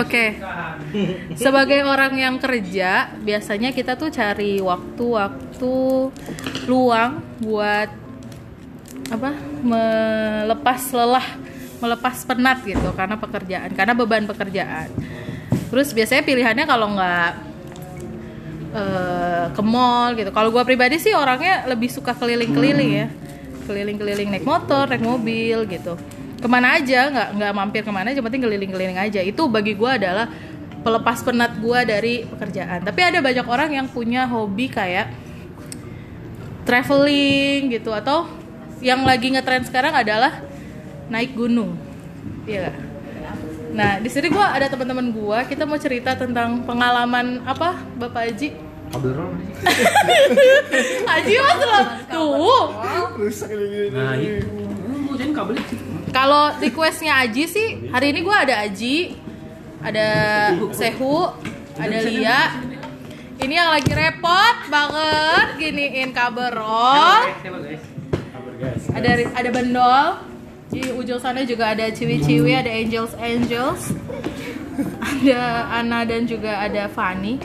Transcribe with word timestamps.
Oke. 0.00 0.40
Sebagai 1.36 1.80
orang 1.84 2.12
yang 2.16 2.36
kerja, 2.40 3.12
biasanya 3.20 3.70
kita 3.70 3.94
tuh 4.00 4.08
cari 4.08 4.58
waktu-waktu 4.58 5.74
luang 6.66 7.20
buat 7.44 7.90
apa? 9.10 9.30
melepas 9.60 10.80
lelah, 10.96 11.28
melepas 11.82 12.16
penat 12.24 12.64
gitu 12.64 12.88
karena 12.96 13.20
pekerjaan, 13.20 13.70
karena 13.76 13.92
beban 13.92 14.24
pekerjaan. 14.24 14.88
Terus 15.68 15.92
biasanya 15.92 16.22
pilihannya 16.24 16.64
kalau 16.64 16.96
nggak 16.96 17.32
eh, 18.74 19.46
ke 19.52 19.62
mall 19.62 20.16
gitu. 20.16 20.30
Kalau 20.32 20.48
gua 20.54 20.64
pribadi 20.64 20.96
sih 20.96 21.12
orangnya 21.12 21.66
lebih 21.68 21.90
suka 21.90 22.14
keliling-keliling 22.16 22.90
ya, 23.04 23.06
keliling-keliling 23.66 24.28
naik 24.32 24.46
motor, 24.46 24.88
naik 24.88 25.04
mobil 25.04 25.66
gitu. 25.68 25.94
Ke 26.40 26.48
mana 26.48 26.80
aja, 26.80 27.12
nggak 27.12 27.28
nggak 27.36 27.52
mampir 27.52 27.82
ke 27.84 27.92
mana 27.92 28.10
aja, 28.16 28.24
penting 28.24 28.40
keliling-keliling 28.40 28.96
aja. 28.96 29.20
Itu 29.20 29.46
bagi 29.52 29.76
gua 29.76 30.00
adalah 30.00 30.32
pelepas 30.80 31.20
penat 31.20 31.60
gua 31.60 31.84
dari 31.84 32.24
pekerjaan. 32.24 32.80
Tapi 32.80 33.00
ada 33.04 33.20
banyak 33.20 33.46
orang 33.46 33.70
yang 33.76 33.86
punya 33.92 34.24
hobi 34.24 34.72
kayak 34.72 35.12
traveling 36.64 37.76
gitu 37.76 37.92
atau 37.92 38.24
yang 38.80 39.04
lagi 39.04 39.28
ngetrend 39.28 39.68
sekarang 39.68 39.92
adalah 39.92 40.40
naik 41.12 41.36
gunung. 41.36 41.76
Iya. 42.48 42.72
Nah, 43.70 44.02
di 44.02 44.08
sini 44.10 44.32
gua 44.32 44.56
ada 44.56 44.66
teman-teman 44.66 45.12
gua, 45.12 45.44
kita 45.44 45.68
mau 45.68 45.76
cerita 45.76 46.16
tentang 46.16 46.64
pengalaman 46.64 47.44
apa, 47.44 47.78
Bapak 48.00 48.32
Haji? 48.32 48.70
Kabel. 48.90 49.14
Haji 51.06 51.34
mas 51.46 51.62
lo 51.62 51.80
tuh. 52.10 52.62
Rusak 53.22 53.50
ini. 53.54 53.94
Nah, 53.94 54.18
itu. 54.18 54.50
Mau 55.06 55.14
jadi 55.14 55.30
kabelnya 55.30 55.62
sih. 55.70 55.78
Kalau 56.10 56.54
requestnya 56.58 57.22
Aji 57.22 57.44
sih, 57.46 57.68
hari 57.90 58.10
ini 58.10 58.26
gua 58.26 58.42
ada 58.42 58.66
Aji, 58.66 59.14
ada 59.82 60.08
Sehu, 60.74 61.30
ada 61.78 61.96
Lia. 62.02 62.40
Ini 63.40 63.54
yang 63.56 63.72
lagi 63.72 63.92
repot 63.96 64.56
banget 64.68 65.56
giniin 65.56 66.12
guys. 68.60 68.84
ada 68.92 69.10
ada 69.32 69.48
bendol 69.48 70.04
di 70.70 70.84
ujung 70.92 71.18
sana 71.18 71.42
juga 71.42 71.72
ada 71.74 71.88
ciwi-ciwi 71.90 72.52
ada 72.54 72.70
angels 72.70 73.16
angels 73.18 73.90
ada 75.10 75.66
Ana 75.72 76.06
dan 76.06 76.28
juga 76.28 76.60
ada 76.60 76.86
Fani 76.86 77.40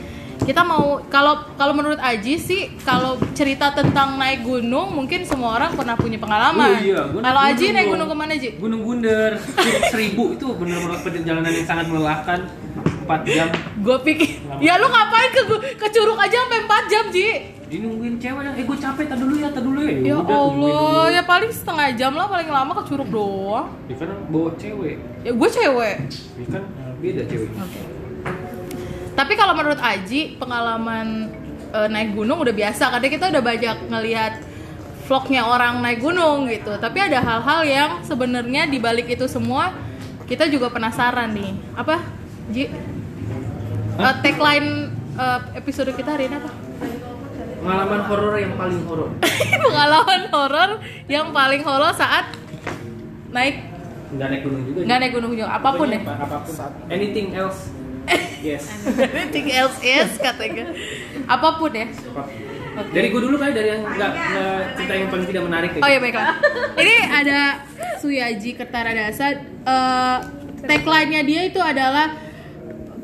kita 0.45 0.61
mau 0.61 1.01
kalau 1.09 1.41
kalau 1.57 1.73
menurut 1.73 1.97
Aji 1.97 2.37
sih 2.37 2.77
kalau 2.85 3.17
cerita 3.33 3.73
tentang 3.73 4.21
naik 4.21 4.45
gunung 4.45 4.93
mungkin 4.93 5.25
semua 5.25 5.57
orang 5.57 5.73
pernah 5.73 5.97
punya 5.97 6.21
pengalaman. 6.21 6.69
Oh 6.69 6.85
iya, 6.85 7.01
kalau 7.09 7.41
Aji 7.41 7.73
naik 7.73 7.89
gunung 7.89 8.07
ke 8.07 8.15
mana 8.15 8.33
Ji 8.37 8.49
Gunung 8.61 8.85
Bunder 8.85 9.41
seribu 9.91 10.37
itu 10.37 10.47
bener-bener 10.53 11.01
perjalanan 11.01 11.49
yang 11.49 11.67
sangat 11.67 11.85
melelahkan. 11.89 12.39
4 13.05 13.21
jam. 13.29 13.49
Gue 13.85 13.97
pikir 14.01 14.41
ya 14.57 14.81
lu 14.81 14.89
ngapain 14.89 15.29
ke 15.29 15.41
ke 15.77 15.87
curug 15.93 16.17
aja 16.17 16.41
sampai 16.41 16.65
4 16.65 16.89
jam 16.89 17.05
Ji? 17.13 17.29
Di 17.65 17.77
nungguin 17.81 18.17
cewek 18.17 18.45
eh 18.57 18.65
gue 18.65 18.77
capek 18.77 19.05
tak 19.09 19.17
dulu 19.21 19.33
ya 19.37 19.49
tak 19.53 19.61
dulu 19.61 19.81
ya. 19.81 19.93
Ya 20.01 20.15
udah, 20.17 20.25
tungguin 20.25 20.73
Allah 20.73 21.07
ya 21.13 21.21
paling 21.21 21.51
setengah 21.53 21.87
jam 21.93 22.13
lah 22.17 22.25
paling 22.25 22.49
lama 22.49 22.73
ke 22.81 22.83
curug 22.89 23.09
doang. 23.13 23.69
Ya 23.85 23.95
kan 23.97 24.09
bawa 24.29 24.49
cewek. 24.57 24.97
Ya 25.21 25.31
gue 25.33 25.49
cewek. 25.49 25.95
Ya 26.37 26.45
kan 26.49 26.63
beda 26.97 27.21
cewek 27.29 27.49
Tapi 29.15 29.33
kalau 29.39 29.55
menurut 29.55 29.79
Aji 29.79 30.35
pengalaman 30.35 31.31
eh, 31.71 31.87
naik 31.87 32.13
gunung 32.13 32.43
udah 32.43 32.51
biasa 32.51 32.91
karena 32.91 33.07
kita 33.07 33.25
udah 33.31 33.43
banyak 33.43 33.77
ngelihat 33.87 34.33
vlognya 35.07 35.47
orang 35.47 35.79
naik 35.79 36.03
gunung 36.03 36.51
gitu. 36.51 36.75
Tapi 36.75 36.99
ada 36.99 37.23
hal-hal 37.23 37.61
yang 37.63 37.91
sebenarnya 38.03 38.67
di 38.67 38.77
balik 38.77 39.07
itu 39.07 39.25
semua 39.31 39.71
kita 40.27 40.51
juga 40.51 40.67
penasaran 40.67 41.31
nih. 41.31 41.55
Apa? 41.79 42.03
Ji? 42.51 42.67
Eh, 43.95 44.15
tagline 44.19 44.91
eh, 45.15 45.39
episode 45.55 45.95
kita 45.95 46.19
hari 46.19 46.27
ini 46.27 46.35
apa? 46.35 46.51
Pengalaman 47.65 48.01
horor 48.05 48.35
yang 48.37 48.53
paling 48.61 48.81
horor 48.85 49.09
pengalaman 49.65 50.21
horor 50.29 50.69
yang 51.09 51.33
paling 51.33 51.65
horor 51.65 51.97
saat 51.97 52.29
naik 53.33 53.73
Nggak 54.13 54.27
naik 54.29 54.41
gunung 54.45 54.61
juga 54.69 54.79
nggak 54.85 54.97
naik 55.01 55.13
gunung 55.17 55.31
juga 55.33 55.49
apa 55.49 55.69
pun 55.73 55.87
deh. 55.89 55.97
Pokoknya 55.97 56.23
apa 56.29 56.37
pun 56.45 56.53
Anything 56.93 57.27
else 57.33 57.73
Yes 58.41 58.69
Anything 59.15 59.49
else 59.49 59.77
is 59.81 60.15
katanya. 60.21 60.69
Apa 61.25 61.57
pun 61.57 61.73
ya. 61.73 61.89
Dari 62.91 63.07
gue 63.09 63.21
dulu 63.23 63.39
kali 63.39 63.51
dari 63.55 63.69
yang 63.71 63.83
nggak 63.87 64.13
cerita 64.75 64.93
yang 64.93 65.09
paling 65.09 65.27
tidak 65.31 65.43
menarik 65.47 65.71
ya. 65.73 65.81
Oh 65.81 65.89
iya 65.89 65.99
baiklah. 65.99 66.27
Ini 66.75 66.95
ada 67.09 67.39
Suyaji 68.03 68.51
Kertaradasa. 68.53 69.27
Uh, 69.65 70.17
tagline-nya 70.65 71.21
dia 71.25 71.41
itu 71.47 71.61
adalah 71.61 72.17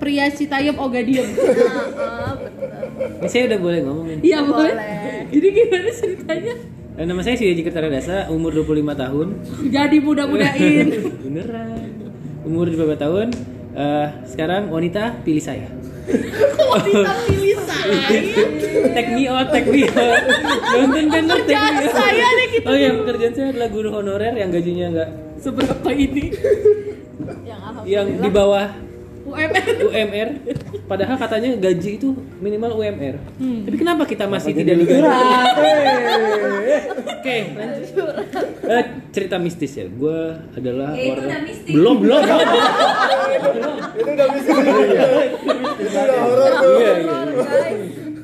pria 0.02 0.30
Citayam 0.34 0.78
Oga 0.82 1.02
Diem. 1.06 1.30
Ini 3.22 3.30
saya 3.30 3.44
udah 3.54 3.60
boleh 3.62 3.80
ngomongin. 3.86 4.18
Iya 4.22 4.40
boleh. 4.46 4.74
Ini 5.30 5.48
gimana 5.54 5.90
ceritanya? 5.94 6.54
Eh, 6.98 7.06
Nama 7.08 7.22
saya 7.24 7.36
Sidi 7.40 7.64
Kertaradasa, 7.64 8.30
umur 8.30 8.52
25 8.54 8.94
tahun. 8.94 9.28
Jadi 9.70 9.98
muda-mudain. 10.02 10.88
Beneran. 11.26 11.90
Umur 12.46 12.70
25 12.70 12.98
tahun. 12.98 13.28
Eh, 13.72 14.08
sekarang 14.28 14.68
wanita 14.68 15.24
pilih 15.24 15.40
saya. 15.40 15.68
Wanita 16.62 17.12
pilih 17.26 17.58
saya. 17.64 18.04
Take 18.92 19.12
me 19.12 19.24
out, 19.26 19.48
take 19.50 19.68
me 19.68 19.88
out. 19.88 20.22
Nonton 20.74 21.06
kan 21.08 21.24
take 21.24 21.40
Pekerjaan 21.48 21.74
me 21.74 21.86
out. 21.86 21.96
saya 21.96 22.28
nih 22.30 22.46
gitu. 22.52 22.66
Oh 22.68 22.76
iya, 22.76 22.90
pekerjaan 22.94 23.34
saya 23.34 23.48
adalah 23.50 23.70
guru 23.70 23.90
honorer 23.92 24.34
yang 24.34 24.50
gajinya 24.50 24.88
nggak 24.92 25.09
Seberapa 25.38 25.90
ini? 25.90 26.26
yang 27.82 28.08
di 28.14 28.30
bawah 28.30 28.70
UMR. 29.31 29.64
UMR. 29.84 30.30
Padahal 30.86 31.16
katanya 31.16 31.50
gaji 31.58 31.92
itu 31.96 32.09
minimal 32.38 32.75
UMR. 32.75 33.16
Hmm. 33.36 33.64
Tapi 33.64 33.75
kenapa 33.75 34.03
kita 34.03 34.25
masih 34.25 34.52
tidak 34.53 34.75
digaji? 34.78 35.08
Oke, 37.12 37.36
lanjut. 37.53 37.88
Eh, 38.64 38.84
cerita 39.09 39.36
mistis 39.38 39.72
ya. 39.74 39.86
Gue 39.88 40.20
adalah 40.52 40.91
Ya, 40.91 41.03
itu 41.06 41.12
orang. 41.18 41.44
mistis. 41.44 41.72
Belum, 41.72 41.96
belum. 41.97 42.20
belum. 42.20 42.40
Itu 43.94 44.09
udah 44.09 44.28
bisa. 44.31 44.52
Itu 44.52 44.72
udah 45.91 46.18
horor 46.20 46.52
tuh. 46.53 46.72
Iya, 46.74 46.91
iya. 46.97 47.18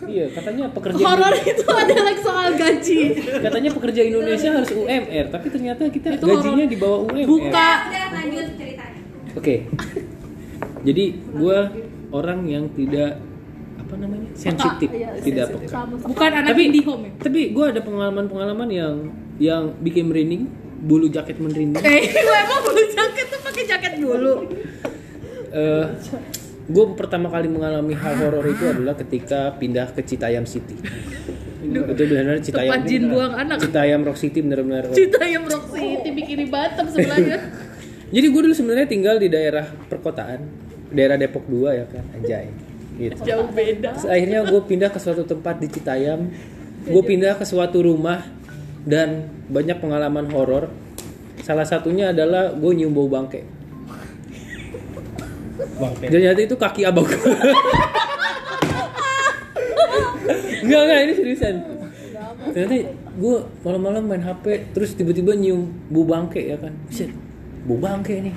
Iya, 0.07 0.25
katanya 0.31 0.71
pekerja 0.71 0.97
Horor 0.97 1.35
itu 1.37 1.67
adalah 1.67 2.15
soal 2.17 2.49
gaji. 2.55 2.99
katanya 3.37 3.69
pekerja 3.69 4.01
Indonesia 4.01 4.49
harus 4.49 4.71
UMR, 4.71 5.25
tapi 5.27 5.47
ternyata 5.47 5.83
kita 5.85 6.15
Itu 6.15 6.25
gajinya 6.25 6.63
horor. 6.63 6.71
di 6.71 6.77
bawah 6.79 6.99
UMR. 7.05 7.27
Buka. 7.27 7.69
Udah, 7.85 8.07
lanjut 8.15 8.45
ceritanya. 8.55 9.01
Oke. 9.35 9.55
Jadi 10.87 11.05
gue 11.35 11.59
orang 12.15 12.39
yang 12.47 12.71
tidak 12.71 13.19
apa 13.75 13.93
namanya 13.99 14.29
sensitif, 14.35 14.89
Iya, 14.91 15.19
tidak 15.19 15.45
peka. 15.51 15.83
Bukan 16.07 16.31
anak 16.31 16.51
Tapi 16.55 16.61
indie 16.63 16.83
home 16.83 17.03
ya? 17.07 17.11
tapi 17.19 17.39
gue 17.51 17.65
ada 17.67 17.81
pengalaman-pengalaman 17.83 18.69
yang 18.71 18.93
yang 19.37 19.63
bikin 19.83 20.07
merinding, 20.07 20.47
bulu 20.83 21.11
jaket 21.11 21.39
merinding. 21.43 21.83
Eh, 21.83 22.03
gue 22.27 22.37
emang 22.47 22.61
bulu 22.63 22.83
jaket 22.87 23.25
tuh 23.31 23.39
pakai 23.43 23.63
jaket 23.67 23.93
bulu. 23.99 24.35
gue 26.67 26.85
pertama 26.99 27.31
kali 27.31 27.47
mengalami 27.47 27.95
hal 27.95 28.19
horor 28.19 28.43
itu 28.43 28.67
adalah 28.67 28.91
ketika 28.99 29.55
pindah 29.55 29.87
ke 29.95 30.03
Citayam 30.03 30.43
City. 30.43 30.75
itu 31.67 31.79
benar-benar 31.83 32.43
Citayam. 32.43 32.71
Tempat 32.75 32.81
jin 32.91 33.03
buang 33.07 33.33
anak. 33.35 33.57
Citayam 33.63 34.01
Rock 34.03 34.19
City 34.19 34.39
benar-benar. 34.43 34.83
Citayam 34.91 35.43
Rock 35.47 35.65
City 35.71 36.09
bikin 36.11 36.37
di 36.43 36.47
Batam 36.51 36.91
sebelahnya. 36.91 37.39
Jadi 38.15 38.25
gue 38.31 38.41
dulu 38.47 38.55
sebenarnya 38.55 38.87
tinggal 38.87 39.15
di 39.19 39.27
daerah 39.27 39.67
perkotaan, 39.67 40.66
daerah 40.91 41.15
Depok 41.19 41.45
2 41.49 41.79
ya 41.79 41.85
kan, 41.89 42.03
anjay. 42.15 42.47
Gitu. 42.97 43.21
Jauh 43.21 43.49
beda. 43.53 43.93
Terus 43.93 44.09
akhirnya 44.09 44.39
gue 44.49 44.61
pindah 44.65 44.89
ke 44.89 44.97
suatu 44.97 45.21
tempat 45.21 45.61
di 45.61 45.67
Citayam, 45.69 46.33
gue 46.87 47.03
pindah 47.05 47.37
ke 47.37 47.45
suatu 47.45 47.85
rumah 47.85 48.25
dan 48.87 49.29
banyak 49.51 49.77
pengalaman 49.77 50.31
horor. 50.33 50.73
Salah 51.45 51.67
satunya 51.67 52.09
adalah 52.11 52.51
gue 52.55 52.71
nyium 52.73 52.91
bau 52.95 53.05
bangke. 53.07 53.45
Dan 55.77 56.09
ternyata 56.09 56.39
itu 56.41 56.55
kaki 56.57 56.81
abang 56.89 57.05
gue. 57.05 57.17
enggak 60.65 60.81
enggak 60.83 60.99
ini 61.05 61.13
seriusan. 61.13 61.55
Ternyata 62.51 62.75
gue 63.17 63.35
malam-malam 63.61 64.03
main 64.05 64.23
HP 64.25 64.73
terus 64.73 64.97
tiba-tiba 64.97 65.37
nyium 65.37 65.69
bau 65.93 66.03
bangke 66.07 66.41
ya 66.49 66.57
kan. 66.57 66.73
Buset, 66.89 67.13
bau 67.69 67.77
bangke 67.77 68.17
nih. 68.25 68.35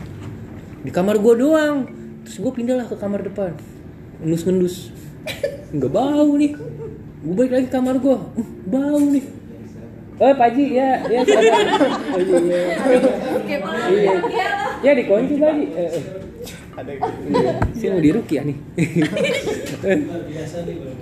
Di 0.85 0.91
kamar 0.93 1.17
gue 1.17 1.35
doang. 1.41 2.00
Terus 2.31 2.47
gue 2.47 2.53
pindahlah 2.63 2.87
ke 2.87 2.95
kamar 2.95 3.27
depan. 3.27 3.59
Ngendus-ngendus. 4.23 4.95
Enggak 5.75 5.91
bau 5.91 6.31
nih. 6.39 6.55
Gue 7.27 7.35
balik 7.35 7.53
lagi 7.59 7.67
ke 7.67 7.75
kamar 7.75 7.99
gue. 7.99 8.15
"Uh, 8.15 8.49
bau 8.71 9.03
nih. 9.03 9.27
Eh, 10.21 10.33
Pak 10.39 10.47
Haji, 10.47 10.65
ya, 10.71 10.91
ya, 11.11 11.21
silakan. 11.27 11.67
Pak 11.91 12.21
Haji, 12.23 12.35
ya. 12.39 12.61
Iya. 13.91 14.15
lah. 14.15 14.23
Ya 14.79 14.91
dikunci 14.95 15.35
tadi. 15.43 15.65
Eh, 15.75 15.91
eh. 15.91 16.05
Ada 16.79 16.93
Saya 17.75 17.99
mau 17.99 18.03
dirukiah 18.07 18.47
nih. 18.47 18.57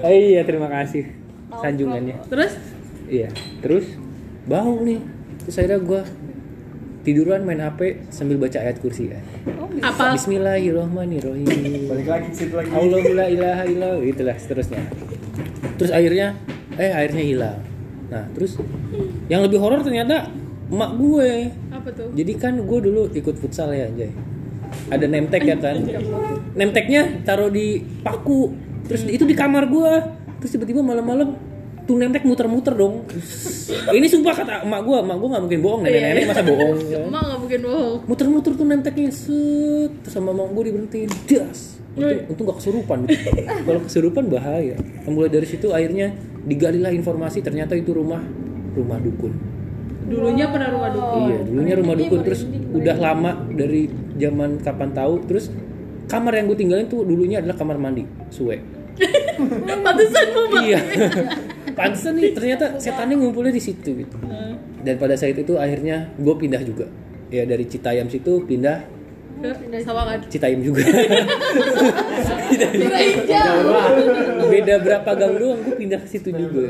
oh 0.01 0.09
iya, 0.09 0.41
terima 0.49 0.73
kasih 0.73 1.13
sanjungannya. 1.53 2.25
Terus 2.33 2.57
Iya, 3.05 3.29
terus 3.61 3.85
bau 4.49 4.81
nih. 4.81 5.05
Terus 5.45 5.61
akhirnya 5.61 5.81
gue 5.85 6.03
tiduran 7.09 7.41
main 7.49 7.65
HP 7.65 8.05
sambil 8.13 8.37
baca 8.37 8.61
ayat 8.61 8.85
kursi 8.85 9.09
kan. 9.09 9.25
Apa? 9.81 10.13
Bismillahirrahmanirrahim. 10.13 11.49
Balik 11.89 12.05
lagi 12.05 12.29
situ 12.37 12.53
lagi. 12.53 12.69
Allah 12.69 13.01
la 13.17 13.27
ilaha 13.33 13.63
illallah 13.65 14.05
itulah 14.05 14.37
seterusnya. 14.37 14.85
Terus 15.81 15.89
akhirnya 15.89 16.37
eh 16.77 16.93
airnya 16.93 17.25
hilang. 17.25 17.59
Nah, 18.13 18.29
terus 18.37 18.61
yang 19.33 19.41
lebih 19.41 19.57
horor 19.57 19.81
ternyata 19.81 20.29
emak 20.69 20.91
gue. 21.01 21.31
Apa 21.73 21.89
tuh? 21.97 22.13
Jadi 22.13 22.33
kan 22.37 22.61
gue 22.61 22.79
dulu 22.85 23.09
ikut 23.17 23.41
futsal 23.41 23.73
ya, 23.73 23.89
Jay. 23.97 24.13
Ada 24.93 25.09
nemtek 25.09 25.49
ya 25.49 25.57
kan. 25.57 25.81
Nemteknya 26.61 27.25
taruh 27.25 27.49
di 27.49 27.81
paku. 28.05 28.53
Terus 28.85 29.09
itu 29.09 29.25
di 29.25 29.33
kamar 29.33 29.65
gue. 29.65 29.93
Terus 30.45 30.61
tiba-tiba 30.61 30.85
malam-malam 30.85 31.41
tuh 31.89 31.97
nemtek 31.97 32.29
muter-muter 32.29 32.77
dong. 32.77 33.09
Ini 33.89 34.07
sumpah 34.13 34.37
kata 34.37 34.55
emak 34.69 34.81
gue, 34.85 34.97
emak 35.01 35.17
gue 35.17 35.29
nggak 35.33 35.43
mungkin 35.49 35.61
bohong, 35.65 35.81
nenek-nenek 35.89 36.25
masa 36.29 36.43
bohong. 36.45 36.77
ya. 36.93 37.01
Emang 37.01 37.25
nggak 37.25 37.41
mungkin 37.41 37.61
bohong. 37.65 37.99
Muter-muter 38.05 38.53
tuh 38.53 38.67
nemteknya 38.69 39.09
set 39.09 39.93
terus 40.05 40.13
sama 40.13 40.37
emak 40.37 40.53
gue 40.53 40.63
diberhentiin 40.69 41.11
das. 41.33 41.81
Untung, 41.99 42.21
untung 42.31 42.45
gak 42.47 42.59
kesurupan. 42.63 42.99
Kalau 43.67 43.81
kesurupan 43.83 44.25
bahaya. 44.31 44.77
Mulai 45.09 45.33
dari 45.33 45.49
situ 45.49 45.73
akhirnya 45.73 46.15
digalilah 46.47 46.95
informasi 46.95 47.43
ternyata 47.43 47.75
itu 47.75 47.91
rumah 47.97 48.21
rumah 48.77 49.01
dukun. 49.01 49.33
Dulunya 50.07 50.47
pernah 50.47 50.69
rumah 50.71 50.93
dukun. 50.93 51.21
Iya, 51.27 51.39
dulunya 51.43 51.75
rumah 51.75 51.95
dukun 51.97 52.21
terus 52.23 52.45
udah 52.71 52.97
lama 53.01 53.33
dari 53.51 53.89
zaman 54.21 54.61
kapan 54.61 54.93
tahu 54.95 55.25
terus 55.27 55.51
kamar 56.07 56.37
yang 56.37 56.47
gue 56.53 56.59
tinggalin 56.61 56.87
tuh 56.87 57.03
dulunya 57.03 57.41
adalah 57.41 57.57
kamar 57.57 57.81
mandi, 57.81 58.05
suwe. 58.31 58.61
Pantesan 59.85 60.27
bang. 60.37 60.63
iya. 60.63 60.81
Pantesan 61.79 62.13
nih 62.15 62.35
ternyata 62.35 62.65
setannya 62.77 63.15
ngumpulnya 63.15 63.51
di 63.51 63.63
situ 63.63 63.95
gitu. 63.97 64.17
Dan 64.79 64.95
pada 64.97 65.15
saat 65.15 65.33
itu 65.33 65.55
akhirnya 65.55 66.11
gue 66.15 66.35
pindah 66.35 66.63
juga. 66.63 66.91
Ya 67.29 67.45
dari 67.45 67.65
Citayam 67.65 68.11
situ 68.11 68.43
pindah. 68.43 68.83
Citayam 70.27 70.59
juga. 70.61 70.83
Beda 74.49 74.75
berapa 74.81 75.11
gang 75.15 75.35
doang 75.37 75.61
gue 75.63 75.75
pindah 75.77 75.99
ke 76.01 76.09
situ 76.09 76.31
juga. 76.31 76.63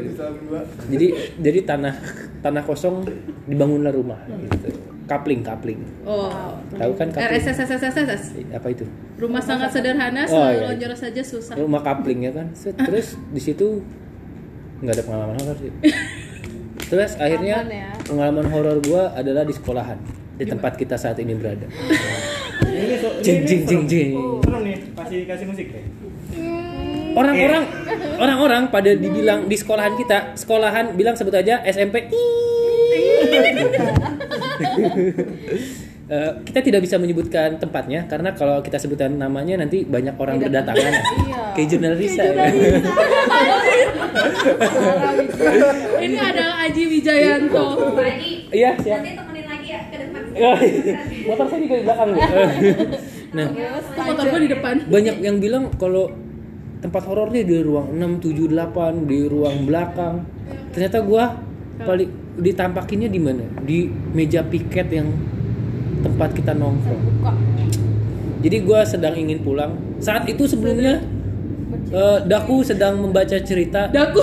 Jadi 0.87 1.07
jadi 1.39 1.59
tanah 1.65 1.95
tanah 2.41 2.63
kosong 2.65 3.07
dibangunlah 3.47 3.93
rumah 3.93 4.21
gitu. 4.29 4.69
Kapling, 5.09 5.41
kapling. 5.41 5.81
Oh. 6.05 6.29
Tahu 6.69 6.93
kan 6.93 7.09
kapling? 7.09 7.41
RSSSSSS. 7.41 8.37
Apa 8.53 8.69
itu? 8.69 8.85
Rumah 9.17 9.41
sangat 9.41 9.73
sederhana, 9.73 10.29
Oh, 10.29 10.37
selalu 10.37 10.53
iya. 10.53 10.67
lonjor 10.69 10.93
saja 10.95 11.23
susah. 11.25 11.55
rumah 11.57 11.81
kapling 11.81 12.29
ya 12.29 12.33
kan 12.37 12.53
terus 12.85 13.17
di 13.33 13.41
situ 13.41 13.81
nggak 14.79 14.95
ada 14.95 15.05
pengalaman 15.05 15.37
horor 15.43 15.57
sih. 15.59 15.73
Terus 16.89 17.13
akhirnya 17.21 17.57
Aman 17.61 17.75
ya. 17.75 17.91
pengalaman 18.07 18.47
horor 18.49 18.79
gua 18.81 19.13
adalah 19.13 19.45
di 19.45 19.53
sekolahan 19.53 19.99
di 20.39 20.47
tempat 20.47 20.79
kita 20.79 20.95
saat 20.95 21.19
ini 21.19 21.35
berada. 21.35 21.67
Ini 22.63 22.95
so, 23.03 23.11
Jing, 23.21 23.43
jing, 23.43 23.63
jing, 23.67 23.83
jing. 23.91 24.11
Serem 24.41 24.63
nih, 24.63 24.79
kasih 24.95 25.27
kasih 25.27 25.47
musik 25.51 25.67
deh. 25.75 25.85
orang-orang 27.19 27.65
orang-orang 28.21 28.63
pada 28.71 28.95
dibilang 28.95 29.51
di 29.51 29.57
sekolahan 29.59 29.99
kita 29.99 30.39
sekolahan 30.39 30.95
bilang 30.95 31.19
sebut 31.19 31.35
aja 31.35 31.59
SMP 31.67 32.07
Eh, 36.09 36.33
kita 36.41 36.65
tidak 36.65 36.81
bisa 36.89 36.97
menyebutkan 36.97 37.61
tempatnya 37.61 38.09
karena 38.09 38.33
kalau 38.33 38.65
kita 38.65 38.81
sebutkan 38.81 39.13
namanya 39.21 39.61
nanti 39.61 39.85
banyak 39.85 40.17
orang 40.17 40.41
berdatangan 40.41 40.93
kayak 41.53 41.69
jurnalis 41.69 42.17
ya. 42.17 42.33
Ini 46.01 46.17
adalah 46.17 46.65
Aji 46.65 46.83
Wijayanto. 46.89 47.93
Haji, 47.93 48.33
Iya, 48.49 48.71
siap. 48.81 49.05
nanti 49.05 49.21
temenin 49.21 49.47
lagi 49.53 49.69
ya 49.69 49.81
ke 49.85 49.97
depan. 50.01 50.23
motor 51.29 51.45
saya 51.45 51.61
juga 51.61 51.75
di 51.77 51.85
belakang 51.85 52.09
nih. 52.09 52.21
nah, 53.37 53.47
motor 54.09 54.25
gua 54.25 54.41
di 54.41 54.49
depan. 54.49 54.75
banyak 54.89 55.17
yang 55.21 55.37
bilang 55.45 55.65
kalau 55.77 56.09
tempat 56.81 57.03
horornya 57.05 57.45
di 57.45 57.61
ruang 57.61 57.93
6, 57.93 58.17
7, 58.25 58.49
8, 58.49 59.05
di 59.05 59.29
ruang 59.29 59.69
belakang. 59.69 60.25
Ternyata 60.73 61.05
gua 61.05 61.37
paling 61.85 62.09
ditampakinnya 62.41 63.13
di 63.13 63.21
mana? 63.21 63.45
Di 63.61 63.93
meja 64.17 64.41
piket 64.41 64.89
yang 64.89 65.37
tempat 66.01 66.31
kita 66.33 66.53
nongkrong. 66.53 67.03
Jadi 68.39 68.57
gua 68.63 68.87
sedang 68.87 69.15
ingin 69.15 69.43
pulang. 69.43 69.75
Saat 69.99 70.27
itu 70.27 70.47
sebelumnya 70.47 71.03
eh, 71.91 72.19
Daku 72.23 72.63
sedang 72.63 73.03
membaca 73.03 73.35
cerita 73.39 73.91
Daku. 73.91 74.23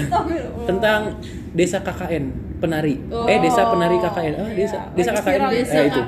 tentang 0.68 1.20
desa 1.52 1.82
KKN 1.82 2.24
penari. 2.58 2.96
Oh. 3.10 3.28
Eh 3.28 3.38
desa 3.38 3.68
penari 3.68 3.96
KKN. 3.98 4.34
Ah, 4.34 4.50
desa 4.50 4.78
desa 4.94 5.10
KKN. 5.12 5.26
viral 5.26 5.50
Desa 5.52 5.76
Eh, 5.76 5.84
itu. 5.86 6.02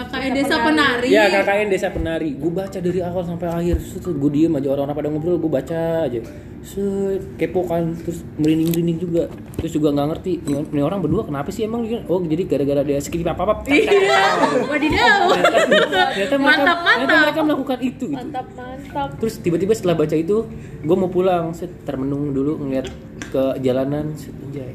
KKN 0.00 0.32
Desa 0.32 0.56
Penari. 0.64 1.08
Ya 1.12 1.24
KKN 1.28 1.68
Desa 1.68 1.88
Penari. 1.92 2.30
Gue 2.40 2.48
baca 2.48 2.78
dari 2.80 3.00
awal 3.04 3.22
sampai 3.28 3.48
akhir. 3.52 3.76
Gue 4.00 4.30
diem 4.32 4.52
aja 4.56 4.68
orang-orang 4.72 4.96
pada 4.96 5.08
ngobrol, 5.12 5.36
gue 5.36 5.50
baca 5.52 6.08
aja. 6.08 6.20
Set, 6.60 7.40
kepo 7.40 7.64
kan, 7.68 7.96
terus 8.00 8.24
merinding-merinding 8.40 8.98
juga. 9.00 9.28
Terus 9.60 9.72
juga 9.76 9.92
nggak 9.92 10.08
ngerti, 10.16 10.32
ini 10.48 10.80
orang 10.80 11.04
berdua 11.04 11.28
kenapa 11.28 11.52
sih 11.52 11.68
emang? 11.68 11.84
Oh 12.08 12.20
jadi 12.24 12.48
gara-gara 12.48 12.80
dia 12.80 13.00
skip 13.00 13.24
apa 13.28 13.42
apa. 13.44 13.54
Iya. 13.68 14.20
Wadidaw. 14.68 15.20
Ternyata 15.36 16.36
mereka, 16.36 16.36
Mantap, 16.40 16.78
ternyata 16.80 17.04
mantap. 17.04 17.20
mereka 17.20 17.40
melakukan 17.44 17.78
itu. 17.84 18.06
Gitu. 18.08 18.16
Mantap, 18.16 18.46
mantap. 18.56 19.08
Terus 19.20 19.34
tiba-tiba 19.40 19.72
setelah 19.76 19.96
baca 20.00 20.16
itu, 20.16 20.36
gue 20.80 20.96
mau 20.96 21.12
pulang, 21.12 21.52
set, 21.52 21.72
termenung 21.84 22.32
dulu 22.32 22.60
ngeliat 22.64 22.88
ke 23.28 23.60
jalanan, 23.60 24.16
set, 24.16 24.32
anjay. 24.32 24.72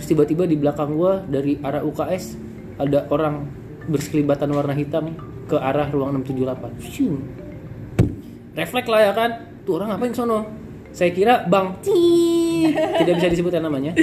Terus 0.00 0.06
tiba-tiba 0.08 0.44
di 0.48 0.56
belakang 0.56 0.96
gue 0.96 1.12
dari 1.28 1.52
arah 1.60 1.84
UKS 1.84 2.24
ada 2.80 3.04
orang 3.12 3.61
bersekelibatan 3.88 4.48
warna 4.50 4.74
hitam 4.74 5.14
ke 5.46 5.56
arah 5.58 5.88
ruang 5.90 6.22
678. 6.22 6.78
Shung. 6.82 7.18
Refleks 8.52 8.88
lah 8.88 9.00
ya 9.08 9.12
kan, 9.16 9.30
tuh 9.64 9.80
orang 9.80 9.96
ngapain 9.96 10.12
sono? 10.12 10.44
Saya 10.92 11.08
kira 11.08 11.48
bang, 11.48 11.72
tidak 13.00 13.14
bisa 13.16 13.28
disebutkan 13.32 13.64
namanya. 13.64 13.96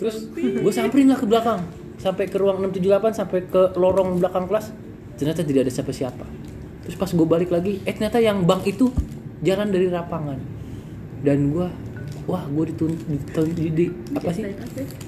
Terus 0.00 0.32
gue 0.32 0.72
samperin 0.72 1.12
lah 1.12 1.20
ke 1.20 1.28
belakang, 1.28 1.60
sampai 2.00 2.32
ke 2.32 2.36
ruang 2.40 2.64
678 2.64 3.12
sampai 3.12 3.44
ke 3.44 3.76
lorong 3.76 4.16
belakang 4.16 4.48
kelas. 4.48 4.72
Ternyata 5.20 5.44
tidak 5.44 5.68
ada 5.68 5.72
siapa-siapa. 5.72 6.24
Terus 6.88 6.96
pas 6.96 7.12
gue 7.12 7.26
balik 7.28 7.52
lagi, 7.52 7.76
eh 7.84 7.92
ternyata 7.92 8.24
yang 8.24 8.40
bank 8.48 8.64
itu 8.64 8.88
jalan 9.44 9.68
dari 9.68 9.92
lapangan. 9.92 10.40
Dan 11.20 11.52
gue, 11.52 11.68
wah 12.24 12.44
gue 12.48 12.64
ditun, 12.72 12.92
ditun, 12.96 13.46
di, 13.52 13.68
di- 13.68 13.92
apa 14.16 14.32
sih? 14.32 14.48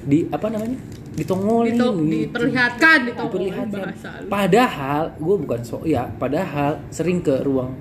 Di 0.05 0.29
apa 0.29 0.53
namanya? 0.53 0.77
Ditongolin. 1.17 1.73
Dito- 1.73 1.97
gitu. 1.97 2.13
diperlihatkan, 2.29 2.99
ditongolin 3.09 3.49
Diperlihatkan. 3.49 3.83
bahasa 3.89 4.11
lu. 4.21 4.29
Padahal 4.29 5.03
gue 5.17 5.37
bukan 5.41 5.61
so 5.65 5.81
ya, 5.83 6.05
padahal 6.13 6.85
sering 6.93 7.25
ke 7.25 7.41
ruang 7.41 7.73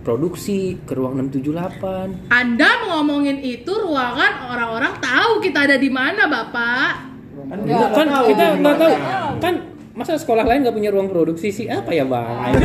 produksi, 0.00 0.80
ke 0.80 0.96
ruang 0.96 1.20
678. 1.20 2.32
Anda 2.32 2.70
ngomongin 2.88 3.36
itu 3.38 3.68
ruangan 3.68 4.48
orang-orang 4.48 4.96
tahu 4.96 5.44
kita 5.44 5.68
ada 5.68 5.76
di 5.76 5.92
mana, 5.92 6.24
Bapak. 6.24 7.12
Enggak, 7.40 7.88
kan 7.92 8.06
kita 8.26 8.44
nggak 8.58 8.76
tahu. 8.76 8.92
Kan 9.38 9.54
masa 9.92 10.16
sekolah 10.16 10.48
lain 10.48 10.64
nggak 10.64 10.72
punya 10.72 10.88
ruang 10.88 11.12
produksi 11.12 11.52
sih 11.52 11.66
apa 11.68 11.92
ya 11.92 12.08
bang? 12.08 12.56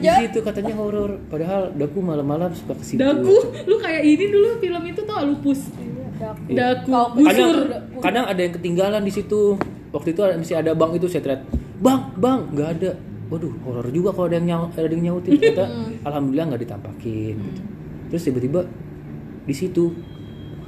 Di 0.00 0.08
situ 0.08 0.40
katanya 0.40 0.72
horor. 0.74 1.20
Padahal 1.28 1.76
Daku 1.76 2.00
malam-malam 2.00 2.56
suka 2.56 2.72
ke 2.72 2.84
situ. 2.86 3.00
Daku, 3.00 3.36
lu 3.68 3.76
kayak 3.76 4.00
ini 4.00 4.32
dulu 4.32 4.56
film 4.56 4.82
itu 4.86 5.00
tuh 5.04 5.16
lupus. 5.22 5.60
Iya. 6.46 6.56
Daku, 6.76 6.90
Kadang, 7.98 8.24
ada 8.26 8.40
yang 8.40 8.52
ketinggalan 8.52 9.02
di 9.02 9.10
situ. 9.10 9.56
Waktu 9.90 10.08
itu 10.10 10.20
ada- 10.20 10.36
masih 10.36 10.56
ada 10.56 10.70
bang 10.70 10.90
itu 10.94 11.06
saya 11.06 11.20
teriak, 11.20 11.42
bang, 11.78 12.00
bang, 12.14 12.40
nggak 12.50 12.68
ada. 12.76 12.90
Waduh, 13.26 13.52
horor 13.62 13.86
juga 13.88 14.10
kalau 14.10 14.26
ada 14.26 14.36
yang 14.36 14.46
nyau, 14.48 14.62
ada 14.68 14.86
yang 14.86 15.04
nyautin. 15.04 15.30
Ternyata, 15.34 15.64
alhamdulillah 16.08 16.46
nggak 16.48 16.62
ditampakin. 16.62 17.34
Gitu. 17.36 17.60
Terus 18.08 18.22
tiba-tiba 18.24 18.60
di 19.44 19.54
situ. 19.54 19.84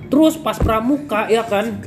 Terus 0.06 0.34
pas 0.36 0.56
pramuka 0.56 1.26
ya 1.26 1.42
kan. 1.42 1.82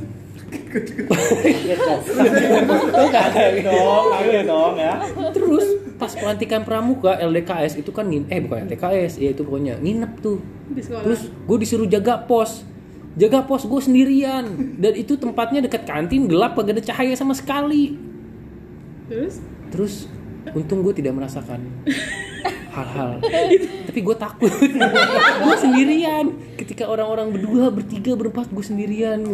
Terus 5.32 5.66
pas 5.94 6.12
pelantikan 6.12 6.60
pramuka 6.60 7.16
LDKS 7.16 7.72
itu 7.76 7.90
kan 7.90 8.04
ngin 8.04 8.28
eh 8.28 8.38
bukan 8.38 8.66
LDKS 8.66 9.16
ya 9.16 9.30
itu 9.30 9.42
pokoknya 9.42 9.78
nginep 9.78 10.12
tuh. 10.18 10.38
Terus 11.02 11.20
gue 11.42 11.56
disuruh 11.58 11.86
jaga 11.86 12.20
pos. 12.20 12.64
Jaga 13.16 13.48
pos 13.48 13.64
gue 13.64 13.80
sendirian 13.80 14.44
dan 14.76 14.92
itu 14.92 15.16
tempatnya 15.16 15.64
dekat 15.64 15.88
kantin 15.88 16.28
gelap 16.28 16.52
kagak 16.52 16.76
ada 16.76 16.82
cahaya 16.84 17.16
sama 17.16 17.32
sekali. 17.32 17.96
Terus 19.08 19.40
Terus 19.72 20.06
untung 20.54 20.84
gue 20.86 20.94
tidak 20.94 21.16
merasakan 21.16 21.64
hal-hal. 22.76 23.18
Tapi 23.88 23.98
gue 24.04 24.16
takut. 24.16 24.52
gue 25.44 25.56
sendirian. 25.56 26.28
Ketika 26.60 26.86
orang-orang 26.86 27.32
berdua, 27.32 27.72
bertiga, 27.72 28.12
berempat, 28.14 28.52
gue 28.52 28.64
sendirian. 28.64 29.24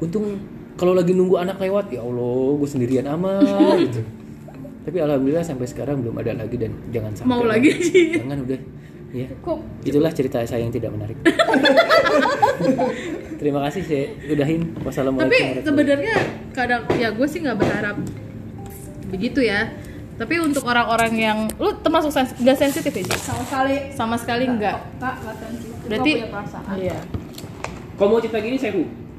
Untung 0.00 0.40
kalau 0.80 0.96
lagi 0.96 1.12
nunggu 1.12 1.36
anak 1.36 1.60
lewat, 1.60 1.92
ya 1.92 2.00
Allah, 2.00 2.56
gue 2.56 2.68
sendirian 2.68 3.04
amat. 3.20 3.44
gitu. 3.84 4.00
Tapi 4.88 4.96
alhamdulillah 4.96 5.44
sampai 5.44 5.68
sekarang 5.68 6.00
belum 6.00 6.16
ada 6.24 6.40
lagi 6.40 6.56
dan 6.56 6.72
jangan 6.88 7.12
sampai. 7.12 7.28
Mau 7.28 7.44
lagi. 7.44 7.70
Jangan 8.16 8.38
udah. 8.48 8.60
Ya. 9.10 9.26
Itulah 9.82 10.14
cerita 10.14 10.38
saya 10.46 10.62
yang 10.62 10.70
tidak 10.70 10.94
menarik. 10.94 11.18
terima 13.42 13.58
kasih 13.66 13.82
sih 13.82 14.02
udahin. 14.30 14.70
Wassalamualaikum 14.86 15.34
tapi 15.34 15.66
sebenarnya 15.66 16.14
kadang 16.54 16.86
ya 16.94 17.10
gue 17.10 17.26
sih 17.26 17.42
nggak 17.42 17.58
berharap 17.58 17.96
begitu 19.10 19.42
ya. 19.42 19.74
Tapi 20.14 20.36
untuk 20.38 20.62
orang-orang 20.68 21.12
yang 21.16 21.38
lu 21.58 21.74
termasuk 21.80 22.12
sens 22.12 22.36
nggak 22.38 22.54
sensitif 22.54 22.92
ya 22.92 23.02
sama 23.18 23.42
sekali. 23.42 23.76
Sama 23.90 24.16
sekali 24.20 24.44
nggak. 24.46 24.78
kak 25.02 25.14
nggak 25.26 25.36
sensitif. 25.42 25.74
Berarti 25.90 26.10
Nggak 26.14 26.20
punya 26.22 26.28
perasaan. 26.30 26.76
Iya. 26.78 26.98
Kalau 27.98 28.08
mau 28.14 28.20
cerita 28.22 28.38
gini 28.38 28.56
saya 28.56 28.72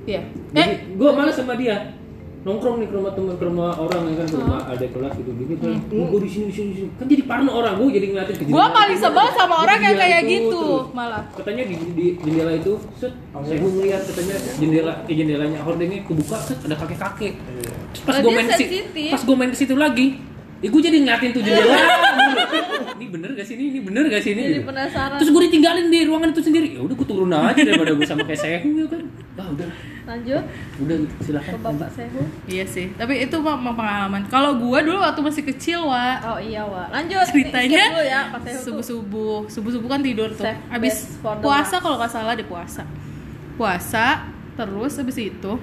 iya. 0.08 0.22
Eh 0.56 0.68
gue 0.96 1.10
malas 1.12 1.36
sama 1.36 1.60
dia 1.60 2.01
nongkrong 2.42 2.76
nih 2.78 2.88
ke 2.88 2.96
rumah 2.96 3.12
temen 3.12 3.34
ke 3.34 3.46
rumah 3.46 3.70
orang 3.76 4.02
ya 4.04 4.16
kan? 4.16 4.26
Ke 4.26 4.38
rumah 4.40 4.60
ada 4.66 4.82
kelas 4.84 5.14
gitu 5.14 5.32
gini 5.32 5.54
kan 5.56 5.78
gue 5.84 6.20
di 6.20 6.30
sini 6.30 6.44
di 6.44 6.54
sini 6.54 6.68
di 6.68 6.76
sini. 6.76 6.90
Kan 6.92 7.06
jadi 7.06 7.24
parno 7.24 7.52
orang 7.54 7.74
gue 7.76 7.88
jadi 7.92 8.06
ngeliatin 8.08 8.36
ke 8.36 8.44
gue 8.44 8.66
paling 8.72 8.98
sebel 8.98 9.28
sama 9.32 9.56
orang 9.60 9.78
yang 9.80 9.94
Jendela 9.94 10.04
kayak 10.04 10.22
itu 10.24 10.34
gitu 10.34 10.58
terus. 10.58 10.86
malah. 10.92 11.22
Katanya 11.32 11.64
di, 11.64 11.76
di 11.92 12.06
jendela 12.18 12.52
itu 12.52 12.72
set 12.96 13.14
saya 13.32 13.56
gue 13.56 13.72
ngeliat 13.72 14.02
katanya 14.04 14.36
jendela 14.56 14.94
di 15.02 15.14
jendelanya 15.14 15.60
hordengnya 15.62 16.00
kebuka 16.02 16.38
set 16.38 16.58
ada 16.62 16.76
kakek 16.76 17.00
kakek 17.00 17.34
pas 18.02 18.14
Oh, 18.14 18.20
gue 18.20 18.32
main 18.32 18.48
ke 18.48 18.56
situ 18.56 18.74
sensitif. 18.74 19.10
pas 19.12 19.22
gue 19.22 19.36
main 19.36 19.50
ke 19.50 19.58
situ 19.58 19.76
lagi 19.76 20.08
ya 20.58 20.68
gue 20.68 20.82
jadi 20.82 20.98
ngeliatin 21.00 21.30
tuh 21.32 21.42
jendela 21.42 21.78
ini 22.98 23.06
bener 23.12 23.30
gak 23.38 23.46
sih? 23.46 23.56
Ini 23.58 23.66
ini 23.74 23.80
bener 23.82 24.04
gak 24.10 24.22
sih 24.22 24.32
ini? 24.36 24.44
Jadi 24.48 24.64
penasaran. 24.66 25.18
Terus 25.20 25.30
gue 25.32 25.42
ditinggalin 25.50 25.88
di 25.92 26.00
ruangan 26.06 26.30
itu 26.32 26.42
sendiri. 26.42 26.68
Ya 26.78 26.82
udah 26.82 26.96
gue 26.96 27.08
turun 27.08 27.32
aja 27.32 27.62
daripada 27.62 27.92
gue 27.94 28.08
sama 28.08 28.24
kayak 28.26 28.42
sehu 28.42 28.70
ya 28.78 28.86
kan? 28.88 29.04
Ah 29.42 29.48
udah. 29.50 29.70
Lanjut. 30.02 30.44
Udah 30.82 30.98
silakan. 31.22 31.52
Ke 31.56 31.60
bapak 31.62 31.90
Sehu. 31.94 32.22
Iya 32.50 32.66
sih. 32.66 32.92
Tapi 32.98 33.14
itu 33.26 33.38
mah 33.40 33.56
mah 33.58 33.74
pengalaman. 33.78 34.22
Kalau 34.28 34.58
gue 34.58 34.80
dulu 34.82 34.98
waktu 35.00 35.22
masih 35.24 35.44
kecil 35.46 35.80
wa 35.88 36.20
oh 36.36 36.40
iya 36.42 36.66
wa 36.66 36.90
lanjut. 36.90 37.26
Ceritanya 37.30 37.84
ya 38.02 38.22
subuh 38.62 38.84
subuh 38.84 39.46
subuh 39.48 39.72
subuh 39.72 39.90
kan 39.90 40.02
tidur 40.02 40.30
tuh. 40.34 40.46
Abis 40.74 41.22
puasa 41.22 41.80
kalau 41.80 42.02
nggak 42.02 42.12
salah 42.12 42.34
di 42.36 42.46
puasa. 42.46 42.84
Puasa 43.56 44.26
terus 44.58 45.00
abis 45.00 45.18
itu. 45.22 45.54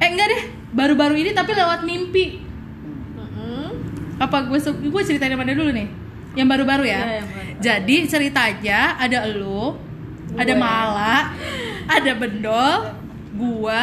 Eh 0.00 0.08
enggak 0.08 0.28
deh. 0.30 0.42
Baru-baru 0.70 1.18
ini 1.18 1.34
tapi 1.34 1.56
lewat 1.56 1.82
mimpi. 1.82 2.49
Apa 4.20 4.36
gue 4.52 4.58
gue 4.60 5.02
ceritain 5.02 5.32
yang 5.32 5.40
mana 5.40 5.56
dulu 5.56 5.72
nih. 5.72 5.88
Yang 6.36 6.46
baru-baru 6.46 6.84
ya. 6.86 7.02
Iya, 7.02 7.14
yang 7.18 7.28
baru. 7.32 7.50
jadi 7.58 7.96
ceritanya 8.06 8.80
ada 9.00 9.18
elu 9.26 9.90
ada 10.38 10.54
mala 10.54 11.34
ada 11.90 12.12
bendol 12.14 12.94
gua 13.34 13.82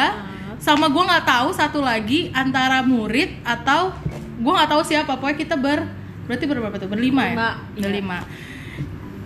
sama 0.58 0.88
gua 0.88 1.04
nggak 1.12 1.26
tahu 1.28 1.48
satu 1.52 1.78
lagi 1.84 2.32
antara 2.32 2.80
murid 2.80 3.36
atau 3.44 3.92
gua 4.40 4.62
nggak 4.62 4.70
tahu 4.72 4.82
siapa 4.86 5.12
pokoknya 5.18 5.38
kita 5.38 5.54
ber 5.58 5.84
berarti 6.28 6.44
berapa 6.44 6.76
tuh? 6.76 6.88
Berlima 6.92 7.22
ya? 7.24 7.32
Lima, 7.32 7.50
iya. 7.76 7.82
berlima 7.84 8.18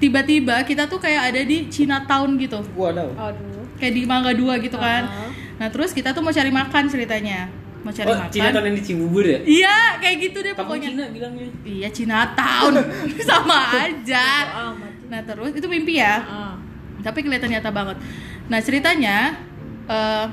tiba-tiba 0.03 0.57
kita 0.67 0.91
tuh 0.91 0.99
kayak 0.99 1.31
ada 1.31 1.41
di 1.47 1.71
Chinatown 1.71 2.35
gitu. 2.35 2.59
Gua 2.75 2.91
ada 2.91 3.07
aduh. 3.07 3.63
Kayak 3.79 3.93
di 3.95 4.03
Mangga 4.03 4.35
Dua 4.35 4.59
gitu 4.59 4.75
kan. 4.79 5.07
Ah. 5.07 5.31
nah 5.63 5.69
terus 5.71 5.95
kita 5.95 6.11
tuh 6.11 6.27
mau 6.27 6.35
cari 6.35 6.51
makan 6.51 6.91
ceritanya 6.91 7.47
mau 7.83 7.91
cari 7.91 8.09
oh 8.09 8.15
makan 8.15 8.31
Cina 8.31 8.49
tahun 8.55 8.65
yang 8.71 8.77
di 8.79 8.85
Cibubur 8.87 9.25
ya 9.27 9.39
iya 9.43 9.77
kayak 9.99 10.17
gitu 10.31 10.39
deh 10.43 10.53
kamu 10.55 10.61
pokoknya 10.63 10.89
Cina 10.95 11.05
bilangnya 11.11 11.47
Iya 11.63 11.89
Chinatown 11.91 12.75
sama 13.29 13.59
aja. 13.75 14.27
Nah 15.11 15.21
terus 15.27 15.53
itu 15.55 15.67
mimpi 15.67 15.99
ya, 15.99 16.23
ah. 16.23 16.55
tapi 17.03 17.27
kelihatan 17.27 17.51
nyata 17.51 17.71
banget. 17.75 17.97
Nah 18.47 18.59
ceritanya 18.63 19.37
eh 19.91 20.27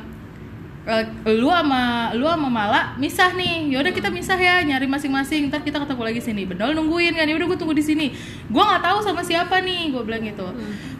eh, 0.89 1.05
lu 1.37 1.49
sama 1.49 2.13
lu 2.17 2.25
sama 2.25 2.49
Mala 2.49 2.81
misah 2.97 3.33
nih. 3.33 3.73
Yaudah 3.73 3.93
kita 3.93 4.09
misah 4.09 4.37
ya, 4.37 4.61
nyari 4.65 4.85
masing-masing. 4.89 5.49
Ntar 5.49 5.61
kita 5.61 5.81
ketemu 5.81 6.01
lagi 6.05 6.21
sini. 6.21 6.41
Bendol 6.45 6.73
nungguin 6.73 7.13
kan. 7.13 7.25
Yaudah 7.29 7.45
gue 7.49 7.57
tunggu 7.59 7.75
di 7.77 7.85
sini. 7.85 8.13
Gue 8.49 8.63
nggak 8.63 8.81
tahu 8.81 8.97
sama 9.03 9.21
siapa 9.21 9.61
nih. 9.61 9.93
Gue 9.93 10.01
bilang 10.05 10.23
gitu. 10.23 10.47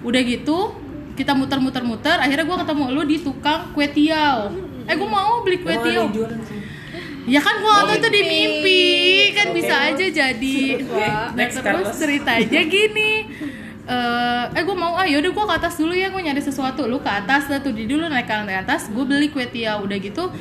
Udah 0.06 0.22
gitu 0.22 0.76
kita 1.18 1.34
muter-muter-muter. 1.34 2.20
Akhirnya 2.22 2.46
gue 2.46 2.58
ketemu 2.64 2.84
lu 2.94 3.02
di 3.08 3.18
tukang 3.20 3.72
kue 3.74 3.88
tiaw. 3.90 4.52
Eh 4.90 4.96
gue 4.98 5.10
mau 5.10 5.46
beli 5.46 5.62
kue 5.62 5.76
tiaw. 5.78 6.10
Ya 7.30 7.38
kan 7.46 7.62
gua 7.62 7.86
waktu 7.86 8.02
itu 8.02 8.10
di 8.10 8.22
mimpi. 8.26 8.84
kan 9.38 9.54
bisa 9.54 9.76
aja 9.94 10.06
jadi. 10.10 10.58
Nah 10.82 11.30
Next, 11.38 11.62
terus 11.62 11.94
Carlos. 11.94 11.98
ceritanya 12.02 12.62
gini. 12.66 13.30
Eh, 13.90 14.46
eh 14.58 14.64
gue 14.66 14.78
mau 14.78 14.98
ah 14.98 15.06
yaudah 15.06 15.30
gue 15.30 15.46
ke 15.46 15.56
atas 15.62 15.78
dulu 15.78 15.94
ya 15.94 16.10
gue 16.10 16.22
nyari 16.22 16.42
sesuatu. 16.42 16.90
Lu 16.90 16.98
ke 16.98 17.10
atas 17.10 17.46
lah 17.54 17.62
tuh 17.62 17.70
di 17.70 17.86
dulu 17.86 18.10
naik 18.10 18.26
ke 18.26 18.34
lantai 18.34 18.66
atas 18.66 18.90
gue 18.90 19.06
beli 19.06 19.30
kue 19.30 19.46
tiaw. 19.46 19.86
Udah 19.86 19.98
gitu 20.02 20.34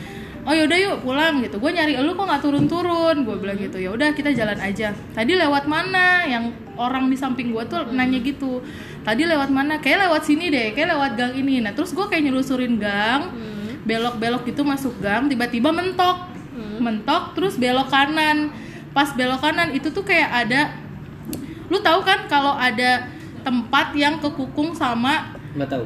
oh 0.48 0.54
yaudah 0.56 0.78
yuk 0.80 0.96
pulang 1.04 1.44
gitu. 1.44 1.60
Gue 1.60 1.76
nyari 1.76 2.00
lu 2.00 2.16
kok 2.16 2.24
nggak 2.24 2.40
turun-turun? 2.40 3.16
Gue 3.28 3.36
bilang 3.36 3.60
gitu 3.60 3.76
ya 3.76 3.92
udah 3.92 4.16
kita 4.16 4.32
jalan 4.32 4.56
aja. 4.56 4.96
Tadi 5.12 5.32
lewat 5.36 5.68
mana? 5.68 6.24
Yang 6.24 6.56
orang 6.80 7.12
di 7.12 7.16
samping 7.20 7.52
gue 7.52 7.64
tuh 7.68 7.84
nanya 7.92 8.16
gitu. 8.24 8.64
Tadi 9.04 9.28
lewat 9.28 9.52
mana? 9.52 9.76
Kayak 9.84 10.08
lewat 10.08 10.24
sini 10.24 10.48
deh 10.48 10.72
kayak 10.72 10.96
lewat 10.96 11.20
gang 11.20 11.34
ini. 11.36 11.60
Nah 11.60 11.76
terus 11.76 11.92
gue 11.92 12.06
kayak 12.08 12.24
nyelusurin 12.24 12.80
gang 12.80 13.28
belok-belok 13.88 14.44
gitu 14.44 14.60
masuk 14.62 14.92
gang 15.00 15.24
tiba-tiba 15.26 15.72
mentok. 15.72 16.28
Mentok 16.78 17.32
terus 17.32 17.56
belok 17.56 17.88
kanan. 17.88 18.52
Pas 18.92 19.08
belok 19.16 19.40
kanan 19.40 19.72
itu 19.72 19.88
tuh 19.88 20.04
kayak 20.04 20.44
ada 20.44 20.76
lu 21.68 21.80
tahu 21.80 22.00
kan 22.00 22.28
kalau 22.28 22.52
ada 22.52 23.08
tempat 23.40 23.92
yang 23.92 24.20
kekukung 24.20 24.72
sama 24.72 25.32
nggak 25.56 25.68
tahu. 25.68 25.84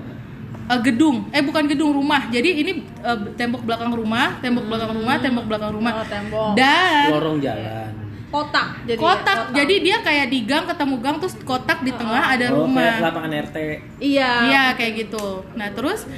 eh, 0.66 0.80
gedung. 0.82 1.26
Eh 1.30 1.42
bukan 1.42 1.66
gedung 1.66 1.90
rumah. 1.92 2.26
Jadi 2.30 2.50
ini 2.59 2.73
eh, 2.82 3.18
tembok 3.38 3.62
belakang 3.62 3.94
rumah 3.94 4.38
tembok 4.38 4.66
belakang 4.66 4.90
rumah 4.94 5.14
tembok 5.18 5.44
belakang 5.47 5.71
rumah. 5.71 5.92
Oh, 6.02 6.06
tembok. 6.06 6.50
dan 6.59 7.09
lorong 7.14 7.38
jalan. 7.38 7.90
Kotak 8.32 8.88
jadi 8.88 8.97
kotak. 8.97 9.52
jadi 9.52 9.75
dia 9.85 9.97
kayak 10.00 10.26
di 10.32 10.49
gang 10.49 10.64
ketemu 10.64 10.97
gang 11.04 11.21
terus 11.21 11.37
kotak 11.44 11.85
di 11.85 11.92
tengah 11.92 12.32
ada 12.32 12.49
oh, 12.49 12.64
kayak 12.64 12.64
rumah. 12.64 12.94
lapangan 13.04 13.30
RT 13.44 13.56
iya 14.00 14.30
Iya 14.49 14.64
kayak 14.73 14.92
gitu. 15.04 15.44
Nah 15.52 15.68
terus 15.76 16.09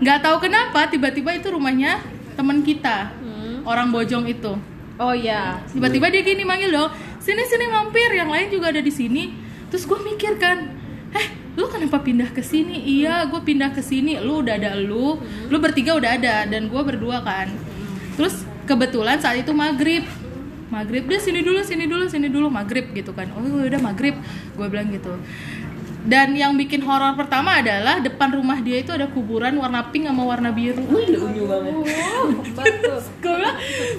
nggak 0.00 0.18
tahu 0.20 0.36
kenapa 0.40 0.88
tiba-tiba 0.88 1.30
itu 1.32 1.48
rumahnya 1.48 2.00
teman 2.34 2.60
kita 2.60 3.12
Hmm. 3.20 3.60
orang 3.62 3.92
Bojong 3.92 4.24
itu. 4.24 4.56
oh 4.96 5.12
iya 5.12 5.60
Tiba-tiba 5.68 6.08
dia 6.08 6.20
gini 6.20 6.44
manggil 6.44 6.68
dong, 6.70 6.88
sini 7.18 7.40
sini 7.44 7.68
mampir, 7.68 8.08
yang 8.12 8.28
lain 8.28 8.48
juga 8.48 8.68
ada 8.68 8.80
di 8.80 8.88
sini. 8.88 9.32
Terus 9.68 9.84
gue 9.84 9.96
mikir 9.96 10.36
kan, 10.36 10.72
eh 11.12 11.26
lu 11.56 11.68
kenapa 11.68 12.00
pindah 12.00 12.28
ke 12.28 12.40
sini? 12.40 13.00
Iya, 13.00 13.24
gue 13.24 13.40
pindah 13.40 13.72
ke 13.72 13.80
sini. 13.80 14.20
Lu 14.20 14.40
udah 14.40 14.56
ada 14.56 14.76
lu, 14.76 15.16
lu 15.48 15.56
bertiga 15.56 15.96
udah 15.96 16.16
ada 16.16 16.44
dan 16.44 16.68
gue 16.68 16.80
berdua 16.80 17.20
kan. 17.20 17.48
Terus 18.16 18.44
kebetulan 18.64 19.16
saat 19.18 19.40
itu 19.40 19.52
maghrib 19.52 20.04
maghrib 20.70 21.02
deh 21.02 21.18
sini 21.18 21.42
dulu 21.42 21.66
sini 21.66 21.90
dulu 21.90 22.06
sini 22.06 22.30
dulu 22.30 22.46
maghrib 22.46 22.94
gitu 22.94 23.10
kan 23.10 23.26
oh 23.34 23.42
udah 23.42 23.82
maghrib 23.82 24.14
gue 24.54 24.66
bilang 24.70 24.86
gitu 24.94 25.18
dan 26.06 26.32
yang 26.32 26.56
bikin 26.56 26.80
horor 26.80 27.12
pertama 27.16 27.60
adalah 27.60 28.00
depan 28.00 28.32
rumah 28.32 28.58
dia 28.60 28.80
itu 28.80 28.90
ada 28.94 29.08
kuburan 29.08 29.56
warna 29.60 29.84
pink 29.92 30.08
sama 30.08 30.24
warna 30.24 30.48
biru 30.48 30.80
wih 30.88 31.04
udah 31.12 31.22
unyu 31.28 31.44
banget 31.44 31.74
gue 33.20 33.32
bilang, 33.36 33.56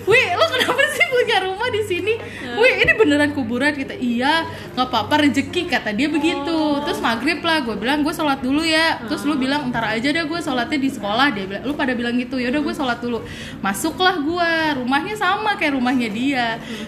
wih 0.10 0.28
lo 0.34 0.46
kenapa 0.50 0.82
sih 0.98 1.06
punya 1.08 1.38
rumah 1.46 1.70
di 1.70 1.82
sini? 1.86 2.14
Wih 2.58 2.74
ini 2.84 2.92
beneran 2.98 3.32
kuburan 3.38 3.74
kita. 3.78 3.94
Iya, 3.96 4.50
nggak 4.74 4.88
apa-apa 4.90 5.28
rezeki 5.28 5.70
kata 5.70 5.94
dia 5.94 6.10
begitu. 6.10 6.60
Terus 6.84 7.00
maghrib 7.00 7.40
lah, 7.46 7.62
gue 7.62 7.76
bilang 7.78 8.02
gue 8.02 8.14
sholat 8.14 8.42
dulu 8.42 8.66
ya. 8.66 9.02
Terus 9.06 9.24
lu 9.24 9.38
bilang 9.38 9.70
ntar 9.70 9.86
aja 9.86 10.10
deh 10.10 10.26
gue 10.26 10.40
sholatnya 10.42 10.80
di 10.82 10.90
sekolah. 10.90 11.28
Dia 11.32 11.46
bilang, 11.48 11.64
lu 11.64 11.74
pada 11.78 11.94
bilang 11.94 12.18
gitu. 12.18 12.42
Ya 12.42 12.50
udah 12.50 12.62
gue 12.62 12.76
sholat 12.76 13.00
dulu. 13.00 13.22
Masuklah 13.62 14.18
gue, 14.20 14.52
rumahnya 14.82 15.16
sama 15.16 15.56
kayak 15.56 15.78
rumahnya 15.78 16.10
dia, 16.10 16.48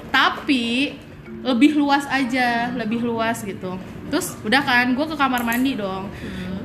tapi 0.09 0.97
lebih 1.43 1.75
luas 1.75 2.07
aja, 2.09 2.71
lebih 2.73 3.03
luas 3.03 3.43
gitu. 3.43 3.77
Terus 4.13 4.37
udah 4.45 4.61
kan, 4.61 4.93
gue 4.93 5.05
ke 5.09 5.17
kamar 5.17 5.41
mandi 5.41 5.73
dong. 5.73 6.13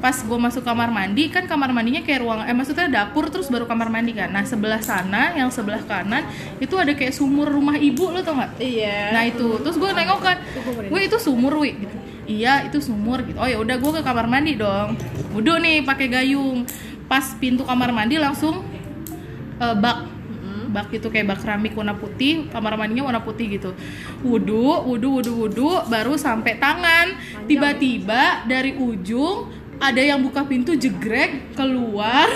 Pas 0.04 0.12
gue 0.12 0.38
masuk 0.38 0.62
kamar 0.62 0.92
mandi 0.92 1.32
kan 1.32 1.48
kamar 1.48 1.72
mandinya 1.74 2.04
kayak 2.04 2.22
ruang 2.22 2.46
eh 2.46 2.54
maksudnya 2.54 2.86
dapur 2.86 3.32
terus 3.32 3.48
baru 3.48 3.64
kamar 3.64 3.88
mandi 3.88 4.12
kan. 4.12 4.28
Nah 4.28 4.44
sebelah 4.44 4.84
sana 4.84 5.32
yang 5.32 5.48
sebelah 5.48 5.80
kanan 5.82 6.22
itu 6.60 6.76
ada 6.76 6.92
kayak 6.94 7.16
sumur 7.16 7.50
rumah 7.50 7.74
ibu 7.74 8.12
lo 8.12 8.20
tau 8.22 8.36
nggak? 8.36 8.62
Iya. 8.62 9.16
Nah 9.16 9.22
itu. 9.26 9.58
Terus 9.64 9.74
gue 9.80 9.90
nengok 9.90 10.20
kan 10.20 10.36
gue 10.92 11.00
itu 11.00 11.16
sumur 11.18 11.56
wi. 11.58 11.72
Gitu. 11.72 11.96
iya 12.28 12.68
itu 12.68 12.78
sumur. 12.84 13.24
Gitu. 13.24 13.40
Oh 13.40 13.48
ya 13.48 13.58
udah 13.58 13.74
gue 13.80 13.90
ke 13.98 14.02
kamar 14.04 14.30
mandi 14.30 14.54
dong. 14.54 14.94
Wudhu 15.34 15.56
nih 15.58 15.82
pakai 15.82 16.06
gayung. 16.12 16.62
Pas 17.08 17.34
pintu 17.40 17.64
kamar 17.64 17.90
mandi 17.90 18.20
langsung 18.20 18.60
eh, 19.58 19.74
bak 19.74 20.17
bak 20.68 20.92
itu 20.92 21.08
kayak 21.08 21.34
bak 21.34 21.38
keramik 21.42 21.72
warna 21.72 21.96
putih 21.96 22.46
kamar 22.52 22.76
mandinya 22.76 23.08
warna 23.08 23.22
putih 23.24 23.58
gitu. 23.58 23.72
Wudhu 24.22 24.84
wudhu 24.84 25.08
wudhu 25.20 25.32
wudhu 25.46 25.70
baru 25.88 26.14
sampai 26.14 26.60
tangan. 26.60 27.16
Tiba-tiba 27.48 28.44
dari 28.44 28.76
ujung 28.76 29.48
ada 29.78 30.02
yang 30.02 30.20
buka 30.20 30.44
pintu 30.44 30.74
jegrek 30.76 31.54
keluar 31.54 32.28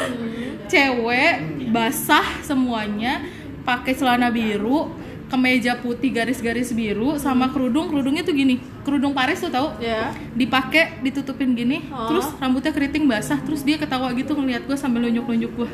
cewek 0.70 1.68
basah 1.74 2.40
semuanya 2.40 3.20
pakai 3.66 3.92
celana 3.92 4.30
biru 4.30 4.94
kemeja 5.28 5.80
putih 5.80 6.12
garis-garis 6.12 6.72
biru 6.72 7.20
sama 7.20 7.52
kerudung. 7.52 7.88
Kerudungnya 7.92 8.24
tuh 8.24 8.36
gini 8.36 8.71
kerudung 8.82 9.10
Paris 9.10 9.38
tuh 9.38 9.48
tau? 9.48 9.78
Ya 9.78 10.10
dipakai 10.32 10.98
ditutupin 11.00 11.52
gini 11.52 11.86
Oh. 11.88 12.08
terus 12.08 12.26
rambutnya 12.36 12.70
keriting 12.70 13.04
basah 13.04 13.38
terus 13.38 13.62
dia 13.62 13.76
ketawa 13.76 14.10
gitu 14.10 14.32
ngeliat 14.32 14.62
gue 14.62 14.74
sambil 14.74 15.02
nunjuk-nunjuk 15.02 15.52
gue 15.52 15.68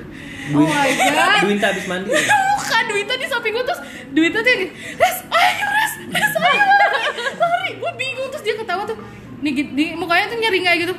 oh 0.50 0.62
my 0.62 0.90
god. 1.08 1.40
Duinta 1.42 1.66
habis 1.68 1.84
mandi. 1.84 2.08
Bukan 2.10 2.82
duitnya 2.86 3.16
di 3.16 3.26
samping 3.26 3.52
gue 3.52 3.64
terus 3.64 3.80
duitnya 4.10 4.40
tuh 4.40 4.52
res 4.94 5.16
ayo 5.24 5.66
res 5.70 5.92
res 6.06 6.34
ayo. 6.38 6.64
Lari 7.40 7.70
gue 7.74 7.92
bingung 7.94 8.28
terus 8.28 8.42
dia 8.42 8.54
ketawa 8.54 8.84
tuh. 8.84 8.96
Nih 9.38 9.52
di, 9.52 9.62
di 9.70 9.84
mukanya 9.92 10.26
tuh 10.26 10.36
nyering 10.36 10.64
kayak 10.64 10.78
gitu? 10.82 10.94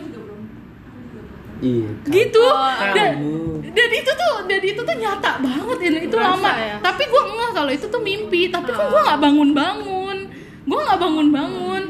Iya. 1.60 1.90
gitu. 2.08 2.40
Oh, 2.40 2.72
dan 2.96 3.20
dan 3.70 3.90
itu 3.92 4.12
tuh 4.16 4.36
dan 4.48 4.62
itu 4.64 4.80
tuh 4.80 4.96
nyata 4.96 5.32
banget 5.38 5.78
ini 5.84 6.00
itu 6.08 6.16
Berasa 6.16 6.40
lama. 6.40 6.52
ya? 6.56 6.76
tapi 6.80 7.04
gue 7.04 7.22
enggak 7.22 7.52
kalau 7.52 7.68
itu 7.70 7.86
tuh 7.86 8.00
mimpi. 8.00 8.48
Tapi 8.48 8.72
kan 8.72 8.88
gue 8.88 9.02
nggak 9.04 9.20
bangun 9.20 9.50
bangun 9.52 10.18
gue 10.64 10.80
nggak 10.80 11.00
bangun 11.00 11.28
bangun 11.30 11.84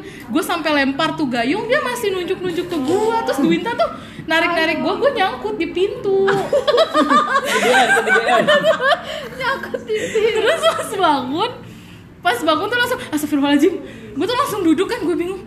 sampai 0.49 0.73
lempar 0.75 1.13
tuh 1.13 1.25
gayung 1.25 1.63
dia 1.63 1.77
masih 1.79 2.09
nunjuk 2.09 2.39
nunjuk 2.39 2.65
ke 2.65 2.77
gue 2.79 3.15
terus 3.23 3.39
Dwinta 3.39 3.71
tuh 3.71 3.85
narik 4.25 4.49
narik 4.51 4.77
gue 4.79 4.93
gue 4.95 5.11
nyangkut 5.15 5.55
di 5.55 5.67
pintu. 5.67 6.25
Nyangkut 9.31 9.81
di 9.83 9.95
terus 10.31 10.61
pas 10.65 10.91
bangun 10.91 11.51
pas 12.19 12.35
bangun 12.37 12.67
tuh 12.67 12.77
langsung 12.77 12.99
astagfirullahaladzim 13.07 13.73
gue 14.11 14.25
tuh 14.25 14.37
langsung 14.37 14.61
duduk 14.61 14.85
kan 14.85 14.99
gue 14.99 15.15
bingung 15.15 15.41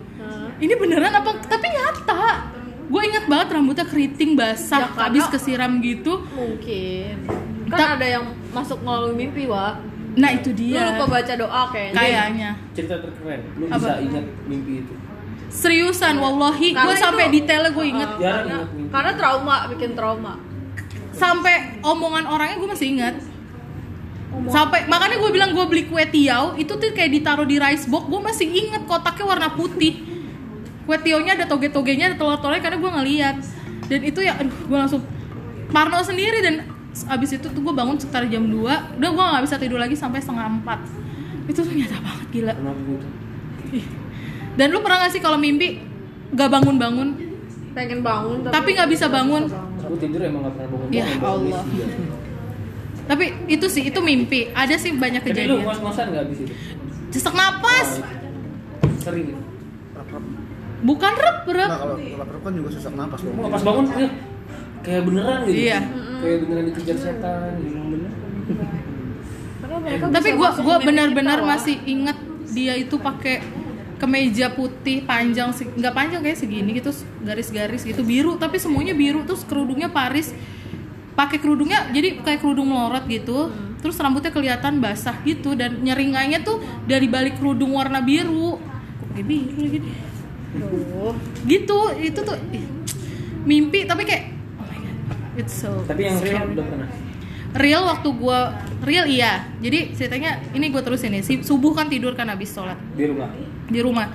ini 0.57 0.73
beneran 0.73 1.11
apa 1.11 1.37
tapi 1.43 1.67
nyata 1.67 2.49
gue 2.83 3.01
ingat 3.03 3.25
banget 3.25 3.47
rambutnya 3.51 3.85
keriting 3.85 4.33
basah 4.33 4.79
Ya, 4.81 4.87
habis 4.89 5.25
kesiram 5.27 5.79
gitu 5.79 6.23
Mungkin. 6.29 7.25
Ta- 7.65 7.75
Kan 7.75 7.89
ada 7.97 8.07
yang 8.07 8.25
masuk 8.51 8.77
melalui 8.79 9.17
mimpi, 9.17 9.49
Wak. 9.49 9.81
Nah 10.15 10.29
itu 10.29 10.49
Lu 10.49 10.57
dia 10.59 10.81
lupa 10.91 11.05
baca 11.11 11.33
doa 11.33 11.61
kayaknya. 11.69 11.95
kayaknya 11.95 12.49
Cerita 12.71 12.95
terkeren. 12.97 13.41
Lu 13.55 13.65
Apa? 13.65 13.77
bisa 13.77 13.91
ingat 13.99 14.25
mimpi 14.45 14.73
itu. 14.79 14.93
seriusan 15.49 16.17
wallahi 16.17 16.69
gue 16.71 16.95
sampai 16.95 17.29
detailnya 17.29 17.69
gue 17.69 17.85
inget 17.87 18.09
Uh, 18.09 18.19
karena, 18.19 18.57
karena 18.89 19.11
trauma, 19.13 19.55
bikin 19.67 19.91
trauma. 19.93 20.33
sampai 21.13 21.55
omongan 21.79 22.25
orangnya 22.25 22.57
gue 22.57 22.69
masih 22.69 22.87
ingat 22.91 23.15
sampai 24.47 24.85
makanya 24.87 25.15
gue 25.15 25.29
bilang 25.29 25.53
gue 25.53 25.61
beli 25.63 25.85
kue 25.85 26.01
tiaw 26.03 26.53
itu 26.55 26.73
tuh 26.73 26.89
kayak 26.91 27.13
ditaruh 27.13 27.45
di 27.45 27.61
rice 27.61 27.85
box 27.85 28.03
gue 28.03 28.17
masih 28.19 28.49
inget 28.49 28.81
kotaknya 28.83 29.25
warna 29.27 29.49
putih 29.49 29.93
kue 30.83 30.97
tiawnya 30.97 31.37
ada 31.37 31.45
toge-togenya 31.45 32.11
ada 32.11 32.17
telur-telurnya 32.17 32.57
karena 32.59 32.77
gue 32.79 32.91
ngeliat 32.91 33.35
dan 33.83 33.99
itu 34.01 34.19
ya 34.19 34.33
aduh 34.33 34.49
gue 34.49 34.73
langsung 34.75 35.01
parno 35.69 36.01
sendiri 36.01 36.41
dan 36.41 36.65
abis 36.93 37.29
itu 37.33 37.47
tuh 37.47 37.57
gue 37.59 37.73
bangun 37.73 37.97
sekitar 37.97 38.29
jam 38.29 38.45
2 38.45 38.99
udah 39.01 39.09
gue 39.09 39.25
nggak 39.33 39.43
bisa 39.43 39.55
tidur 39.57 39.81
lagi 39.81 39.97
sampai 39.97 40.21
setengah 40.21 40.45
empat 40.61 40.79
itu 41.43 41.59
tuh 41.59 41.73
nyata 41.73 41.97
banget 41.99 42.27
gila 42.29 42.53
Kenapa 42.53 42.81
dan 44.53 44.67
lu 44.69 44.79
pernah 44.79 45.01
gak 45.01 45.11
sih 45.11 45.17
kalau 45.17 45.35
mimpi 45.35 45.81
gak 46.31 46.45
bangun-bangun 46.47 47.17
Pengen 47.73 48.05
bangun 48.05 48.45
tapi 48.45 48.77
nggak 48.77 48.85
bisa 48.85 49.09
bangun 49.09 49.49
Aku 49.83 49.97
tidur 49.97 50.21
emang 50.21 50.45
gak 50.45 50.53
pernah 50.55 50.69
bangun. 50.69 50.87
Ya 50.93 51.05
Allah. 51.19 51.61
tapi 53.03 53.25
itu 53.49 53.65
sih 53.67 53.83
itu 53.83 53.99
mimpi 53.99 54.53
ada 54.53 54.77
sih 54.77 54.93
banyak 54.93 55.19
Tapi 55.19 55.33
lu 55.33 55.57
kejadian 55.57 55.65
ngos-ngosan 55.65 56.05
gak 56.07 56.23
abis 56.29 56.39
itu? 56.45 56.53
sesak 57.09 57.33
napas 57.33 57.89
Sering 59.01 59.25
gitu. 59.27 59.41
Rap-rap. 59.91 60.23
bukan 60.79 61.13
rep 61.13 61.37
rep 61.49 61.67
Nah, 61.67 61.79
kalau 61.81 61.95
rap-rap 61.97 62.41
kan 62.41 62.51
juga 62.53 62.69
susah 62.71 62.91
napas 62.93 63.19
loh. 63.19 63.33
Pas 63.49 63.59
bangun 63.59 63.85
ya, 63.91 64.09
kayak 64.79 65.01
beneran 65.03 65.39
gitu. 65.43 65.57
Iya. 65.59 65.79
Kayak 66.23 66.37
beneran 66.47 66.65
dikejar 66.71 66.97
setan 66.97 67.51
gitu. 67.59 67.79
Bener. 67.83 68.71
Tapi 70.13 70.29
gua 70.39 70.49
gua 70.63 70.77
benar-benar 70.79 71.43
masih 71.43 71.83
inget 71.83 72.15
dia 72.53 72.79
itu 72.79 72.95
pakai 72.95 73.43
kemeja 73.99 74.51
putih 74.51 75.03
panjang 75.07 75.51
nggak 75.51 75.93
panjang 75.95 76.19
kayak 76.19 76.35
segini 76.35 76.79
gitu 76.79 76.95
garis-garis 77.23 77.83
gitu 77.83 78.03
biru. 78.07 78.39
Tapi 78.39 78.55
semuanya 78.55 78.95
biru 78.95 79.27
terus 79.27 79.43
kerudungnya 79.43 79.91
Paris. 79.91 80.31
Pakai 81.13 81.37
kerudungnya 81.37 81.91
jadi 81.91 82.23
kayak 82.23 82.39
kerudung 82.39 82.71
melorot 82.71 83.05
gitu. 83.11 83.51
Terus 83.83 83.99
rambutnya 83.99 84.31
kelihatan 84.31 84.79
basah 84.79 85.19
gitu 85.27 85.59
dan 85.59 85.83
nyeringanya 85.83 86.39
tuh 86.39 86.63
dari 86.87 87.11
balik 87.11 87.35
kerudung 87.35 87.75
warna 87.75 87.99
biru. 87.99 88.55
Kok 88.57 89.07
kayak 89.19 89.27
biru 89.27 89.59
lagi? 89.59 89.79
Gitu 91.43 91.79
itu 91.99 92.19
tuh 92.23 92.37
mimpi. 93.43 93.83
Tapi 93.83 94.03
kayak 94.07 94.32
it's 95.35 95.53
so 95.55 95.71
Tapi 95.83 96.01
yang 96.03 96.17
real 96.19 96.45
udah 96.49 96.65
pernah. 96.65 96.89
real 97.53 97.81
waktu 97.85 98.09
gua 98.13 98.39
real 98.81 99.05
iya. 99.05 99.45
Jadi 99.57 99.93
ceritanya 99.93 100.41
ini 100.51 100.67
gue 100.67 100.81
terus 100.81 101.01
ini 101.01 101.21
si 101.21 101.39
subuh 101.39 101.71
kan 101.71 101.85
tidur 101.85 102.13
kan 102.13 102.25
habis 102.27 102.49
sholat. 102.49 102.77
Di 102.93 103.05
rumah. 103.05 103.29
di 103.65 103.79
rumah. 103.79 104.07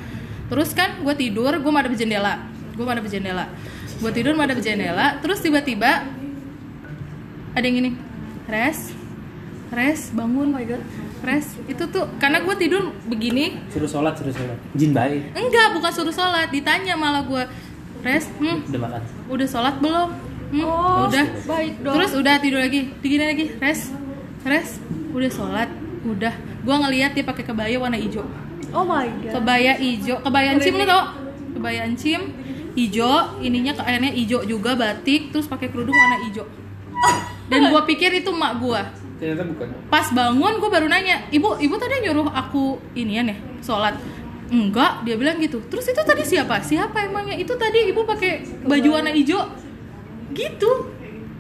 Terus 0.49 0.73
kan 0.73 1.01
gue 1.01 1.15
tidur 1.15 1.55
gue 1.55 1.73
madep 1.73 1.95
jendela. 1.95 2.43
Gue 2.75 2.83
madep 2.83 3.07
jendela. 3.07 3.47
Gue 3.99 4.11
tidur 4.11 4.35
madep 4.35 4.59
jendela. 4.59 5.19
Terus 5.19 5.39
tiba-tiba 5.39 6.07
ada 7.53 7.65
yang 7.65 7.77
gini 7.79 7.91
res 8.47 8.91
res 9.71 10.11
bangun 10.11 10.51
my 10.51 10.65
god. 10.65 10.83
Res 11.21 11.51
itu 11.67 11.83
tuh 11.91 12.07
karena 12.17 12.41
gue 12.41 12.55
tidur 12.57 12.95
begini. 13.07 13.59
Suruh 13.69 13.91
sholat, 13.91 14.15
suruh 14.17 14.33
sholat. 14.33 14.59
Jin 14.75 14.91
baik. 14.91 15.35
enggak 15.35 15.75
bukan 15.75 15.91
suruh 15.91 16.15
sholat. 16.15 16.49
Ditanya 16.51 16.95
malah 16.95 17.23
gue 17.23 17.43
res 18.01 18.31
hmm, 18.39 18.71
Udah 18.71 18.81
makan. 18.81 19.03
udah 19.27 19.47
sholat 19.47 19.75
belum 19.79 20.09
Hmm, 20.49 20.65
Oh, 20.65 21.05
udah. 21.05 21.27
baik 21.45 21.73
dong. 21.81 21.95
terus 21.95 22.13
udah 22.15 22.35
tidur 22.39 22.57
lagi. 22.59 22.89
Begini 22.99 23.25
lagi. 23.27 23.45
Res. 23.55 23.93
Res. 24.43 24.81
Udah 25.11 25.29
sholat. 25.29 25.69
Udah. 26.03 26.33
Gue 26.59 26.73
ngeliat 26.75 27.13
dia 27.13 27.23
pakai 27.23 27.45
kebaya 27.45 27.77
warna 27.77 27.97
hijau. 27.97 28.25
Oh 28.71 28.83
my 28.83 29.05
god. 29.21 29.33
kebaya 29.35 29.73
hijau. 29.75 30.17
Kebaya 30.19 30.49
encim 30.53 30.75
lo 30.75 30.85
tau? 30.85 31.05
Kebaya 31.53 31.85
encim 31.85 32.21
hijau. 32.73 33.37
Ininya 33.39 33.73
kayaknya 33.75 34.11
hijau 34.11 34.41
juga. 34.43 34.73
Batik. 34.73 35.31
Terus 35.31 35.45
pakai 35.45 35.69
kerudung 35.69 35.93
warna 35.93 36.25
hijau. 36.25 36.49
Dan 37.47 37.69
gue 37.69 37.83
pikir 37.87 38.13
itu 38.15 38.29
mak 38.31 38.57
gue 38.59 38.81
Ternyata 39.19 39.43
bukan. 39.47 39.69
pas 39.89 40.07
bangun 40.09 40.53
gue 40.57 40.71
baru 40.71 40.87
nanya 40.87 41.27
ibu 41.29 41.57
ibu 41.57 41.75
tadi 41.75 42.05
nyuruh 42.05 42.29
aku 42.29 42.77
inian 42.95 43.27
ya 43.27 43.37
sholat? 43.61 43.97
Enggak. 44.49 45.03
Dia 45.03 45.17
bilang 45.17 45.37
gitu. 45.37 45.61
Terus 45.67 45.85
itu 45.85 45.99
tadi 45.99 46.23
siapa? 46.23 46.61
Siapa 46.61 47.03
emangnya? 47.03 47.35
Itu 47.35 47.53
tadi 47.55 47.89
ibu 47.89 48.03
pakai 48.03 48.45
baju 48.63 48.89
warna 48.91 49.11
hijau 49.11 49.43
gitu 50.31 50.71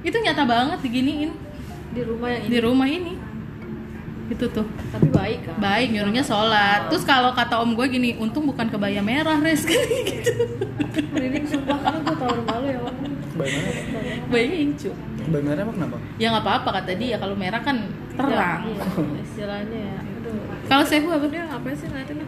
itu 0.01 0.17
nyata 0.17 0.45
banget 0.45 0.79
diginiin 0.81 1.31
Di 1.89 2.03
rumah 2.03 2.29
yang 2.29 2.43
ini. 2.43 2.49
di 2.49 2.59
rumah 2.59 2.89
ini 2.89 3.15
itu 4.29 4.45
tuh 4.47 4.69
Tapi 4.91 5.09
baik 5.09 5.41
kan. 5.43 5.57
baik 5.59 5.89
nyuruhnya 5.91 6.21
sholat 6.21 6.87
terus 6.87 7.01
kalau 7.03 7.33
kata 7.33 7.59
om 7.59 7.73
gue 7.73 7.87
gini 7.87 8.13
untung 8.15 8.45
bukan 8.45 8.69
kebaya 8.69 9.01
merah 9.01 9.37
res 9.39 9.65
gitu 9.69 10.33
Merinding 11.09 11.47
sumpah 11.47 11.79
karena 11.79 11.99
gue 12.03 12.15
tau 12.15 12.31
rumah 12.35 12.57
lu 12.59 12.67
ya. 12.67 12.81
Bayangnya 13.35 13.71
apa? 13.73 14.29
bayangnya 14.29 14.59
incu 14.63 14.91
Bayangnya 15.27 15.63
emang 15.63 15.77
kenapa? 15.77 15.97
ya 16.17 16.27
nggak 16.31 16.45
apa-apa 16.45 16.69
kata 16.75 16.93
dia 16.95 17.17
kalau 17.17 17.35
merah 17.35 17.61
kan 17.61 17.77
terang 18.13 18.31
Ya, 18.31 18.49
iya, 18.67 18.85
istilahnya 19.19 19.81
ya. 19.87 19.99
Aduh. 20.01 20.45
kalau 20.67 20.85
sehu 20.85 21.09
apa 21.09 21.25
Dia 21.27 21.43
ngapain 21.47 21.75
sih 21.75 21.87
ngeliatin 21.87 22.19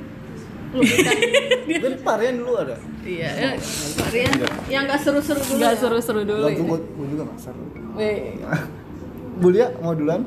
lu? 0.73 0.81
Lu 0.81 0.83
bukan 0.83 1.15
Kan 1.71 1.95
varian 2.05 2.35
dulu 2.37 2.53
ada. 2.57 2.77
iya 3.03 3.57
Marian 3.97 4.33
yang 4.67 4.83
gak 4.85 5.01
seru-seru 5.01 5.41
dulu 5.41 5.59
nggak 5.59 5.73
ya? 5.73 5.79
seru-seru 5.79 6.21
dulu 6.23 6.47
ini. 6.47 6.61
gue 6.61 6.79
gue 6.81 7.07
juga 7.09 7.23
nggak 7.27 7.41
seru. 7.41 7.63
Weh. 7.95 8.39
Bulia 9.41 9.67
mau 9.79 9.93
duluan? 9.93 10.23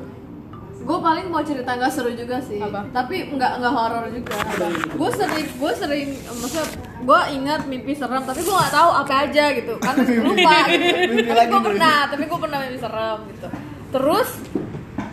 Gue 0.84 0.98
paling 1.00 1.26
mau 1.26 1.40
cerita 1.40 1.70
gak 1.72 1.88
seru 1.88 2.12
juga 2.12 2.36
sih 2.38 2.60
Apa? 2.60 2.84
Tapi 2.92 3.32
nggak 3.32 3.52
nggak 3.56 3.72
horor 3.72 4.04
juga 4.04 4.36
Gue 4.92 5.10
sering, 5.10 5.48
gue 5.48 5.72
sering 5.72 6.08
Maksudnya 6.12 6.66
gue 7.00 7.20
ingat 7.32 7.60
mimpi 7.64 7.96
serem 7.96 8.20
Tapi 8.20 8.44
gue 8.44 8.52
gak 8.52 8.68
tahu 8.70 8.90
apa 8.92 9.24
aja 9.24 9.44
gitu 9.54 9.80
Kan 9.80 9.96
lupa 9.96 10.68
gitu. 10.68 10.84
Mimpi 11.08 11.24
Tapi 11.24 11.38
lagi 11.40 11.48
gue 11.48 11.62
pernah 11.64 11.96
Tapi 12.04 12.22
gue 12.28 12.36
pernah 12.38 12.58
mimpi 12.60 12.76
serem 12.76 13.18
gitu 13.32 13.46
Terus 13.90 14.28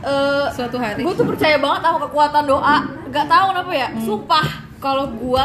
eh 0.02 0.46
suatu 0.52 0.76
hari 0.76 1.00
gue 1.00 1.14
tuh 1.14 1.24
percaya 1.24 1.56
banget 1.56 1.82
sama 1.86 2.00
kekuatan 2.04 2.44
doa 2.44 2.78
Gak 3.08 3.28
tahu 3.32 3.46
kenapa 3.56 3.72
ya 3.72 3.88
Sumpah 3.96 4.48
Kalau 4.82 5.06
gue 5.08 5.44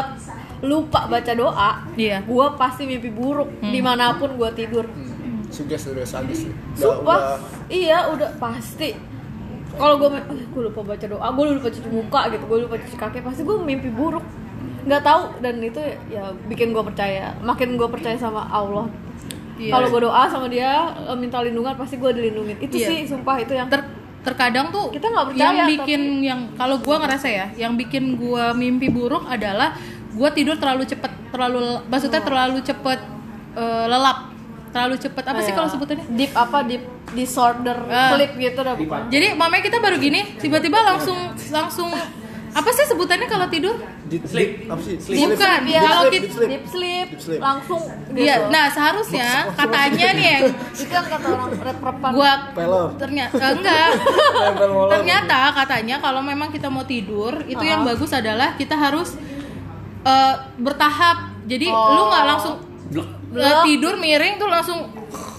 lupa 0.59 1.05
baca 1.05 1.31
doa 1.31 1.85
Iya. 1.93 2.25
Gue 2.25 2.45
pasti 2.57 2.83
mimpi 2.83 3.07
buruk 3.07 3.61
Di 3.61 3.79
mana 3.79 4.17
pun 4.17 4.33
gue 4.33 4.49
tidur 4.51 4.89
Suges 5.47 5.87
udah 5.87 6.03
sadis 6.03 6.43
sih. 6.43 6.51
Sumpah, 6.75 7.39
udah- 7.39 7.39
iya 7.69 8.03
udah 8.09 8.35
pasti. 8.35 8.91
Kalau 9.69 9.95
gue, 9.95 10.11
gue 10.43 10.61
lupa 10.61 10.83
baca 10.83 11.05
doa, 11.05 11.23
gue 11.23 11.43
lupa 11.53 11.69
cuci 11.69 11.87
muka 11.87 12.27
gitu, 12.27 12.43
gue 12.43 12.59
lupa 12.65 12.75
cuci 12.75 12.97
kaki, 12.97 13.19
pasti 13.21 13.41
gue 13.41 13.55
mimpi 13.57 13.87
buruk. 13.87 14.27
Nggak 14.83 15.01
tahu 15.01 15.23
dan 15.39 15.61
itu 15.61 15.79
ya 16.09 16.35
bikin 16.43 16.71
gue 16.71 16.83
percaya, 16.83 17.31
makin 17.39 17.75
gue 17.75 17.87
percaya 17.87 18.15
sama 18.15 18.43
Allah. 18.45 18.91
Iya. 19.55 19.71
Kalau 19.71 19.87
gue 19.87 20.01
doa 20.03 20.23
sama 20.25 20.47
dia 20.47 20.71
eh, 20.99 21.15
minta 21.15 21.39
lindungan, 21.39 21.73
pasti 21.73 21.95
gue 21.95 22.11
dilindungin. 22.11 22.59
Itu 22.59 22.75
Iya. 22.75 22.87
sih 22.89 22.97
sumpah 23.07 23.39
itu 23.39 23.53
yang 23.53 23.67
Ter- 23.67 23.87
terkadang 24.27 24.67
tuh 24.69 24.91
Kita 24.91 25.07
nggak 25.07 25.25
percaya, 25.31 25.47
yang 25.47 25.57
bikin 25.71 26.01
yang 26.19 26.39
kalau 26.59 26.75
gua 26.83 26.99
ngerasa 26.99 27.27
ya 27.31 27.45
yang 27.55 27.73
bikin 27.79 28.19
gua 28.19 28.51
mimpi 28.51 28.91
buruk 28.91 29.23
adalah 29.31 29.79
gua 30.11 30.29
tidur 30.35 30.59
terlalu 30.59 30.83
cepet 30.83 31.11
terlalu 31.31 31.79
maksudnya 31.87 32.19
terlalu 32.19 32.59
cepet 32.59 32.99
eh, 33.55 33.85
lelap. 33.87 34.35
Terlalu 34.67 34.99
cepet. 34.99 35.23
Apa 35.23 35.39
sih 35.41 35.49
Kayak 35.49 35.57
kalau 35.57 35.69
sebutannya? 35.71 36.05
Deep 36.11 36.31
apa? 36.35 36.59
Deep 36.67 36.83
disorder 37.15 37.77
sleep 37.87 38.31
gitu 38.35 38.59
dah 38.59 38.75
jadi 39.07 39.31
mamanya 39.31 39.63
kita 39.63 39.79
baru 39.79 39.95
gini 39.95 40.35
tiba-tiba 40.43 40.75
langsung 40.83 41.15
langsung 41.47 41.87
apa 42.57 42.69
sih 42.71 42.85
sebutannya 42.85 43.27
kalau 43.27 43.45
tidur 43.47 43.77
Deep 44.03 44.23
sleep. 44.23 44.65
Apa 44.65 44.79
sih? 44.79 44.95
Bukan, 44.97 45.59
ya, 45.67 45.81
kalau 45.83 46.07
deep 46.07 46.23
kita- 46.23 46.33
sleep. 46.33 46.49
Deep 46.49 46.65
sleep, 46.65 47.07
Deep 47.09 47.21
sleep. 47.21 47.39
langsung 47.39 47.81
gitu. 48.07 48.17
Iya, 48.17 48.47
nah 48.47 48.65
seharusnya 48.67 49.27
katanya 49.53 50.07
nih 50.11 50.25
yang 50.31 50.43
itu 50.49 50.87
yang 50.87 51.05
kata 51.05 51.27
orang 51.27 51.49
rep-repan. 51.53 52.09
gua 52.11 52.31
Pelor. 52.51 52.87
ternyata 52.95 53.43
enggak 53.51 53.89
Tempel 54.47 54.69
molor. 54.69 54.89
ternyata 54.91 55.37
katanya 55.53 55.95
kalau 55.99 56.21
memang 56.21 56.49
kita 56.49 56.67
mau 56.67 56.81
tidur 56.83 57.45
itu 57.45 57.61
yang 57.61 57.83
bagus 57.83 58.09
adalah 58.11 58.55
kita 58.55 58.73
harus 58.73 59.19
eh, 60.01 60.33
bertahap 60.57 61.17
jadi 61.43 61.67
Oh. 61.67 61.93
lu 61.93 62.01
nggak 62.07 62.25
langsung 62.25 62.55
Blok. 62.87 63.07
eh, 63.35 63.55
tidur 63.65 63.93
miring 63.97 64.35
tuh 64.35 64.47
langsung 64.47 64.79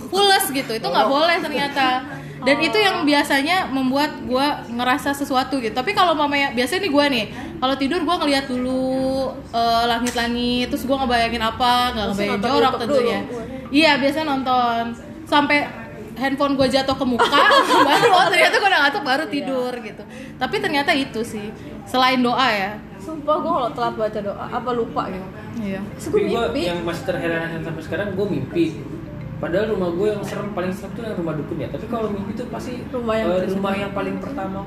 fules 0.07 0.44
gitu 0.50 0.70
itu 0.70 0.87
nggak 0.87 1.09
boleh 1.09 1.37
ternyata 1.38 2.04
dan 2.38 2.57
itu 2.62 2.79
yang 2.79 3.03
biasanya 3.03 3.66
membuat 3.66 4.22
gue 4.22 4.46
ngerasa 4.74 5.11
sesuatu 5.11 5.59
gitu. 5.59 5.74
Tapi 5.74 5.90
kalau 5.90 6.14
mamanya 6.14 6.55
biasanya 6.55 6.87
nih 6.87 6.92
gue 6.92 7.05
nih 7.11 7.24
kalau 7.59 7.74
tidur 7.74 8.01
gue 8.07 8.16
ngeliat 8.24 8.46
dulu 8.46 9.35
eh, 9.51 9.85
langit-langit 9.90 10.70
terus 10.70 10.87
gue 10.87 10.96
ngebayangin 10.96 11.42
apa 11.42 11.72
nggak 11.94 12.07
ngebayangin 12.14 12.42
jorok 12.42 12.74
tentunya. 12.79 13.20
iya 13.74 13.98
biasa 13.98 14.22
nonton. 14.22 14.94
Sampai 15.27 15.66
handphone 16.18 16.59
gue 16.59 16.66
jatuh 16.66 16.96
ke 16.98 17.05
muka 17.07 17.42
baru 17.88 18.11
oh 18.11 18.27
ternyata 18.27 18.55
gue 18.59 18.68
udah 18.70 18.81
ngantuk 18.87 19.05
baru 19.07 19.24
tidur 19.27 19.72
gitu. 19.83 20.03
Tapi 20.38 20.57
ternyata 20.62 20.90
itu 20.94 21.20
sih 21.27 21.51
selain 21.90 22.22
doa 22.22 22.48
ya. 22.55 22.79
Sumpah 23.03 23.37
gue 23.40 23.51
kalau 23.51 23.70
telat 23.74 23.94
baca 23.98 24.18
doa 24.22 24.44
apa 24.46 24.70
lupa 24.74 25.03
gitu 25.11 25.27
iya. 25.62 25.81
Tapi 25.83 26.18
gue 26.31 26.62
yang 26.62 26.87
masih 26.87 27.03
terheran-heran 27.03 27.62
sampai 27.66 27.83
sekarang 27.83 28.09
gue 28.14 28.27
mimpi. 28.31 28.66
Padahal 29.38 29.70
rumah 29.70 29.90
gue 29.92 30.07
yang 30.09 30.22
serem 30.22 30.51
paling 30.51 30.72
serem 30.74 30.90
tuh 30.92 31.03
yang 31.03 31.14
rumah 31.14 31.35
dukun 31.35 31.57
ya. 31.57 31.68
Tapi 31.70 31.87
kalau 31.87 32.11
mimpi 32.11 32.35
tuh 32.35 32.46
pasti 32.51 32.83
Rumah 32.88 33.14
yang 33.14 33.29
terserem. 33.31 33.55
rumah 33.55 33.72
yang 33.72 33.92
paling 33.92 34.16
pertama. 34.18 34.61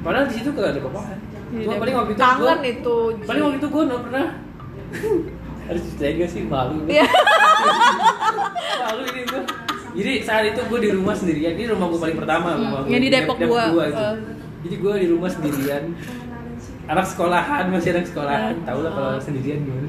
Padahal 0.00 0.24
di 0.26 0.34
situ 0.38 0.48
gak 0.50 0.68
ada 0.70 0.80
apa-apa. 0.80 1.02
Iya, 1.50 1.66
Gue 1.66 1.74
paling 1.76 1.94
waktu 1.98 2.12
itu 2.14 2.22
gua, 2.22 2.52
itu 2.62 2.96
paling 3.26 3.42
waktu 3.42 3.58
itu 3.58 3.68
gue 3.68 3.82
nggak 3.84 4.02
pernah. 4.06 4.26
Harus 5.66 5.82
ceritain 5.88 6.14
gak 6.16 6.30
sih 6.30 6.42
malu. 6.46 6.76
Iya. 6.86 7.06
malu 8.86 9.02
ini 9.06 9.22
gue. 9.24 9.42
Jadi 9.90 10.12
saat 10.22 10.44
itu 10.46 10.60
gue 10.62 10.78
di 10.80 10.90
rumah 10.94 11.14
sendirian. 11.14 11.52
Ini 11.58 11.66
rumah 11.68 11.86
gue 11.90 12.00
paling 12.00 12.16
pertama. 12.16 12.48
Hmm, 12.54 12.62
Rumah 12.62 12.80
gua 12.80 12.90
yang 12.90 13.02
di 13.02 13.10
Depok 13.10 13.36
gua. 13.42 13.64
itu. 13.66 13.78
Eh. 13.82 14.14
Jadi 14.60 14.74
gue 14.78 14.92
di 14.96 15.08
rumah 15.10 15.30
sendirian. 15.30 15.82
Anak 16.86 17.06
sekolahan 17.06 17.64
masih 17.70 17.90
anak 17.92 18.06
sekolahan. 18.06 18.54
Tahu 18.62 18.78
lah 18.82 18.92
kalau 18.92 19.10
sendirian 19.18 19.58
gimana. 19.62 19.88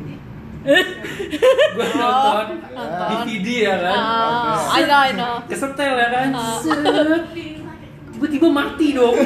Gue 0.62 1.86
nonton 1.92 2.46
DVD 3.10 3.48
ya 3.64 3.76
kan. 3.80 3.98
Ah, 3.98 4.58
I 4.72 4.82
know, 4.84 5.00
I 5.00 5.12
know. 5.12 5.34
kesetel 5.46 5.94
ya 5.96 6.08
kan. 6.10 6.28
Set. 6.60 7.24
tiba-tiba 8.12 8.48
mati 8.48 8.94
dong 8.94 9.18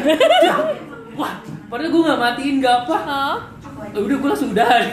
wah 1.14 1.36
padahal 1.68 1.90
gue 1.90 2.02
nggak 2.02 2.16
matiin 2.18 2.56
nggak 2.58 2.76
apa 2.82 2.96
Hah? 2.98 3.36
Ya 3.92 4.00
udah 4.00 4.16
gue 4.16 4.30
langsung 4.30 4.50
udahan 4.50 4.84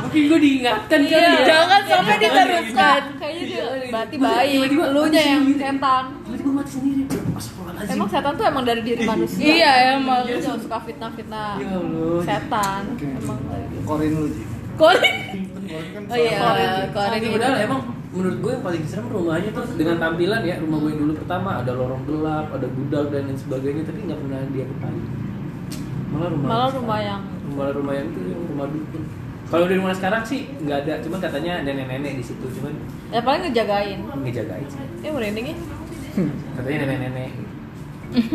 mungkin 0.00 0.22
gue 0.24 0.38
diingatkan 0.40 1.00
kali 1.00 1.10
Iya. 1.12 1.30
ya 1.32 1.42
Jangan 1.44 1.80
sampai 1.84 2.14
Jangan 2.16 2.46
diteruskan. 2.46 3.00
Kayaknya 3.16 3.42
dia 3.42 3.58
Iya, 3.58 3.64
berarti 3.90 4.10
tiba- 4.12 4.26
baik. 4.28 4.50
tiba-tiba 4.52 4.84
Lu 4.88 5.02
nya 5.08 5.22
yang 5.24 5.42
setan. 5.52 6.04
tiba-tiba 6.20 6.50
mati 6.52 6.70
sendiri. 6.72 7.02
Emang 7.86 8.08
setan 8.08 8.32
tuh 8.32 8.44
emang 8.44 8.64
dari 8.64 8.80
diri 8.80 9.02
manusia. 9.02 9.42
Iya, 9.44 9.70
emang. 9.96 10.22
Lu 10.24 10.38
jangan 10.38 10.60
suka 10.60 10.78
fitnah-fitnah 10.80 11.50
Ya 11.58 11.74
setan. 12.22 12.82
Emang 12.98 13.38
Korin 13.86 14.10
lu 14.16 14.26
Ji. 14.30 14.44
Korin 14.78 15.14
Korin 15.68 15.90
kan 15.94 16.02
oh 16.10 16.16
iya. 16.16 16.38
Korin 16.90 17.20
itu. 17.20 17.34
padahal 17.36 17.56
emang 17.62 17.80
menurut 18.10 18.38
gue 18.42 18.50
yang 18.58 18.64
paling 18.66 18.82
serem 18.90 19.06
rumahnya 19.06 19.50
tuh 19.54 19.64
dengan 19.78 19.96
tampilan 20.02 20.42
ya 20.42 20.58
rumah 20.58 20.78
gue 20.82 20.90
yang 20.90 21.00
dulu 21.06 21.12
pertama 21.22 21.50
ada 21.62 21.72
lorong 21.78 22.02
gelap, 22.10 22.46
ada 22.50 22.66
gudang 22.66 23.06
dan 23.14 23.22
lain 23.30 23.38
sebagainya 23.38 23.82
tapi 23.86 23.98
nggak 24.02 24.18
pernah 24.18 24.38
dia 24.50 24.64
kepain. 24.66 25.04
Malah 26.10 26.28
rumah 26.34 26.48
malah 26.50 26.70
rumah 26.74 26.98
yang 26.98 27.20
malah 27.54 27.72
rumah 27.74 27.94
yang 27.94 28.06
itu 28.10 28.20
yang 28.34 28.42
rumah 28.50 28.66
dukun. 28.66 29.02
Kalau 29.50 29.66
di 29.66 29.74
rumah 29.78 29.94
sekarang 29.94 30.22
sih 30.22 30.46
nggak 30.62 30.78
ada, 30.86 30.94
cuman 31.02 31.18
katanya 31.18 31.52
nenek-nenek 31.66 32.22
di 32.22 32.24
situ, 32.26 32.46
cuman 32.54 32.70
ya 33.10 33.18
paling 33.18 33.42
ngejagain. 33.50 33.98
ngejagain 34.22 34.66
sih. 34.70 34.82
Eh 35.02 35.10
merinding 35.10 35.46
ya. 35.50 35.56
Katanya 36.54 36.78
nenek-nenek. 36.86 37.30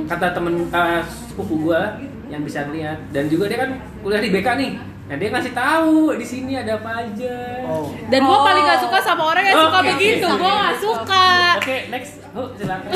Kata 0.08 0.32
temen 0.32 0.72
uh, 0.72 1.04
sepupu 1.04 1.68
gua 1.68 2.00
yang 2.32 2.44
bisa 2.44 2.68
lihat 2.72 3.00
dan 3.12 3.28
juga 3.28 3.52
dia 3.52 3.60
kan 3.64 3.80
kuliah 4.04 4.24
di 4.24 4.32
BK 4.32 4.48
nih. 4.60 4.72
Nah 5.06 5.16
dia 5.16 5.30
ngasih 5.30 5.54
tahu 5.54 5.96
di 6.14 6.26
sini 6.26 6.54
ada 6.56 6.76
apa 6.76 6.92
aja. 7.00 7.36
Oh. 7.64 7.94
Dan 8.08 8.20
gue 8.22 8.32
Oh. 8.32 8.42
paling 8.42 8.64
gak 8.64 8.82
suka 8.82 8.98
sama 9.00 9.24
orang 9.28 9.44
yang 9.44 9.58
suka 9.60 9.78
Oke, 9.78 9.90
begitu. 9.92 10.26
oke. 10.26 10.40
Gue 10.40 10.54
gak 10.58 10.76
suka. 10.80 11.26
Oke, 11.56 11.76
next. 11.88 12.14
Oh, 12.32 12.48
silakan. 12.52 12.90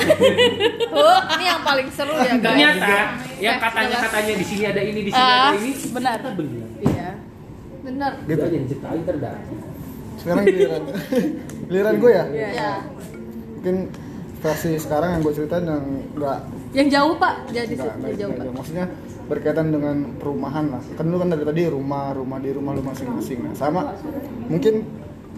Huh, 0.89 1.19
ini 1.31 1.45
yang 1.45 1.61
paling 1.61 1.87
seru 1.89 2.11
ya 2.13 2.33
guys. 2.33 2.41
Ternyata 2.41 2.95
yang 3.37 3.55
Eh, 3.55 3.61
katanya 3.61 3.89
jelas. 3.93 4.03
katanya 4.03 4.33
di 4.35 4.45
sini 4.45 4.63
ada 4.65 4.81
ini, 4.81 4.99
di 4.99 5.11
sini 5.11 5.21
Ah, 5.23 5.37
ada 5.45 5.55
ini. 5.55 5.71
benar. 5.87 6.15
Ternyata 6.17 6.29
benar. 6.35 6.67
Iya. 6.81 7.09
Benar. 7.79 8.11
Gitu. 8.19 8.33
Udah 8.33 8.45
aja 8.45 8.57
diceritain 8.59 9.01
terdah. 9.03 9.35
Sekarang 10.17 10.43
giliran. 10.43 10.81
giliran 11.69 11.93
gue 11.95 12.11
ya? 12.11 12.23
Iya. 12.27 12.71
Mungkin 13.53 13.75
versi 14.39 14.71
sekarang 14.75 15.09
yang 15.13 15.21
gue 15.21 15.33
ceritain 15.35 15.63
yang 15.63 15.83
enggak 16.09 16.39
Yang 16.71 16.87
jauh 16.91 17.13
pak, 17.15 17.33
jadi 17.49 17.71
enggak, 17.71 17.93
enggak, 17.93 18.13
jauh 18.17 18.31
pak. 18.31 18.41
jauh. 18.41 18.53
Maksudnya 18.55 18.85
berkaitan 19.29 19.69
dengan 19.69 20.17
perumahan 20.17 20.73
lah. 20.73 20.81
Kan 20.97 21.13
lu 21.13 21.21
kan 21.21 21.29
dari 21.29 21.45
tadi 21.45 21.69
rumah, 21.69 22.11
rumah 22.17 22.41
di 22.41 22.49
rumah 22.49 22.73
lu 22.73 22.81
masing-masing. 22.81 23.45
Nah, 23.45 23.53
sama 23.53 23.93
mungkin 24.49 24.81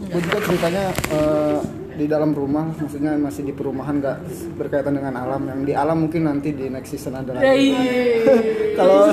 gue 0.02 0.22
juga 0.24 0.40
ceritanya 0.42 0.96
eh, 1.12 1.60
di 1.92 2.08
dalam 2.08 2.32
rumah, 2.32 2.72
maksudnya 2.72 3.20
masih 3.20 3.44
di 3.46 3.54
perumahan 3.54 4.00
nggak 4.00 4.18
berkaitan 4.56 4.96
dengan 4.96 5.20
alam. 5.20 5.44
Yang 5.44 5.60
di 5.68 5.74
alam 5.76 5.98
mungkin 6.08 6.22
nanti 6.24 6.56
di 6.56 6.72
next 6.72 6.96
season 6.96 7.20
ada 7.20 7.36
lagi. 7.36 7.76
kalau 8.80 9.12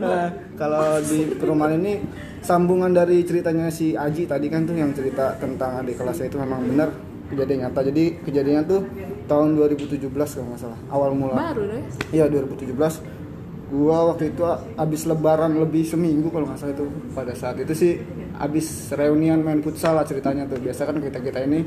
eh, 0.00 0.28
kalau 0.56 0.86
di 1.04 1.36
perumahan 1.36 1.76
ini 1.76 1.92
sambungan 2.40 2.90
dari 2.96 3.20
ceritanya 3.28 3.68
si 3.68 3.92
Aji 3.92 4.24
tadi 4.24 4.48
kan 4.48 4.64
tuh 4.64 4.74
yang 4.74 4.96
cerita 4.96 5.36
tentang 5.36 5.84
adik 5.84 6.00
kelasnya 6.00 6.32
itu 6.32 6.40
memang 6.40 6.64
benar 6.64 6.88
kejadian 7.28 7.68
nyata 7.68 7.80
jadi 7.92 8.04
kejadiannya 8.24 8.64
tuh 8.64 8.80
tahun 9.28 9.48
2017 9.60 10.08
kalau 10.08 10.46
nggak 10.48 10.60
salah 10.64 10.80
awal 10.88 11.12
mula 11.12 11.36
Baru 11.36 11.68
deh. 11.68 11.84
Iya 12.08 12.32
2017 12.32 13.27
gua 13.68 14.10
waktu 14.10 14.32
itu 14.32 14.40
abis 14.74 15.04
lebaran 15.04 15.52
lebih 15.54 15.84
seminggu 15.84 16.28
kalau 16.28 16.48
nggak 16.48 16.56
salah 16.56 16.72
itu. 16.72 16.86
Pada 17.12 17.32
saat 17.32 17.56
itu 17.56 17.72
sih 17.72 17.92
abis 18.34 18.66
reunian 18.92 19.38
main 19.38 19.60
futsal 19.60 19.92
lah 19.92 20.02
ceritanya 20.02 20.44
tuh. 20.44 20.56
Biasa 20.56 20.84
kan 20.84 20.96
kita 20.98 21.18
kita 21.18 21.38
ini 21.42 21.60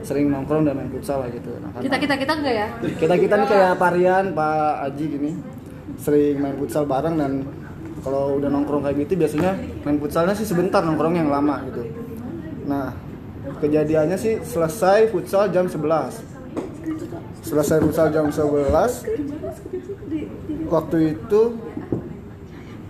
sering 0.00 0.28
nongkrong 0.28 0.64
dan 0.64 0.76
main 0.76 0.90
futsal 0.90 1.24
lah 1.24 1.28
gitu. 1.28 1.48
Nah, 1.56 1.72
karena- 1.72 1.84
Kita 1.86 1.96
kita 1.98 2.14
kita 2.18 2.32
enggak 2.34 2.54
ya? 2.54 2.68
kita 2.96 3.14
kita 3.16 3.34
nih 3.36 3.48
kayak 3.48 3.72
Parian 3.76 4.24
Pak 4.30 4.84
Aji 4.84 5.04
gini 5.08 5.30
sering 5.96 6.36
main 6.36 6.56
futsal 6.56 6.84
bareng 6.84 7.16
dan 7.16 7.32
kalau 8.00 8.36
udah 8.36 8.46
nongkrong 8.46 8.84
kayak 8.84 8.96
gitu 9.02 9.16
biasanya 9.16 9.56
main 9.82 9.96
futsalnya 9.96 10.36
sih 10.36 10.44
sebentar 10.44 10.84
nongkrong 10.84 11.16
yang 11.16 11.26
lama 11.26 11.64
gitu. 11.66 11.82
Nah 12.64 12.92
kejadiannya 13.56 14.14
sih 14.14 14.42
selesai 14.42 15.08
futsal 15.08 15.48
jam 15.48 15.64
11 15.64 16.20
selesai 17.40 17.78
futsal 17.78 18.10
jam 18.10 18.26
11 18.26 19.06
waktu 20.72 21.16
itu 21.18 21.40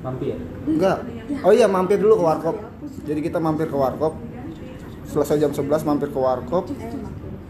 Mampir. 0.04 0.38
enggak. 0.70 0.98
Oh 1.42 1.50
iya 1.50 1.66
mampir 1.66 1.98
dulu 1.98 2.22
ke 2.22 2.24
warkop. 2.24 2.56
Jadi 3.02 3.20
kita 3.26 3.42
mampir 3.42 3.66
ke 3.66 3.74
warkop. 3.74 4.14
Selesai 5.10 5.42
jam 5.42 5.50
11 5.50 5.82
mampir 5.82 6.14
ke 6.14 6.18
warkop. 6.18 6.70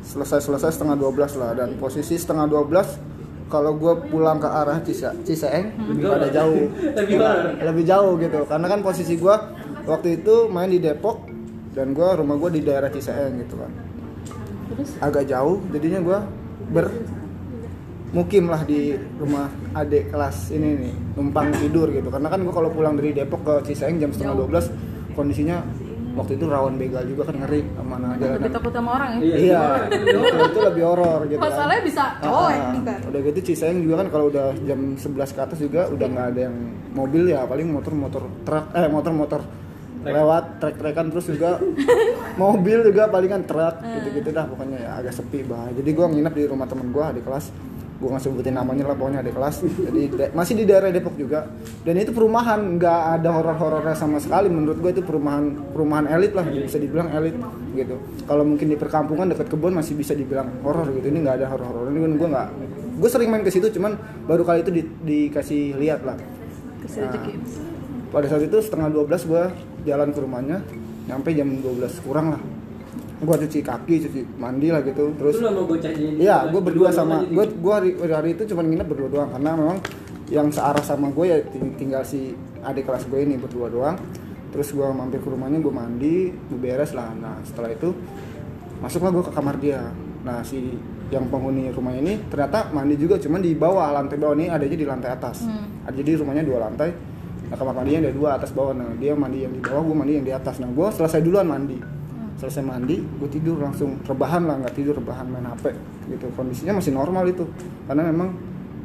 Selesai 0.00 0.40
selesai 0.40 0.72
setengah 0.72 0.96
12 0.96 1.36
lah. 1.36 1.52
Dan 1.52 1.76
posisi 1.76 2.16
setengah 2.16 2.48
12 2.48 3.52
kalau 3.52 3.78
gue 3.78 3.92
pulang 4.10 4.42
ke 4.42 4.48
arah 4.48 4.82
Cisa, 4.82 5.14
Ciseeng 5.22 5.70
ada 6.02 6.26
jauh. 6.32 6.66
Lebih 6.98 7.16
horor. 7.22 7.54
lebih 7.62 7.84
jauh 7.86 8.12
gitu. 8.18 8.40
Karena 8.48 8.66
kan 8.66 8.80
posisi 8.82 9.14
gue 9.14 9.36
waktu 9.86 10.22
itu 10.22 10.50
main 10.50 10.66
di 10.72 10.82
Depok 10.82 11.28
dan 11.76 11.92
gue 11.94 12.08
rumah 12.16 12.34
gue 12.40 12.58
di 12.58 12.60
daerah 12.64 12.88
Ciseeng 12.90 13.38
gitu 13.44 13.60
kan. 13.60 13.70
Agak 14.98 15.28
jauh 15.30 15.62
jadinya 15.70 16.00
gue 16.02 16.18
ber 16.74 16.86
mukim 18.08 18.46
lah 18.46 18.62
di 18.62 18.90
rumah 19.16 19.46
adik 19.72 20.08
kelas 20.08 20.50
ini 20.50 20.68
nih 20.80 20.94
numpang 21.14 21.50
tidur 21.52 21.90
gitu. 21.90 22.06
Karena 22.06 22.28
kan 22.28 22.40
gue 22.40 22.50
kalau 22.50 22.70
pulang 22.70 22.94
dari 22.94 23.10
Depok 23.10 23.42
ke 23.42 23.54
Ciseeng 23.66 23.96
jam 23.96 24.10
setengah 24.10 24.34
12 24.40 24.70
kondisinya 25.12 25.60
waktu 26.12 26.32
itu 26.34 26.48
rawan 26.48 26.76
begal 26.76 27.04
juga 27.04 27.28
kan 27.28 27.36
ngeri 27.36 27.60
mana 27.76 28.16
Lebih 28.16 28.24
jalanan 28.40 28.50
takut 28.50 28.72
sama 28.72 28.90
orang 28.94 29.10
ya. 29.20 29.36
iya 29.36 29.62
itu, 29.86 30.16
itu 30.16 30.60
lebih 30.62 30.82
horor 30.82 31.20
gitu 31.24 31.36
kan. 31.36 31.44
Masalahnya 31.44 31.82
bisa 31.84 32.04
cowok 32.18 32.48
Ah, 32.48 32.72
ntar. 32.74 32.98
udah 33.04 33.20
gitu 33.22 33.38
Ciseeng 33.44 33.78
juga 33.80 33.94
kan 34.00 34.08
kalau 34.08 34.24
udah 34.26 34.46
jam 34.64 34.80
11 34.96 35.12
ke 35.28 35.40
atas 35.42 35.58
juga 35.58 35.80
udah 35.86 36.06
nggak 36.06 36.26
ada 36.32 36.40
yang 36.42 36.56
mobil 36.90 37.22
ya 37.26 37.44
paling 37.44 37.68
motor-motor 37.68 38.22
truk 38.42 38.64
eh 38.72 38.88
motor-motor 38.88 39.40
lewat 40.06 40.44
trek-trekan 40.56 41.10
terus 41.10 41.26
juga 41.26 41.58
mobil 42.38 42.78
juga 42.82 43.10
palingan 43.10 43.42
truk 43.42 43.74
gitu-gitu 43.82 44.30
dah 44.30 44.46
pokoknya 44.46 44.78
ya 44.78 44.90
agak 44.96 45.12
sepi 45.12 45.44
bah. 45.44 45.68
Jadi 45.68 45.90
gua 45.90 46.06
nginep 46.08 46.32
di 46.32 46.44
rumah 46.46 46.64
temen 46.64 46.88
gua 46.88 47.12
di 47.12 47.20
kelas 47.20 47.52
gua 47.96 48.08
nggak 48.16 48.24
sebutin 48.28 48.54
namanya 48.54 48.92
lah 48.92 48.96
pokoknya 48.96 49.20
di 49.24 49.32
kelas. 49.32 49.54
Jadi 49.64 50.00
masih 50.36 50.54
di 50.56 50.64
daerah 50.68 50.92
Depok 50.92 51.16
juga. 51.16 51.48
Dan 51.82 51.96
itu 51.96 52.12
perumahan 52.12 52.76
nggak 52.76 53.00
ada 53.20 53.28
horor-horornya 53.32 53.96
sama 53.96 54.20
sekali. 54.20 54.52
Menurut 54.52 54.78
gua 54.80 54.90
itu 54.92 55.00
perumahan 55.00 55.56
perumahan 55.72 56.06
elit 56.12 56.36
lah 56.36 56.44
bisa 56.44 56.76
dibilang 56.76 57.08
elit 57.12 57.36
gitu. 57.72 57.96
Kalau 58.28 58.44
mungkin 58.44 58.66
di 58.68 58.76
perkampungan 58.76 59.32
dekat 59.32 59.48
kebun 59.48 59.72
masih 59.76 59.96
bisa 59.96 60.12
dibilang 60.12 60.48
horor 60.60 60.88
gitu. 60.92 61.08
Ini 61.08 61.18
nggak 61.24 61.36
ada 61.42 61.46
horor-horor. 61.52 61.88
Ini 61.92 61.98
kan 62.00 62.12
gua 62.16 62.28
nggak 62.32 62.48
gue 62.96 63.10
sering 63.12 63.28
main 63.28 63.44
ke 63.44 63.52
situ 63.52 63.68
cuman 63.76 63.92
baru 64.24 64.40
kali 64.40 64.64
itu 64.64 64.72
di- 64.72 64.88
dikasih 65.04 65.76
lihat 65.76 66.00
lah. 66.00 66.16
Rezeki. 66.86 67.34
pada 68.14 68.26
saat 68.30 68.46
itu 68.46 68.56
setengah 68.62 68.88
12 68.88 69.26
gua 69.28 69.50
jalan 69.82 70.14
ke 70.14 70.18
rumahnya 70.22 70.62
nyampe 71.10 71.34
jam 71.34 71.50
12 71.50 72.06
kurang 72.06 72.32
lah 72.34 72.40
gua 73.16 73.36
cuci 73.40 73.64
kaki 73.64 73.94
cuci 74.04 74.20
mandi 74.36 74.68
lah 74.68 74.84
gitu. 74.84 75.08
Terus 75.16 75.40
mau 75.40 75.64
bocah 75.64 75.88
iya 76.20 76.44
gue 76.52 76.60
berdua 76.60 76.92
sama 76.92 77.24
gue 77.24 77.44
gue 77.48 77.72
hari, 77.72 77.90
hari 77.96 78.36
itu 78.36 78.44
cuma 78.52 78.60
nginep 78.60 78.84
berdua 78.84 79.08
doang. 79.08 79.30
Karena 79.32 79.50
memang 79.56 79.78
yang 80.28 80.52
searah 80.52 80.84
sama 80.84 81.08
gue 81.08 81.24
ya 81.24 81.38
ting- 81.48 81.74
tinggal 81.80 82.04
si 82.04 82.36
adik 82.60 82.84
kelas 82.84 83.08
gue 83.08 83.16
ini 83.24 83.40
berdua 83.40 83.72
doang. 83.72 83.96
Terus 84.52 84.68
gue 84.68 84.84
mampir 84.84 85.24
ke 85.24 85.28
rumahnya 85.32 85.64
gue 85.64 85.72
mandi 85.72 86.28
gue 86.28 86.58
beres 86.60 86.92
lah. 86.92 87.08
Nah 87.16 87.40
setelah 87.40 87.72
itu 87.72 87.96
masuklah 88.84 89.08
gue 89.16 89.24
ke 89.24 89.32
kamar 89.32 89.56
dia. 89.56 89.80
Nah 90.20 90.44
si 90.44 90.76
yang 91.08 91.30
penghuni 91.32 91.70
rumah 91.72 91.94
ini 91.94 92.18
ternyata 92.28 92.68
mandi 92.74 92.98
juga 93.00 93.16
cuman 93.16 93.40
di 93.40 93.56
bawah 93.56 93.96
lantai 93.96 94.20
bawah. 94.20 94.36
Ini 94.36 94.52
adanya 94.52 94.76
di 94.76 94.84
lantai 94.84 95.10
atas. 95.16 95.40
Hmm. 95.48 95.88
Ada- 95.88 95.96
jadi 96.04 96.20
rumahnya 96.20 96.44
dua 96.44 96.68
lantai. 96.68 96.92
Nah 97.48 97.56
kamar 97.56 97.80
mandinya 97.80 98.04
ada 98.04 98.12
dua 98.12 98.36
atas 98.36 98.52
bawah. 98.52 98.76
Nah 98.76 98.92
dia 99.00 99.16
mandi 99.16 99.40
yang 99.40 99.56
di 99.56 99.62
bawah 99.64 99.88
gue 99.88 99.96
mandi 99.96 100.12
yang 100.20 100.26
di 100.28 100.34
atas. 100.36 100.60
Nah 100.60 100.68
gue 100.68 100.88
selesai 100.92 101.24
duluan 101.24 101.48
mandi 101.48 101.95
selesai 102.36 102.62
mandi 102.62 103.00
gue 103.00 103.28
tidur 103.32 103.60
langsung. 103.60 104.00
Rebahan 104.04 104.44
lah 104.44 104.60
nggak 104.62 104.74
tidur 104.76 104.94
rebahan 104.96 105.26
main 105.28 105.46
hp 105.48 105.72
gitu. 106.12 106.26
Kondisinya 106.36 106.78
masih 106.78 106.92
normal 106.92 107.26
itu. 107.28 107.44
Karena 107.88 108.06
memang 108.08 108.32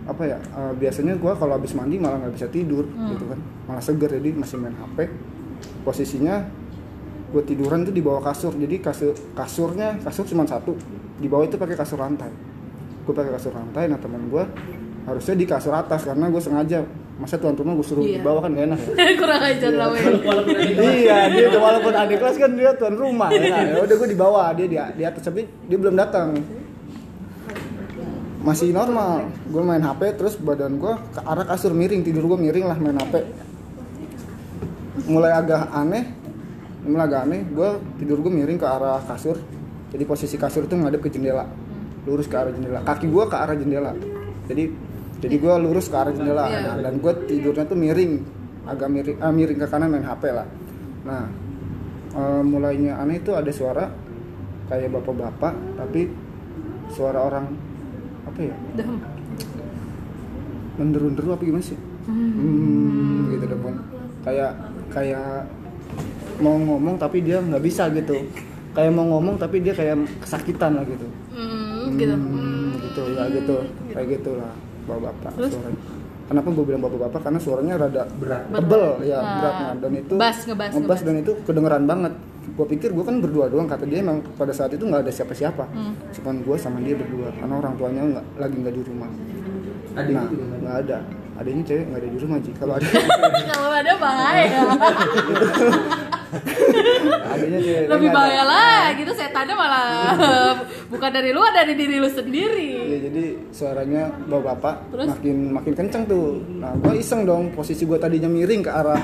apa 0.07 0.23
ya 0.25 0.37
eh, 0.41 0.73
biasanya 0.75 1.15
gue 1.15 1.31
kalau 1.37 1.53
habis 1.55 1.71
mandi 1.77 2.01
malah 2.01 2.17
nggak 2.25 2.33
bisa 2.35 2.47
tidur 2.49 2.87
gitu 2.87 3.25
kan. 3.27 3.39
Malah 3.69 3.83
seger 3.83 4.09
jadi 4.17 4.29
masih 4.33 4.57
main 4.59 4.75
hp 4.75 4.97
posisinya 5.85 6.41
gue 7.31 7.43
tiduran 7.45 7.87
tuh 7.87 7.93
di 7.93 8.01
bawah 8.01 8.23
kasur. 8.23 8.55
Jadi 8.55 8.81
kasur 8.81 9.13
kasurnya 9.35 9.99
kasur 10.01 10.25
cuma 10.25 10.47
satu. 10.47 10.73
Di 11.21 11.29
bawah 11.29 11.45
itu 11.45 11.55
pakai 11.59 11.77
kasur 11.77 12.01
lantai 12.01 12.51
gue 13.01 13.13
pakai 13.13 13.31
kasur 13.33 13.53
lantai 13.53 13.89
nah 13.89 13.97
teman 13.97 14.29
gue 14.29 14.43
harusnya 15.01 15.35
di 15.35 15.45
kasur 15.45 15.73
atas 15.73 16.03
karena 16.03 16.27
gue 16.27 16.39
sengaja. 16.39 16.79
Masa 17.17 17.37
tuan 17.37 17.53
rumah 17.53 17.77
gue 17.77 17.85
suruh 17.85 18.01
di 18.01 18.17
Iya. 18.17 18.25
bawah 18.25 18.41
kan 18.41 18.57
gak 18.57 18.65
enak 18.65 18.79
ya? 18.81 18.93
Kurang 19.21 19.41
ajar 19.45 19.71
namanya. 19.71 20.09
Walaupun 20.25 20.55
ada 20.57 20.81
iya 20.89 21.17
dia 21.29 21.45
tuh 21.47 21.61
walaupun 21.61 21.93
adik 21.93 22.17
kelas 22.17 22.35
kan 22.35 22.51
dia 22.57 22.71
tuan 22.73 22.95
rumah 22.97 23.29
ya 23.29 23.45
ya 23.61 23.77
udah 23.85 23.95
gue 23.95 24.09
di 24.09 24.17
bawah 24.17 24.49
dia 24.51 24.65
di, 24.65 24.77
di 24.77 25.03
atas 25.05 25.21
tapi 25.21 25.45
dia 25.69 25.77
belum 25.77 25.93
datang. 25.93 26.41
Masih 28.41 28.73
normal. 28.73 29.29
Gue 29.45 29.61
main 29.61 29.77
hp 29.79 30.01
terus 30.17 30.33
badan 30.33 30.81
gue 30.81 30.93
ke 31.13 31.21
arah 31.21 31.45
kasur 31.45 31.77
miring 31.77 32.01
tidur 32.01 32.25
gue 32.25 32.39
miring 32.41 32.65
lah 32.65 32.77
main 32.77 32.97
hp 32.97 33.13
mulai 35.05 35.31
agak 35.31 35.71
aneh 35.71 36.03
mulai 36.81 37.05
agak 37.05 37.21
aneh 37.25 37.41
gue 37.47 37.69
tidur 38.01 38.17
gue 38.19 38.33
miring 38.33 38.57
ke 38.57 38.65
arah 38.65 38.97
kasur. 39.05 39.37
Jadi 39.93 40.03
posisi 40.03 40.35
kasur 40.35 40.65
itu 40.65 40.73
ngadep 40.73 40.97
ke 40.99 41.13
jendela 41.13 41.45
lurus 42.01 42.25
ke 42.25 42.33
arah 42.33 42.49
jendela. 42.49 42.81
Kaki 42.81 43.05
gue 43.05 43.23
ke 43.29 43.37
arah 43.37 43.53
jendela. 43.53 43.93
Jadi 44.49 44.73
jadi 45.21 45.35
gue 45.37 45.53
lurus 45.61 45.85
ke 45.85 45.95
arah 45.95 46.09
jendela. 46.09 46.49
Nah, 46.49 46.75
dan 46.81 46.97
gue 46.97 47.13
tidurnya 47.29 47.65
tuh 47.69 47.77
miring. 47.77 48.13
Agak 48.65 48.89
miring 48.89 49.17
ah, 49.21 49.29
miring 49.29 49.57
ke 49.61 49.67
kanan 49.69 49.93
main 49.93 50.05
hp 50.05 50.23
lah. 50.33 50.47
Nah 51.05 51.23
eh, 52.17 52.41
mulainya 52.41 52.97
aneh 52.97 53.21
itu 53.21 53.37
ada 53.37 53.53
suara 53.53 53.85
kayak 54.65 54.89
bapak-bapak 54.97 55.53
tapi 55.77 56.09
suara 56.89 57.21
orang 57.21 57.45
apa 58.25 58.39
ya? 58.41 58.55
Menderu-deru 60.81 61.37
apa 61.37 61.43
gimana 61.45 61.65
sih? 61.65 61.77
Hmm, 62.09 63.29
gitu 63.29 63.45
depan 63.45 63.77
kayak 64.25 64.57
kayak 64.89 65.45
mau 66.41 66.57
ngomong 66.57 66.97
tapi 66.97 67.21
dia 67.21 67.37
nggak 67.37 67.61
bisa 67.61 67.93
gitu. 67.93 68.17
Kayak 68.73 68.91
mau 68.97 69.05
ngomong 69.05 69.37
tapi 69.37 69.61
dia 69.61 69.77
kayak 69.77 70.01
kesakitan 70.25 70.81
lah 70.81 70.85
gitu. 70.89 71.05
Hmm, 71.29 71.93
gitu. 71.93 72.15
Hmm, 72.17 72.73
gitu 72.81 73.01
ya 73.13 73.23
gitu 73.29 73.55
kayak 73.93 74.07
gitulah 74.17 74.53
bapak-bapak 74.83 75.31
Terus? 75.35 75.51
suaranya 75.53 75.79
kenapa 76.23 76.47
gue 76.49 76.63
bilang 76.63 76.81
bapak-bapak 76.81 77.19
karena 77.21 77.39
suaranya 77.39 77.73
rada 77.77 78.03
berat. 78.13 78.43
tebel 78.49 78.85
ya 79.03 79.17
Ah. 79.17 79.25
berat 79.33 79.53
nah, 79.53 79.73
dan 79.77 79.91
itu 79.95 80.13
Bass, 80.15 80.37
ngebas, 80.43 80.69
ngebas 80.69 80.79
ngebas. 80.79 80.99
dan 81.03 81.15
itu 81.17 81.31
kedengeran 81.43 81.83
banget 81.85 82.13
gue 82.51 82.65
pikir 82.67 82.89
gue 82.89 83.03
kan 83.03 83.15
berdua 83.17 83.45
doang 83.47 83.65
kata 83.65 83.83
dia 83.83 83.99
emang 83.99 84.19
pada 84.33 84.51
saat 84.51 84.71
itu 84.71 84.81
nggak 84.81 85.01
ada 85.01 85.11
siapa-siapa 85.11 85.63
Hmm. 85.67 85.93
cuman 86.11 86.35
gue 86.41 86.55
sama 86.55 86.79
dia 86.79 86.95
berdua 86.95 87.29
karena 87.31 87.53
orang 87.53 87.73
tuanya 87.75 88.01
nggak 88.11 88.25
lagi 88.37 88.55
nggak 88.57 88.73
di 88.73 88.83
rumah 88.83 89.09
Adik 89.91 90.13
nah 90.13 90.23
nggak 90.23 90.39
ada. 90.39 90.55
nggak 90.57 90.77
ada 90.79 90.97
adanya 91.33 91.63
cewek 91.63 91.85
nggak 91.85 91.99
ada 91.99 92.09
di 92.09 92.19
rumah 92.19 92.37
Ji 92.39 92.51
kalau 92.53 92.73
ada 92.75 92.87
kalau 93.51 93.71
ada 93.73 93.93
bahaya 93.97 94.61
lebih 97.91 98.09
bahaya 98.09 98.43
lah 98.43 98.93
gitu 98.93 99.11
setannya 99.11 99.53
malah 99.53 100.15
bukan 100.91 101.09
dari 101.09 101.31
luar 101.31 101.51
dari 101.53 101.73
diri 101.73 101.95
lu 101.97 102.07
sendiri 102.07 102.71
Iya 102.83 102.97
jadi 103.05 103.23
suaranya 103.49 104.01
bapak-bapak 104.25 104.75
Terus? 104.89 105.07
makin 105.09 105.37
makin 105.51 105.73
kenceng 105.73 106.03
tuh. 106.05 106.27
Nah 106.53 106.75
gue 106.77 106.93
iseng 106.97 107.23
dong 107.23 107.51
posisi 107.51 107.83
gue 107.83 107.95
tadinya 107.95 108.27
miring 108.27 108.61
ke 108.61 108.71
arah 108.71 108.99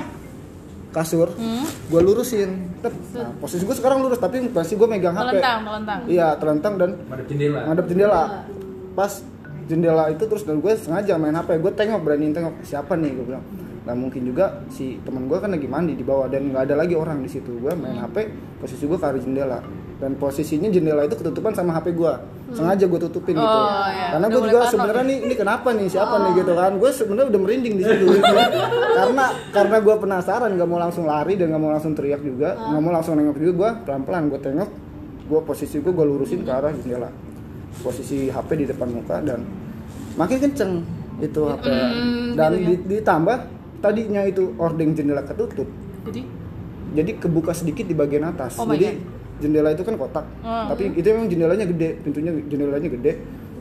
kasur, 0.88 1.28
Hmm. 1.30 1.68
gue 1.86 2.00
lurusin. 2.00 2.50
Tep. 2.78 2.92
Nah, 3.14 3.28
posisi 3.38 3.60
gue 3.62 3.72
sekarang 3.72 4.00
lurus 4.00 4.16
tapi 4.16 4.40
posisi 4.46 4.72
gue 4.74 4.84
megang 4.86 5.12
HP. 5.12 5.24
melentang 5.30 5.58
melentang 5.62 5.98
Iya 6.06 6.28
terlentang 6.34 6.74
dan 6.76 6.90
Madep 7.02 7.26
jendela. 7.26 7.60
ngadep 7.62 7.86
jendela. 7.86 8.22
Pas 8.94 9.12
jendela 9.66 10.04
itu 10.08 10.22
terus 10.22 10.42
dan 10.42 10.58
gue 10.58 10.72
sengaja 10.74 11.14
main 11.14 11.32
HP. 11.34 11.56
Gue 11.58 11.72
tengok 11.72 12.00
beraniin 12.02 12.32
tengok 12.32 12.54
siapa 12.62 12.92
nih 12.94 13.12
gue 13.14 13.24
bilang. 13.26 13.44
Nah 13.88 13.96
mungkin 13.96 14.20
juga 14.22 14.68
si 14.68 15.00
teman 15.00 15.24
gue 15.24 15.40
kan 15.40 15.48
lagi 15.48 15.64
mandi 15.64 15.96
di 15.96 16.04
bawah 16.04 16.28
dan 16.28 16.52
nggak 16.52 16.68
ada 16.68 16.74
lagi 16.76 16.92
orang 16.92 17.24
di 17.24 17.30
situ. 17.32 17.56
Gue 17.56 17.72
main 17.72 17.96
HP, 17.96 18.28
posisi 18.60 18.84
gue 18.84 18.94
ke 18.94 19.06
arah 19.08 19.16
jendela 19.16 19.58
dan 19.98 20.12
posisinya 20.14 20.68
jendela 20.68 21.02
itu 21.02 21.16
ketutupan 21.16 21.56
sama 21.56 21.72
HP 21.72 21.96
gue. 21.96 22.12
Sengaja 22.52 22.84
gue 22.84 23.00
tutupin 23.02 23.32
gitu. 23.32 23.48
Oh, 23.48 23.88
iya. 23.88 24.12
Karena 24.12 24.26
gue 24.28 24.40
juga 24.42 24.60
sebenarnya 24.68 25.04
nih. 25.04 25.18
ini 25.24 25.34
kenapa 25.34 25.68
nih 25.72 25.88
siapa 25.88 26.14
nih 26.20 26.32
gitu 26.36 26.52
kan. 26.52 26.72
Gue 26.76 26.90
sebenarnya 26.92 27.28
udah 27.32 27.40
merinding 27.40 27.74
di 27.74 27.84
situ. 27.84 28.04
gitu. 28.12 28.34
karena 29.00 29.24
karena 29.56 29.76
gue 29.80 29.94
penasaran 29.96 30.50
nggak 30.52 30.68
mau 30.68 30.76
langsung 30.78 31.08
lari 31.08 31.34
dan 31.34 31.48
nggak 31.48 31.62
mau 31.64 31.72
langsung 31.72 31.96
teriak 31.96 32.20
juga, 32.20 32.60
nggak 32.60 32.82
mau 32.84 32.92
langsung 32.92 33.16
nengok 33.16 33.40
juga. 33.40 33.52
Gue 33.56 33.70
pelan 33.82 34.02
pelan 34.04 34.22
gue 34.28 34.38
tengok, 34.38 34.68
gue 35.24 35.40
posisi 35.42 35.80
gue 35.80 35.90
gue 35.90 36.06
lurusin 36.06 36.44
ke 36.44 36.52
arah 36.52 36.70
jendela. 36.70 37.08
Posisi 37.80 38.28
HP 38.28 38.48
di 38.54 38.66
depan 38.68 38.88
muka 38.92 39.16
dan 39.24 39.40
makin 40.12 40.38
kenceng 40.40 40.72
itu 41.18 41.40
HP 41.42 41.64
Mm, 41.66 42.34
dan 42.34 42.50
gitu 42.52 42.62
ya. 42.62 42.66
di- 42.68 42.84
ditambah 42.94 43.38
tadinya 43.78 44.22
itu 44.26 44.54
ordeng 44.58 44.94
jendela 44.94 45.22
ketutup. 45.22 45.68
Jadi? 46.08 46.22
Jadi 46.96 47.10
kebuka 47.20 47.52
sedikit 47.52 47.84
di 47.84 47.94
bagian 47.94 48.26
atas. 48.26 48.58
Oh 48.58 48.66
jadi 48.66 48.98
jendela 49.38 49.70
itu 49.70 49.86
kan 49.86 49.94
kotak. 49.94 50.26
Hmm. 50.42 50.66
tapi 50.72 50.90
itu 50.98 51.06
memang 51.14 51.28
jendelanya 51.30 51.66
gede. 51.68 52.00
Pintunya 52.02 52.32
jendelanya 52.48 52.88
gede. 52.90 53.12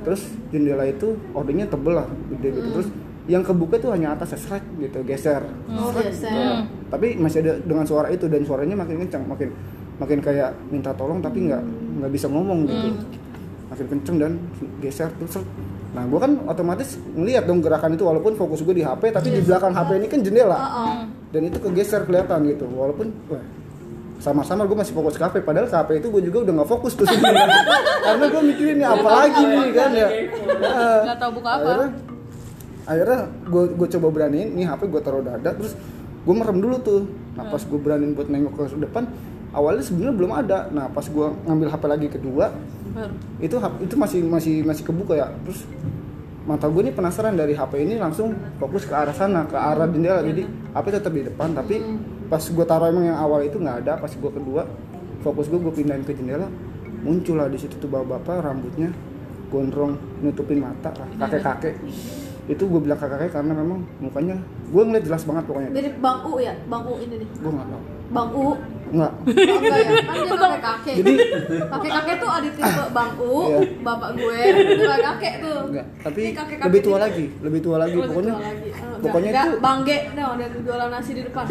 Terus 0.05 0.21
jendela 0.49 0.87
itu 0.87 1.17
ordengnya 1.35 1.67
tebel 1.69 2.01
lah 2.01 2.07
gede 2.33 2.47
gitu. 2.55 2.69
Terus 2.79 2.87
yang 3.27 3.43
kebuka 3.43 3.75
itu 3.75 3.91
hanya 3.91 4.15
atas 4.15 4.39
seret 4.39 4.63
gitu 4.79 5.03
geser. 5.03 5.43
Oh, 5.75 5.91
geser. 5.91 6.31
gitu. 6.31 6.43
tapi 6.87 7.19
masih 7.19 7.43
ada 7.43 7.59
dengan 7.59 7.83
suara 7.83 8.07
itu 8.07 8.31
dan 8.31 8.39
suaranya 8.47 8.79
makin 8.79 9.03
kencang 9.03 9.27
makin 9.27 9.51
makin 9.99 10.23
kayak 10.23 10.55
minta 10.71 10.95
tolong 10.95 11.19
tapi 11.19 11.51
nggak 11.51 11.59
nggak 11.99 12.11
bisa 12.15 12.31
ngomong 12.31 12.63
gitu. 12.63 12.87
Makin 13.67 13.85
kenceng 13.91 14.17
dan 14.17 14.31
geser 14.79 15.11
terus 15.19 15.35
seret. 15.35 15.47
Nah 15.97 16.05
gue 16.05 16.19
kan 16.21 16.31
otomatis 16.45 16.93
ngeliat 17.17 17.49
dong 17.49 17.57
gerakan 17.57 17.97
itu 17.97 18.05
walaupun 18.05 18.37
fokus 18.37 18.61
gue 18.61 18.75
di 18.77 18.85
HP 18.85 19.09
tapi 19.09 19.33
di 19.33 19.41
belakang 19.41 19.73
HP 19.73 19.89
ini 19.97 20.05
kan 20.05 20.19
jendela. 20.21 20.57
Dan 21.33 21.41
itu 21.49 21.57
kegeser 21.57 22.05
kelihatan 22.05 22.45
gitu 22.45 22.69
walaupun 22.69 23.09
wah, 23.33 23.41
sama-sama 24.21 24.69
gue 24.69 24.77
masih 24.77 24.93
fokus 24.93 25.17
ke 25.17 25.25
HP 25.25 25.41
padahal 25.41 25.65
ke 25.65 25.73
HP 25.73 25.89
itu 26.05 26.07
gue 26.13 26.21
juga 26.29 26.45
udah 26.45 26.53
nggak 26.61 26.69
fokus 26.69 26.93
tuh 26.93 27.09
sebenarnya. 27.09 27.49
Karena 28.05 28.25
gue 28.29 28.41
mikirin 28.45 28.75
nih 28.77 28.87
apa 28.93 29.09
lagi 29.09 29.41
nih 29.41 29.65
kan 29.73 29.89
ya. 29.89 30.09
Nggak 31.01 31.17
tahu 31.17 31.31
buka 31.41 31.49
apa. 31.49 31.65
Akhirnya 31.65 31.89
akhirnya 32.87 33.19
gue 33.49 33.63
gue 33.73 33.87
coba 33.97 34.07
beraniin 34.13 34.49
nih 34.53 34.65
HP 34.69 34.81
gue 34.93 35.01
taruh 35.01 35.25
dada 35.25 35.49
terus 35.49 35.73
gue 36.21 36.35
merem 36.37 36.61
dulu 36.61 36.77
tuh. 36.77 37.09
Nah 37.33 37.49
pas 37.49 37.61
gue 37.65 37.79
beraniin 37.81 38.13
buat 38.13 38.29
nengok 38.29 38.53
ke 38.53 38.77
depan 38.85 39.09
awalnya 39.49 39.81
sebenarnya 39.81 40.13
belum 40.13 40.31
ada. 40.45 40.69
Nah 40.69 40.93
pas 40.93 41.09
gue 41.09 41.27
ngambil 41.49 41.67
HP 41.73 41.83
lagi 41.89 42.07
kedua 42.13 42.53
Baru. 42.97 43.13
itu 43.37 43.55
itu 43.85 43.95
masih 43.95 44.19
masih 44.25 44.53
masih 44.65 44.83
kebuka 44.83 45.13
ya. 45.13 45.29
Terus 45.45 45.69
mata 46.49 46.65
gue 46.65 46.81
nih 46.81 46.95
penasaran 46.97 47.37
dari 47.37 47.53
HP 47.53 47.85
ini 47.85 48.01
langsung 48.01 48.33
fokus 48.57 48.89
ke 48.89 48.93
arah 48.97 49.13
sana 49.13 49.45
ke 49.45 49.53
arah 49.53 49.85
jendela. 49.85 50.25
Jadi 50.25 50.49
HP 50.73 50.85
tetap 50.89 51.13
di 51.13 51.21
depan 51.29 51.53
tapi 51.53 51.77
pas 52.27 52.41
gue 52.41 52.65
taruh 52.65 52.89
emang 52.89 53.05
yang 53.07 53.19
awal 53.21 53.45
itu 53.45 53.61
nggak 53.61 53.85
ada 53.85 53.93
pas 54.01 54.11
gue 54.11 54.31
kedua 54.33 54.65
fokus 55.23 55.47
gue 55.47 55.59
gue 55.61 55.73
pindahin 55.73 56.03
ke 56.03 56.11
jendela 56.11 56.49
muncul 57.05 57.39
lah 57.39 57.47
di 57.47 57.55
situ 57.55 57.79
tuh 57.79 57.87
bapak-bapak 57.87 58.43
rambutnya 58.43 58.91
gondrong 59.47 59.95
nutupin 60.19 60.59
mata 60.59 60.91
lah 60.91 61.07
kakek 61.23 61.39
kakek 61.39 61.75
itu 62.47 62.63
gue 62.63 62.79
bilang 62.79 62.99
kakek 62.99 63.15
kakek 63.15 63.31
karena 63.39 63.53
memang 63.55 63.79
mukanya 63.99 64.35
gue 64.71 64.83
ngeliat 64.83 65.03
jelas 65.03 65.23
banget 65.27 65.43
pokoknya. 65.51 65.71
Mirip 65.71 65.95
Bang 65.99 66.19
U 66.27 66.39
ya, 66.39 66.55
Bang 66.71 66.83
U 66.87 66.95
ini 66.99 67.15
nih. 67.23 67.27
gue 67.27 67.51
nggak 67.51 67.67
tahu. 67.67 67.81
Bang 68.11 68.29
U. 68.31 68.47
nggak 68.89 69.11
Oh, 69.17 69.57
enggak 69.57 69.77
ya, 69.77 69.91
kan 70.01 70.15
dia 70.15 70.35
kakek 70.37 70.61
kakek. 70.61 70.95
Jadi- 70.97 71.17
kakek 71.67 71.91
kakek 71.93 72.15
tuh 72.17 72.29
ada 72.29 72.49
tipe 72.49 72.83
Bang 72.89 73.11
U, 73.17 73.33
Iya. 73.45 73.59
bapak 73.79 74.09
gue, 74.13 74.39
kakek 74.77 75.01
kakek 75.03 75.33
tuh. 75.39 75.59
nggak 75.67 75.85
tapi 75.99 76.19
Ini 76.19 76.31
kakek-kakek 76.33 76.65
lebih 76.65 76.81
tua 76.81 76.97
lagi 76.97 77.25
lebih 77.39 77.59
tua 77.59 77.77
lagi 77.77 77.93
Lebih 77.93 78.07
pokoknya 78.07 78.31
tua 78.31 78.43
lagi. 78.43 78.67
Oh, 78.67 78.77
enggak. 78.77 79.01
pokoknya 79.03 79.29
Enggak, 79.29 79.45
itu 79.45 79.57
Bang 79.59 79.79
G, 79.79 79.89
ada 80.07 80.45
jualan 80.57 80.89
nasi 80.89 81.11
di 81.11 81.21
depan. 81.23 81.43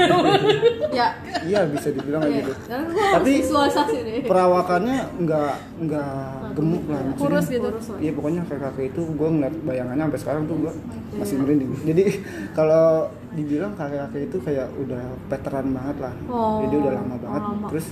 ya. 0.99 1.09
iya 1.43 1.61
bisa 1.67 1.89
dibilang 1.91 2.21
kayak 2.21 2.33
Iya. 2.33 2.41
gitu 2.41 2.53
Dan 2.67 2.81
gue 2.83 2.95
harus 2.95 3.15
Tapi- 3.17 3.37
visualisasi 3.39 3.97
nih. 3.99 4.21
perawakannya 4.27 4.99
nggak 5.19 5.55
nggak 5.79 6.15
gemuk 6.55 6.85
lah 6.87 7.01
kurus 7.15 7.47
gitu 7.47 7.69
Iya 7.97 8.11
pokoknya 8.13 8.41
kayak 8.45 8.63
kakek 8.65 8.87
itu 8.91 9.01
gue 9.07 9.29
ngeliat 9.31 9.55
bayangannya 9.63 10.05
sampai 10.07 10.21
sekarang 10.21 10.43
tuh 10.45 10.57
gue 10.59 10.73
masih 11.15 11.37
merinding. 11.37 11.71
Jadi 11.83 12.05
kalau 12.59 12.87
dibilang 13.29 13.73
kakek 13.73 14.01
kakek 14.03 14.23
itu 14.27 14.37
kayak 14.41 14.67
udah 14.75 15.03
veteran 15.27 15.67
banget 15.71 15.97
lah. 16.01 16.15
Oh, 16.27 16.65
Jadi 16.65 16.75
udah 16.79 16.93
lama 16.95 17.15
banget. 17.15 17.26
Lama. 17.29 17.67
Terus 17.69 17.87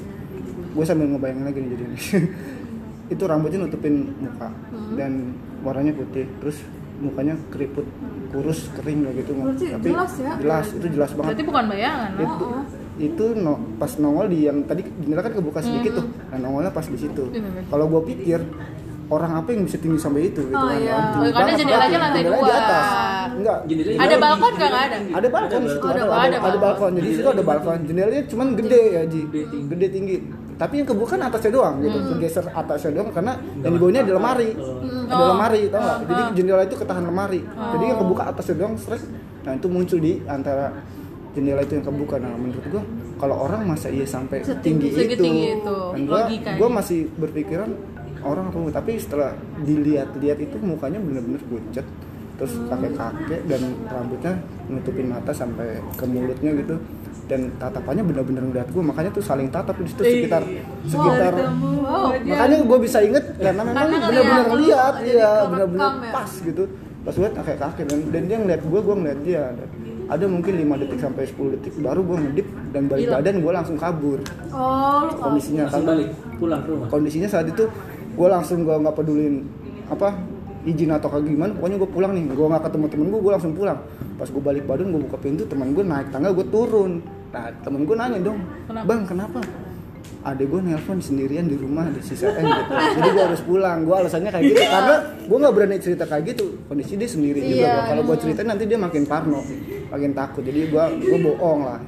gue 0.75 0.85
sambil 0.85 1.07
ngebayangin 1.09 1.44
lagi 1.44 1.59
nih 1.59 1.70
jadi 1.70 1.85
itu 3.14 3.23
rambutnya 3.23 3.59
nutupin 3.61 3.94
muka 4.16 4.49
Hmm. 4.49 4.94
dan 4.97 5.12
warnanya 5.61 5.92
putih. 5.92 6.27
Terus 6.38 6.59
mukanya 6.97 7.35
keriput 7.49 7.87
kurus 8.31 8.70
kering 8.73 9.03
kayak 9.03 9.16
gitu 9.20 9.31
Berarti 9.37 9.66
tapi 9.68 9.88
jelas 9.88 10.12
ya? 10.16 10.33
jelas 10.38 10.66
itu 10.73 10.87
jelas 10.90 11.11
banget. 11.12 11.29
Berarti 11.31 11.44
bukan 11.44 11.64
bayangan 11.68 12.11
itu 12.16 12.47
itu 12.94 13.25
no, 13.35 13.55
pas 13.75 13.90
nongol 13.97 14.27
di 14.29 14.47
yang 14.47 14.62
tadi 14.62 14.83
jendela 15.01 15.18
kan 15.20 15.33
kebuka 15.33 15.61
sedikit 15.61 15.99
tuh. 15.99 16.07
Nah 16.31 16.38
nongolnya 16.38 16.70
pas 16.70 16.87
di 16.87 16.94
situ. 16.94 17.25
Kalau 17.64 17.85
gue 17.88 18.01
pikir 18.09 18.38
orang 19.07 19.33
apa 19.37 19.49
yang 19.51 19.62
bisa 19.62 19.77
tinggi 19.77 19.99
sampai 19.99 20.23
itu 20.27 20.40
gitu 20.40 20.55
Oh, 20.55 20.64
kan? 20.64 20.79
iya. 20.79 20.97
Tinggi 21.12 21.29
Oh, 21.29 21.33
karena 21.33 21.45
banget, 21.45 21.61
jendelanya 21.61 21.99
lantai 21.99 22.21
Jendelanya 22.21 22.40
dua. 22.40 22.49
di 22.49 22.57
atas. 22.57 22.87
Enggak. 23.35 23.59
Jendelanya 23.67 23.99
Ada 24.01 24.14
balkon 24.17 24.53
nggak? 24.55 24.71
Nggak 24.71 24.85
ada? 24.85 24.97
ada 25.14 25.29
balkon 25.29 25.61
di 25.61 25.69
situ. 25.69 25.85
Ada 25.85 25.93
ada, 25.93 26.03
balkon. 26.03 26.25
ada, 26.25 26.37
Ada 26.37 26.47
ada 26.47 26.59
balkon. 26.59 26.90
jadi 26.90 27.05
di 27.05 27.14
situ 27.14 27.29
ada 27.29 27.43
balkon. 27.43 27.79
Jendelanya 27.85 28.23
cuman 28.25 28.47
gede. 28.55 28.83
ya 28.90 29.03
ji. 29.05 29.21
Gede 29.67 29.87
tinggi. 29.90 30.17
Tapi 30.55 30.75
yang 30.79 30.87
kebuka 30.87 31.11
kan 31.11 31.21
atasnya 31.25 31.51
doang 31.51 31.75
gitu. 31.79 31.99
Bergeser 32.09 32.45
atasnya 32.47 32.90
doang 32.93 33.09
karena 33.11 33.33
yang 33.59 33.73
di 33.73 33.79
bawahnya 33.79 34.01
ada 34.03 34.12
lemari. 34.14 34.51
Ada 35.05 35.14
Oh. 35.14 35.29
lemari 35.31 35.61
tau 35.69 35.81
nggak? 35.81 35.99
Jadi 36.07 36.23
jendela 36.35 36.62
itu 36.62 36.77
ketahan 36.77 37.05
lemari. 37.05 37.40
Jadi 37.43 37.85
yang 37.85 37.99
kebuka 37.99 38.23
atasnya 38.25 38.55
doang 38.57 38.75
stres 38.75 39.03
nah 39.45 39.53
itu 39.53 39.69
muncul 39.69 39.99
di 39.99 40.25
antara 40.25 40.73
jendela 41.33 41.61
itu 41.61 41.75
yang 41.75 41.85
kebuka. 41.85 42.17
Nah 42.17 42.33
menurut 42.33 42.64
gua 42.67 42.83
kalau 43.14 43.37
orang 43.43 43.67
masa 43.67 43.90
iya 43.90 44.07
sampai 44.07 44.40
tinggi 44.62 44.88
itu. 44.88 45.21
itu, 45.21 45.77
dan 45.93 46.03
gua 46.57 46.69
masih 46.73 47.11
berpikiran 47.12 47.69
orang 48.25 48.49
apa 48.51 48.81
tapi 48.81 48.97
setelah 48.97 49.37
dilihat-lihat 49.63 50.39
itu 50.41 50.57
mukanya 50.65 50.99
bener-bener 50.99 51.41
pucat 51.47 51.87
terus 52.35 52.51
kakek-kakek 52.67 53.47
dan 53.47 53.63
rambutnya 53.87 54.33
nutupin 54.67 55.07
mata 55.07 55.31
sampai 55.31 55.79
ke 55.95 56.05
mulutnya 56.09 56.51
gitu. 56.59 56.77
Dan 57.25 57.57
tatapannya 57.57 58.05
bener-bener 58.05 58.45
ngeliat 58.45 58.69
gue 58.69 58.83
makanya 58.85 59.09
tuh 59.09 59.25
saling 59.25 59.49
tatap 59.49 59.81
di 59.81 59.89
situ 59.89 60.03
sekitar 60.05 60.45
sekitar. 60.85 61.33
makanya 62.21 62.57
gue 62.61 62.79
bisa 62.85 63.01
inget 63.01 63.25
karena 63.41 63.65
memang 63.65 63.89
bener-bener 63.97 64.45
ngeliat 64.45 64.61
lihat 64.61 64.95
iya 65.01 65.31
kerekam 65.33 65.51
bener-bener 65.57 65.89
ya. 65.89 66.13
pas 66.13 66.31
gitu. 66.37 66.63
Pas 67.05 67.15
gue 67.17 67.29
kakek 67.33 67.57
kakek 67.61 67.85
dan, 67.89 68.01
dan 68.13 68.23
dia 68.29 68.39
ngeliat 68.45 68.63
gue 68.67 68.81
gue 68.83 68.95
ngeliat 69.01 69.21
dia. 69.25 69.45
Dan 69.57 69.69
ada 70.05 70.25
mungkin 70.29 70.53
5 70.53 70.81
detik 70.85 71.01
sampai 71.01 71.23
10 71.25 71.55
detik 71.57 71.75
baru 71.81 72.01
gue 72.05 72.17
ngedip 72.29 72.47
dan 72.77 72.83
balik 72.93 73.09
badan 73.09 73.35
gue 73.41 73.53
langsung 73.57 73.77
kabur. 73.81 74.21
Oh 74.53 75.09
kondisinya 75.17 75.65
kan 75.73 75.81
balik 75.81 76.09
pulang 76.37 76.61
ke 76.61 76.69
rumah. 76.77 76.87
Kondisinya 76.93 77.29
saat 77.31 77.49
itu 77.49 77.65
gue 78.14 78.29
langsung 78.31 78.62
gue 78.62 78.74
nggak 78.74 78.94
pedulin 78.94 79.35
apa 79.90 80.16
izin 80.64 80.96
atau 80.96 81.12
kayak 81.12 81.29
gimana 81.29 81.53
pokoknya 81.53 81.77
gue 81.77 81.90
pulang 81.92 82.12
nih. 82.16 82.24
Gue 82.33 82.46
nggak 82.48 82.64
ketemu 82.70 82.87
temen 82.88 83.07
gue 83.12 83.20
gue 83.20 83.33
langsung 83.37 83.53
pulang. 83.53 83.79
Pas 84.16 84.29
gue 84.31 84.42
balik 84.42 84.64
badan 84.64 84.87
gue 84.94 85.00
buka 85.05 85.18
pintu 85.20 85.44
teman 85.44 85.77
gue 85.77 85.85
naik 85.85 86.09
tangga 86.09 86.33
gue 86.33 86.46
turun. 86.48 87.05
Nah 87.35 87.50
temen 87.61 87.81
gue 87.85 87.96
nanya 87.98 88.18
dong 88.22 88.38
Kenapa? 88.70 88.87
bang 88.88 89.03
kenapa? 89.05 89.40
Adek 90.24 90.46
gue 90.48 90.61
nelpon 90.64 90.98
sendirian 91.05 91.44
di 91.44 91.57
rumah 91.61 91.85
di 91.92 92.00
sisain 92.00 92.40
gitu. 92.40 92.72
Jadi 92.72 93.09
gue 93.12 93.24
harus 93.29 93.42
pulang. 93.44 93.85
Gue 93.85 93.92
alasannya 93.92 94.31
kayak 94.33 94.44
gitu 94.57 94.62
karena 94.64 94.94
gue 95.20 95.37
nggak 95.37 95.53
berani 95.53 95.77
cerita 95.85 96.05
kayak 96.09 96.24
gitu. 96.33 96.46
Kondisi 96.64 96.96
dia 96.96 97.09
sendiri 97.12 97.40
juga. 97.44 97.61
Iya, 97.61 97.72
bro. 97.77 97.85
kalau 97.92 98.03
gue 98.09 98.16
ceritain 98.24 98.48
nanti 98.48 98.64
dia 98.64 98.79
makin 98.81 99.05
parno 99.05 99.40
makin 99.92 100.11
takut. 100.16 100.40
Jadi 100.40 100.72
gue 100.72 100.85
gue 101.05 101.18
bohong 101.20 101.61
lah. 101.68 101.81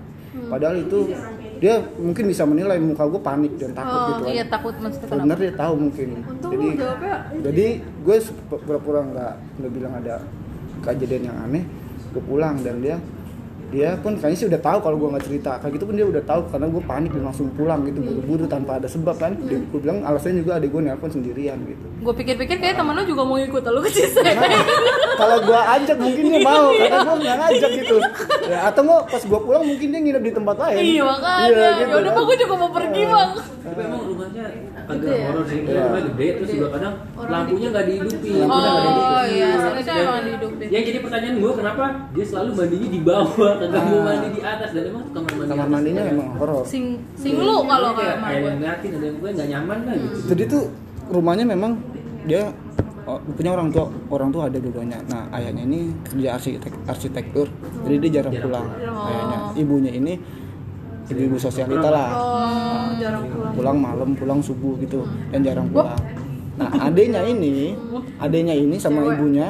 Padahal 0.53 0.85
itu 0.85 1.17
dia 1.57 1.75
mungkin 1.97 2.25
bisa 2.27 2.43
menilai 2.43 2.79
muka 2.79 3.05
gue 3.05 3.21
panik 3.21 3.53
dan 3.57 3.71
takut 3.73 3.93
Oh, 3.93 4.07
gitu 4.09 4.23
kan. 4.23 4.31
iya 4.31 4.45
takut 4.47 4.75
maksudnya 4.77 5.07
kenapa? 5.07 5.23
bener 5.23 5.39
dia 5.39 5.53
tahu 5.55 5.75
mungkin. 5.79 6.09
Untung 6.23 6.51
jadi 6.51 6.67
jawabnya 6.77 7.17
jadi 7.43 7.67
gue 7.81 8.17
pura-pura 8.59 9.01
nggak 9.05 9.33
nggak 9.57 9.73
bilang 9.73 9.95
ada 9.97 10.15
kejadian 10.83 11.23
yang 11.25 11.39
aneh 11.43 11.65
gue 12.09 12.23
pulang 12.23 12.57
dan 12.61 12.77
dia 12.79 12.97
dia 13.67 13.99
pun 13.99 14.15
kayaknya 14.15 14.39
sih 14.39 14.47
udah 14.47 14.61
tahu 14.63 14.79
kalau 14.79 14.97
gue 14.97 15.09
nggak 15.11 15.25
cerita 15.27 15.51
kayak 15.59 15.73
gitu 15.75 15.85
pun 15.91 15.95
dia 15.99 16.07
udah 16.07 16.23
tahu 16.23 16.41
karena 16.55 16.67
gue 16.71 16.83
panik 16.87 17.11
dan 17.11 17.23
langsung 17.27 17.51
pulang 17.59 17.83
gitu 17.83 17.99
buru-buru 17.99 18.47
tanpa 18.47 18.79
ada 18.79 18.87
sebab 18.87 19.19
kan 19.19 19.35
dia, 19.35 19.59
gue 19.59 19.81
bilang 19.83 20.07
alasannya 20.07 20.47
juga 20.47 20.63
adik 20.63 20.71
gue 20.71 20.83
nelpon 20.87 21.11
sendirian 21.11 21.59
gitu 21.67 21.87
Gue 21.97 22.15
pikir-pikir 22.15 22.63
kayak 22.63 22.79
temen 22.79 22.95
lu 22.95 23.03
juga 23.03 23.23
mau 23.27 23.35
ikut 23.41 23.63
lu 23.67 23.81
ke. 23.83 23.91
Nah, 23.91 24.63
kalau 25.19 25.39
gue 25.43 25.59
ajak 25.59 25.97
mungkin 25.99 26.25
dia 26.31 26.41
mau 26.45 26.69
karena 26.71 26.99
gue 27.03 27.17
nggak 27.25 27.37
ngajak 27.43 27.71
gitu 27.83 27.97
ya 28.47 28.59
atau 28.71 28.81
nggak 28.87 29.03
pas 29.11 29.23
gue 29.27 29.41
pulang 29.43 29.65
mungkin 29.67 29.87
dia 29.91 30.01
nginep 30.05 30.23
di 30.23 30.33
tempat 30.37 30.57
lain 30.61 30.77
Iya 30.77 31.03
makanya. 31.03 31.49
Iya, 31.51 31.69
ya 31.91 31.95
udah 31.99 32.13
kan. 32.13 32.15
Pak, 32.15 32.23
gue 32.23 32.37
juga 32.47 32.55
mau 32.55 32.71
pergi 32.71 33.03
bang. 33.03 33.31
tapi 33.67 33.81
emang 33.83 34.03
rumahnya 34.07 34.45
agak 34.87 35.03
Gede 35.03 35.13
ya? 35.13 35.27
horor 35.27 35.45
sih 35.45 35.59
Iya. 35.61 35.83
rumah 35.83 36.03
gede 36.05 36.27
terus 36.33 36.51
juga 36.51 36.69
kadang 36.73 36.95
lampunya 37.19 37.69
nggak 37.69 37.85
dihidupin 37.85 38.33
Lampunya 38.37 38.47
nggak 38.47 38.77
Oh 38.77 38.87
dihidupin. 38.87 39.29
iya, 39.33 39.49
seharusnya 39.53 39.93
Dan 39.93 40.03
emang 40.03 40.23
dihidupin. 40.23 40.67
yang 40.69 40.85
jadi 40.85 40.99
pertanyaan 41.01 41.37
gue 41.37 41.53
kenapa 41.53 41.85
dia 42.11 42.25
selalu 42.25 42.51
mandinya 42.53 42.89
di 42.89 43.01
bawah 43.01 43.29
kagak 43.57 43.83
mau 43.83 43.97
Ah. 43.97 44.03
mandi 44.05 44.29
di 44.29 44.41
atas 44.43 44.71
dan 44.71 44.83
emang 44.87 45.05
kamar 45.09 45.31
mandi 45.33 45.51
kamar 45.51 45.69
mandinya 45.69 46.03
emang 46.05 46.29
horor 46.37 46.63
Sing 46.65 46.85
sing 47.15 47.33
lu 47.35 47.57
kalau 47.63 47.91
kayak 47.93 48.15
nggak 48.15 48.23
kayak 48.23 48.41
yang 48.41 48.57
ngeliatin 48.57 48.91
ada 48.93 49.05
yang 49.05 49.17
gue 49.17 49.31
nggak 49.33 49.49
nyaman 49.51 49.79
lah 49.83 49.95
gitu 49.97 50.17
jadi 50.29 50.43
tuh 50.47 50.63
rumahnya 51.09 51.45
memang 51.45 51.73
dia 52.25 52.43
oh, 53.05 53.19
punya 53.31 53.51
orang 53.53 53.69
tua 53.69 53.87
orang 54.09 54.31
tua 54.31 54.43
ada 54.47 54.57
dua-duanya 54.57 54.99
nah 55.05 55.23
ayahnya 55.33 55.63
ini 55.65 55.81
kerja 56.05 56.35
arsitek 56.35 56.73
arsitektur 56.85 57.47
jadi 57.81 57.97
dia 58.01 58.11
jarang 58.17 58.33
Jarang 58.33 58.45
pulang 58.45 58.67
pulang. 58.67 59.07
ayahnya 59.07 59.39
ibunya 59.57 59.93
ini 59.93 60.15
ibu-ibu 61.11 61.37
sosialita 61.39 61.89
lah. 61.89 62.09
Oh 62.15 62.87
jarang 62.99 63.25
pulang. 63.29 63.53
pulang 63.55 63.79
malam 63.79 64.09
pulang 64.17 64.41
subuh 64.43 64.75
gitu 64.83 65.07
dan 65.31 65.41
jarang 65.45 65.69
pulang. 65.71 65.99
Nah 66.57 66.73
adenya 66.89 67.21
ini 67.21 67.77
adenya 68.17 68.57
ini 68.57 68.81
sama 68.81 69.05
Cewek. 69.05 69.13
ibunya 69.13 69.47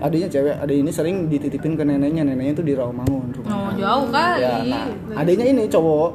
adenya 0.00 0.28
cewek 0.32 0.56
ade 0.56 0.74
ini 0.80 0.88
sering 0.88 1.28
dititipin 1.28 1.76
ke 1.76 1.84
neneknya 1.84 2.24
neneknya 2.24 2.56
tuh 2.56 2.64
di 2.64 2.72
Rawamangun 2.72 3.28
Oh 3.28 3.44
rumahnya 3.44 3.76
jauh 3.76 4.08
kali. 4.08 4.40
ya 4.40 4.54
nah 4.64 4.84
adanya 5.20 5.44
ini 5.52 5.68
cowok 5.68 6.10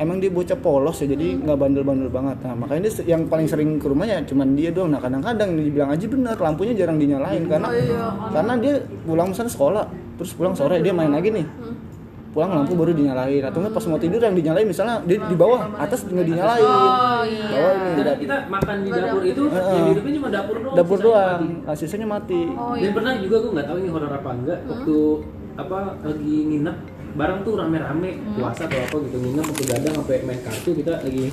emang 0.00 0.16
dia 0.16 0.32
bocah 0.32 0.56
polos 0.60 0.96
ya 1.04 1.12
jadi 1.12 1.40
nggak 1.44 1.56
bandel-bandel 1.60 2.08
banget. 2.08 2.36
Nah 2.44 2.56
makanya 2.56 2.88
dia 2.88 3.16
yang 3.16 3.28
paling 3.28 3.48
sering 3.48 3.76
ke 3.76 3.84
rumahnya 3.88 4.24
cuman 4.24 4.56
dia 4.56 4.72
doang. 4.72 4.96
Nah 4.96 5.00
kadang-kadang 5.00 5.56
dibilang 5.60 5.92
aja 5.92 6.04
bener 6.08 6.36
lampunya 6.40 6.72
jarang 6.72 6.96
dinyalain 6.96 7.44
karena 7.44 7.68
karena 8.32 8.52
dia 8.56 8.74
pulang 9.04 9.28
misalnya 9.32 9.52
sekolah 9.52 9.84
terus 10.16 10.32
pulang 10.32 10.56
sore 10.56 10.80
dia 10.80 10.96
main 10.96 11.12
lagi 11.12 11.28
nih 11.28 11.44
pulang 12.36 12.52
lampu 12.52 12.76
baru 12.76 12.92
dinyalain 12.92 13.42
atau 13.42 13.58
nggak 13.58 13.72
pas 13.72 13.84
mau 13.88 13.96
tidur 13.96 14.20
yang 14.20 14.36
dinyalain 14.36 14.68
misalnya 14.68 15.00
di, 15.00 15.16
di 15.16 15.32
bawah 15.34 15.72
atas 15.80 16.04
nggak 16.04 16.26
dinyalain 16.28 16.60
Oh 16.60 17.24
iya. 17.24 17.46
bawah 17.48 17.72
ini 17.72 17.90
dan 17.96 18.16
kita 18.20 18.36
makan 18.46 18.76
di 18.76 18.90
dapur 18.92 19.22
itu 19.24 19.42
Heeh. 19.48 19.72
yang 19.72 19.84
dihidupin 19.88 20.12
cuma 20.20 20.28
dapur 20.28 20.56
doang 20.60 20.76
dapur 20.76 20.96
sisanya 20.96 21.08
doang 21.08 21.40
mati. 21.40 21.64
nah, 21.64 21.74
sisanya 21.74 22.06
mati 22.06 22.40
Oh 22.52 22.74
dan 22.76 22.84
iya. 22.84 22.92
pernah 22.92 23.12
juga 23.16 23.36
gue 23.40 23.50
nggak 23.56 23.66
tahu 23.66 23.76
ini 23.80 23.88
horor 23.88 24.12
apa 24.12 24.30
enggak 24.36 24.58
waktu 24.68 24.96
apa 25.56 25.78
lagi 26.04 26.34
nginep 26.44 26.76
bareng 27.16 27.38
tuh 27.40 27.52
rame-rame 27.56 28.10
puasa 28.36 28.62
atau 28.68 28.78
apa 28.78 28.96
gitu 29.00 29.16
nginep 29.16 29.44
waktu 29.48 29.64
gadang 29.64 29.94
sampai 29.96 30.16
main 30.20 30.40
kartu 30.44 30.70
kita 30.76 30.92
lagi 31.00 31.24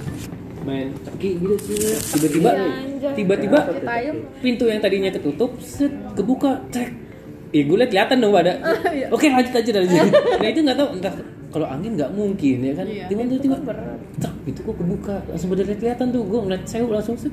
main 0.63 0.87
ceki 0.95 1.29
gitu 1.43 1.55
set. 1.59 1.99
tiba-tiba 2.15 2.51
Iya, 3.03 3.11
tiba-tiba 3.19 3.59
pintu 4.39 4.71
yang 4.71 4.79
tadinya 4.79 5.11
ketutup 5.11 5.59
set 5.59 5.91
kebuka 6.15 6.63
cek 6.71 7.02
Ih, 7.53 7.69
gue 7.69 7.77
liat 7.77 7.93
kelihatan 7.93 8.17
dong 8.17 8.33
pada. 8.33 8.57
Oke 9.13 9.29
lanjut 9.29 9.53
aja 9.53 9.69
dari 9.69 9.85
sini. 9.85 10.09
Nah 10.41 10.47
itu 10.49 10.59
nggak 10.65 10.77
tahu 10.77 10.87
entah 10.97 11.13
kalau 11.53 11.69
angin 11.69 11.93
nggak 11.93 12.09
mungkin 12.17 12.57
ya 12.65 12.73
kan. 12.73 12.87
Iya, 12.89 13.05
Tiba-tiba 13.13 13.55
cek 14.17 14.33
itu 14.49 14.59
kok 14.65 14.75
kebuka 14.75 15.15
langsung 15.29 15.53
pada 15.53 15.63
lihat 15.63 15.79
kelihatan 15.79 16.07
tuh 16.09 16.21
gue 16.25 16.39
ngeliat 16.49 16.63
saya 16.65 16.81
langsung 16.89 17.13
set. 17.13 17.29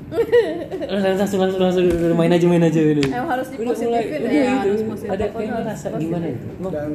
langsung 0.92 1.40
langsung 1.40 1.40
langsung 1.40 1.84
langsung 1.88 2.16
main 2.20 2.32
aja 2.36 2.44
main 2.44 2.64
aja 2.68 2.80
ini. 2.84 3.04
Emang 3.08 3.32
harus 3.32 3.48
dipositifin 3.48 4.20
ya, 4.28 4.60
itu, 4.60 4.70
ada 5.08 5.24
kayak 5.32 5.50
ngerasa 5.56 5.86
gimana 5.96 6.26
itu? 6.28 6.46
Dan 6.68 6.90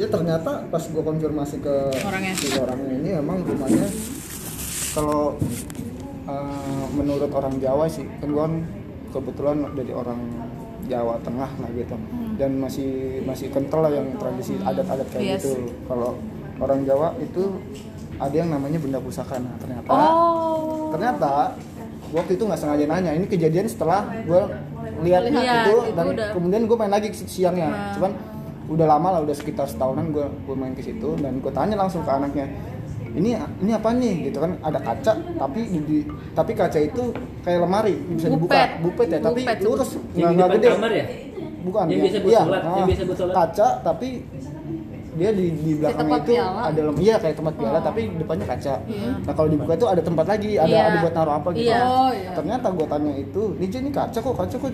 ya 0.00 0.06
ternyata 0.08 0.50
pas 0.72 0.84
gue 0.88 1.02
konfirmasi 1.04 1.56
ke 1.60 1.74
Orangnya. 2.08 2.32
si 2.32 2.56
orangnya 2.56 2.92
ini 2.96 3.10
emang 3.20 3.44
rumahnya 3.44 3.84
kalau 4.96 5.36
eh, 6.24 6.84
menurut 6.96 7.28
orang 7.36 7.60
Jawa 7.60 7.84
sih 7.92 8.08
kan 8.24 8.32
gue 8.32 8.40
kan 8.40 8.54
kebetulan 9.12 9.56
dari 9.76 9.92
orang 9.92 10.20
Jawa 10.88 11.20
Tengah 11.20 11.50
lah 11.60 11.70
gitu 11.76 11.96
dan 12.34 12.50
masih 12.56 12.90
masih 13.22 13.46
kental 13.48 13.80
lah 13.80 13.92
yang 13.92 14.06
tradisi 14.16 14.56
adat-adat 14.58 15.06
kayak 15.08 15.22
Yes. 15.22 15.42
gitu. 15.42 15.52
kalau 15.84 16.16
orang 16.56 16.82
Jawa 16.82 17.12
itu 17.18 17.42
ada 18.16 18.34
yang 18.34 18.48
namanya 18.48 18.78
benda 18.78 18.98
pusaka. 18.98 19.36
Nah 19.36 19.56
ternyata 19.58 19.90
oh. 19.90 20.90
ternyata 20.90 21.32
waktu 22.10 22.30
itu 22.34 22.42
nggak 22.44 22.60
sengaja 22.60 22.84
nanya. 22.86 23.10
Ini 23.12 23.26
kejadian 23.26 23.66
setelah 23.66 24.04
gue 24.22 24.42
lihat 25.02 25.22
Lihat, 25.24 25.66
itu 25.66 25.74
itu 25.74 25.76
dan 25.92 26.04
udah. 26.08 26.28
kemudian 26.30 26.62
gue 26.64 26.76
main 26.76 26.92
lagi 26.92 27.08
si- 27.10 27.26
siangnya. 27.26 27.68
Nah. 27.68 27.92
cuman 27.96 28.12
udah 28.68 28.86
lama 28.88 29.08
lah 29.10 29.20
udah 29.20 29.34
sekitar 29.34 29.66
setahunan 29.66 30.10
gue 30.10 30.22
gue 30.22 30.54
main 30.54 30.72
ke 30.72 30.80
situ 30.80 31.18
dan 31.18 31.38
gue 31.38 31.50
tanya 31.50 31.74
langsung 31.76 32.00
ke 32.00 32.10
anaknya 32.10 32.46
ini 33.12 33.34
ini 33.34 33.70
apa 33.70 33.92
nih? 33.92 34.30
Gitu 34.30 34.38
kan. 34.38 34.56
Ada 34.60 34.78
kaca 34.78 35.12
tapi 35.18 35.60
di, 35.66 35.78
di- 35.82 36.06
tapi 36.32 36.52
kaca 36.52 36.78
itu 36.78 37.12
kayak 37.42 37.58
lemari 37.60 37.96
bisa 38.08 38.28
dibuka. 38.28 38.54
Bupet. 38.54 38.70
bupet 38.80 39.08
ya 39.08 39.18
tapi 39.20 39.40
Bupet. 39.42 39.58
lurus. 39.60 39.90
Yang 40.14 40.30
di 40.30 40.36
nggak 40.38 40.48
gede. 40.54 40.68
kamar 40.70 40.92
ya? 40.92 41.06
Bukan 41.62 41.84
Yang 41.84 41.92
ya. 41.92 42.02
biasa 42.02 42.18
buat 42.18 42.28
Iya, 42.28 42.40
sholat, 42.40 42.62
yang 42.62 42.74
ah, 42.74 42.86
biasa 42.86 43.02
buat 43.02 43.18
sholat. 43.18 43.34
kaca 43.34 43.68
tapi 43.82 44.08
dia 45.12 45.28
di 45.30 45.46
di 45.52 45.72
belakangnya 45.74 46.00
tempat 46.08 46.20
itu 46.22 46.32
piala. 46.32 46.60
ada 46.64 46.80
lem 46.82 46.96
iya 46.98 47.14
kayak 47.14 47.36
tempat 47.36 47.54
piala 47.54 47.78
tapi 47.80 48.00
depannya 48.10 48.46
kaca 48.48 48.74
nah 49.22 49.32
kalau 49.34 49.48
dibuka 49.50 49.72
itu 49.74 49.86
ada 49.86 50.00
tempat 50.00 50.26
lagi 50.26 50.50
ada 50.56 50.72
Iya. 50.72 50.82
ada 50.82 50.96
buat 50.98 51.14
naruh 51.14 51.34
apa 51.36 51.48
gitu 51.52 51.68
Iya. 51.68 51.80
oh 51.82 52.10
iya 52.10 52.30
ternyata 52.32 52.66
gue 52.70 52.86
tanya 52.86 53.12
itu 53.14 53.42
ini 53.54 53.66
ini 53.68 53.90
kaca 53.90 54.18
kok 54.18 54.34
kaca 54.34 54.56
kok 54.56 54.72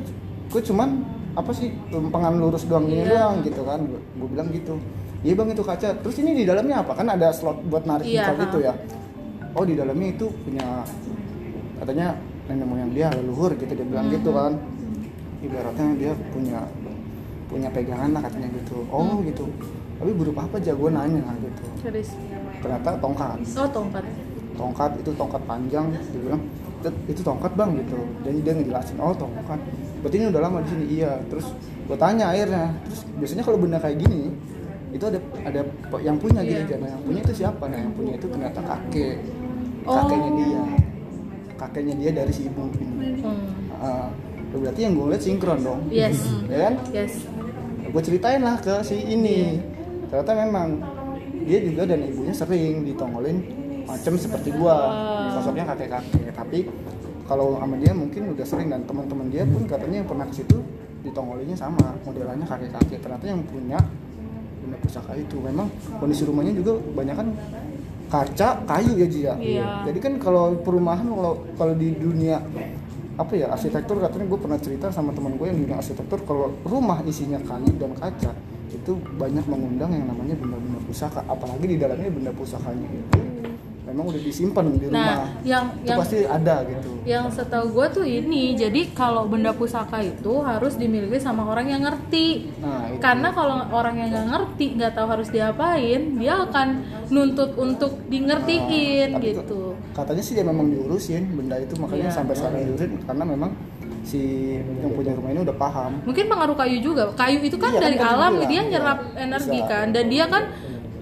kok 0.49 0.63
cuman 0.65 0.89
apa 1.35 1.51
sih 1.53 1.69
lempengan 1.89 2.35
lurus 2.37 2.63
doang 2.65 2.87
gini 2.87 3.03
Iya. 3.03 3.19
doang 3.19 3.37
gitu 3.43 3.61
kan 3.63 3.81
gue 3.83 4.29
bilang 4.31 4.49
gitu 4.49 4.75
iya 5.19 5.35
bang 5.35 5.49
itu 5.51 5.63
kaca 5.65 5.89
terus 5.97 6.17
ini 6.17 6.31
di 6.33 6.45
dalamnya 6.47 6.77
apa 6.79 6.93
kan 6.95 7.07
ada 7.09 7.29
slot 7.29 7.59
buat 7.65 7.83
narik 7.83 8.07
Iya, 8.07 8.23
buka 8.25 8.33
gitu 8.41 8.59
ya 8.63 8.73
oh 9.51 9.65
di 9.65 9.75
dalamnya 9.75 10.09
itu 10.13 10.27
punya 10.39 10.67
katanya 11.77 12.15
nenek 12.47 12.63
moyang 12.65 12.91
dia 12.93 13.11
leluhur 13.13 13.51
gitu 13.55 13.71
dia 13.71 13.83
bilang 13.85 14.07
gitu 14.07 14.31
Hmm. 14.31 14.39
kan 14.39 14.53
ibaratnya 15.39 15.89
dia 15.97 16.13
punya 16.29 16.59
punya 17.49 17.69
pegangan 17.73 18.13
lah 18.13 18.23
katanya 18.23 18.49
gitu. 18.55 18.85
Oh 18.93 19.03
Hmm. 19.19 19.25
gitu. 19.25 19.49
Tapi 19.99 20.11
berupa 20.15 20.47
apa 20.47 20.61
aja? 20.61 20.73
Gue 20.77 20.91
nanya 20.93 21.25
gitu. 21.43 21.65
Serius. 21.83 22.13
ternyata 22.59 22.91
tongkat. 22.99 23.39
Oh 23.57 23.69
tongkat. 23.71 24.05
Tongkat 24.59 24.91
itu 24.99 25.11
tongkat 25.15 25.43
panjang 25.47 25.87
dia 25.95 26.21
bilang 26.21 26.43
itu, 27.11 27.21
tongkat 27.23 27.53
bang 27.59 27.71
gitu. 27.83 27.99
Dan 28.23 28.33
dia 28.43 28.53
ngejelasin 28.55 28.99
oh 28.99 29.15
tongkat. 29.15 29.59
Berarti 30.03 30.15
ini 30.19 30.27
udah 30.31 30.41
lama 30.43 30.59
di 30.63 30.69
sini 30.71 30.85
iya. 30.93 31.13
Terus 31.31 31.47
gue 31.89 31.97
tanya 31.99 32.31
akhirnya 32.31 32.71
terus 32.85 33.01
biasanya 33.17 33.43
kalau 33.43 33.59
benda 33.59 33.79
kayak 33.81 33.97
gini 33.99 34.31
itu 34.89 35.05
ada 35.05 35.19
ada 35.45 35.61
yang 36.01 36.17
punya 36.17 36.41
Iya. 36.41 36.65
gitu 36.65 36.81
nah 36.81 36.89
yang 36.93 37.03
punya 37.05 37.21
itu 37.25 37.33
siapa? 37.35 37.65
Nah 37.69 37.79
yang 37.79 37.93
punya 37.95 38.13
itu 38.19 38.27
ternyata 38.29 38.61
kakek. 38.61 39.17
Oh. 39.89 39.95
kakeknya 39.97 40.31
dia. 40.37 40.63
Kakeknya 41.59 41.95
dia 41.97 42.11
dari 42.13 42.33
si 42.35 42.43
ibu 42.47 42.69
ini. 42.77 43.23
Hmm. 43.23 43.51
Ah, 43.79 44.09
berarti 44.53 44.81
yang 44.83 44.95
gue 44.99 45.07
lihat 45.15 45.23
sinkron 45.23 45.59
dong. 45.63 45.81
Yes. 45.91 46.19
Ya 46.51 46.71
kan? 46.71 46.75
Yes 46.91 47.38
gue 47.99 48.15
ceritain 48.15 48.39
lah 48.39 48.55
ke 48.63 48.79
si 48.87 48.95
ini. 48.95 49.59
Ternyata 50.07 50.31
memang 50.39 50.79
dia 51.43 51.59
juga 51.67 51.83
dan 51.83 52.07
ibunya 52.07 52.31
sering 52.31 52.87
ditongolin 52.87 53.43
macam 53.91 54.15
seperti 54.15 54.55
gua. 54.55 54.95
Sosoknya 55.35 55.67
kakek 55.75 55.91
kakek 55.91 56.31
tapi 56.31 56.71
kalau 57.27 57.59
sama 57.59 57.75
dia 57.83 57.91
mungkin 57.91 58.39
udah 58.39 58.47
sering 58.47 58.71
dan 58.71 58.87
teman-teman 58.87 59.27
dia 59.35 59.43
pun 59.43 59.67
katanya 59.67 60.07
yang 60.07 60.07
pernah 60.07 60.31
ke 60.31 60.35
situ 60.39 60.63
ditongolinnya 61.03 61.59
sama 61.59 61.99
modelannya 62.07 62.47
kakek 62.47 62.71
kakek 62.71 63.03
ternyata 63.03 63.27
yang 63.27 63.43
punya 63.43 63.83
benda 64.63 64.79
pusaka 64.79 65.19
itu. 65.19 65.43
Memang 65.43 65.67
kondisi 65.99 66.23
rumahnya 66.23 66.55
juga 66.55 66.79
banyak 66.79 67.17
kan 67.19 67.29
kaca 68.15 68.49
kayu 68.63 68.93
ya 68.95 69.07
Ji 69.11 69.21
ya? 69.27 69.35
Iya. 69.37 69.67
jadi 69.91 69.99
kan 70.01 70.13
kalau 70.23 70.55
perumahan 70.63 71.05
kalau 71.05 71.45
kalau 71.59 71.75
di 71.75 71.93
dunia 71.99 72.39
apa 73.19 73.33
ya 73.35 73.51
arsitektur 73.51 73.99
katanya 73.99 74.27
gue 74.31 74.39
pernah 74.39 74.59
cerita 74.63 74.87
sama 74.95 75.11
teman 75.11 75.35
gue 75.35 75.47
yang 75.51 75.59
dunia 75.59 75.77
arsitektur 75.83 76.23
kalau 76.23 76.55
rumah 76.63 77.03
isinya 77.03 77.43
kayu 77.43 77.75
dan 77.75 77.91
kaca 77.99 78.31
itu 78.71 78.95
banyak 79.19 79.43
mengundang 79.51 79.91
yang 79.91 80.07
namanya 80.07 80.39
benda-benda 80.39 80.79
pusaka 80.87 81.27
apalagi 81.27 81.67
di 81.67 81.77
dalamnya 81.83 82.15
benda 82.15 82.31
pusakanya 82.31 82.87
itu 82.87 83.19
memang 83.89 84.05
udah 84.13 84.21
disimpan 84.21 84.65
di 84.77 84.87
rumah. 84.87 85.01
nah 85.01 85.21
yang 85.43 85.65
itu 85.81 85.89
yang 85.89 85.99
pasti 85.99 86.19
ada 86.29 86.57
gitu. 86.69 86.91
yang 87.09 87.25
setahu 87.33 87.67
gue 87.73 87.87
tuh 87.89 88.07
ini 88.07 88.53
jadi 88.53 88.93
kalau 88.93 89.25
benda 89.25 89.57
pusaka 89.57 90.05
itu 90.05 90.45
harus 90.45 90.77
dimiliki 90.77 91.17
sama 91.17 91.49
orang 91.49 91.73
yang 91.73 91.83
ngerti. 91.89 92.53
Nah 92.61 92.93
itu. 92.93 93.01
karena 93.01 93.33
kalau 93.33 93.65
orang 93.73 93.97
yang 93.97 94.09
nggak 94.13 94.29
ngerti 94.29 94.67
nggak 94.77 94.93
tahu 94.93 95.07
harus 95.09 95.29
diapain 95.33 96.21
dia 96.21 96.37
akan 96.37 96.69
nuntut 97.09 97.57
untuk 97.57 97.97
di 98.13 98.19
ngertiin 98.29 99.17
Tapi 99.17 99.25
itu- 99.25 99.41
gitu 99.41 99.63
katanya 99.99 100.23
sih 100.23 100.35
dia 100.39 100.47
memang 100.47 100.71
diurusin 100.71 101.23
benda 101.35 101.59
itu 101.59 101.75
makanya 101.77 102.09
Iya. 102.09 102.15
sampai 102.15 102.35
sekarang 102.39 102.59
diurusin 102.63 102.91
karena 103.03 103.25
memang 103.27 103.51
si 104.07 104.21
yang 104.57 104.93
punya 104.95 105.13
rumah 105.13 105.31
ini 105.35 105.41
udah 105.43 105.57
paham. 105.59 105.93
Mungkin 106.07 106.25
pengaruh 106.31 106.57
kayu 106.57 106.79
juga. 106.81 107.13
Kayu 107.13 107.45
itu 107.45 107.59
kan 107.61 107.77
Iya, 107.77 107.81
dari 107.83 107.97
kan 107.99 108.09
alam 108.17 108.33
bilang, 108.39 108.49
dia 108.49 108.63
nyerap 108.65 108.99
energi 109.19 109.59
Bisa. 109.61 109.69
kan. 109.69 109.87
Dan 109.93 110.05
dia 110.09 110.25
kan 110.31 110.45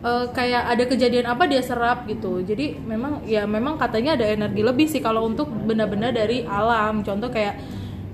eh, 0.02 0.26
kayak 0.30 0.62
ada 0.74 0.84
kejadian 0.86 1.26
apa 1.26 1.44
dia 1.46 1.62
serap 1.62 2.06
gitu. 2.06 2.42
Jadi 2.42 2.78
memang 2.82 3.22
ya 3.22 3.46
memang 3.46 3.78
katanya 3.78 4.14
ada 4.18 4.26
energi 4.26 4.62
lebih 4.62 4.86
sih 4.86 4.98
kalau 4.98 5.26
untuk 5.26 5.46
benda-benda 5.50 6.10
dari 6.10 6.42
alam. 6.42 7.06
Contoh 7.06 7.30
kayak 7.30 7.58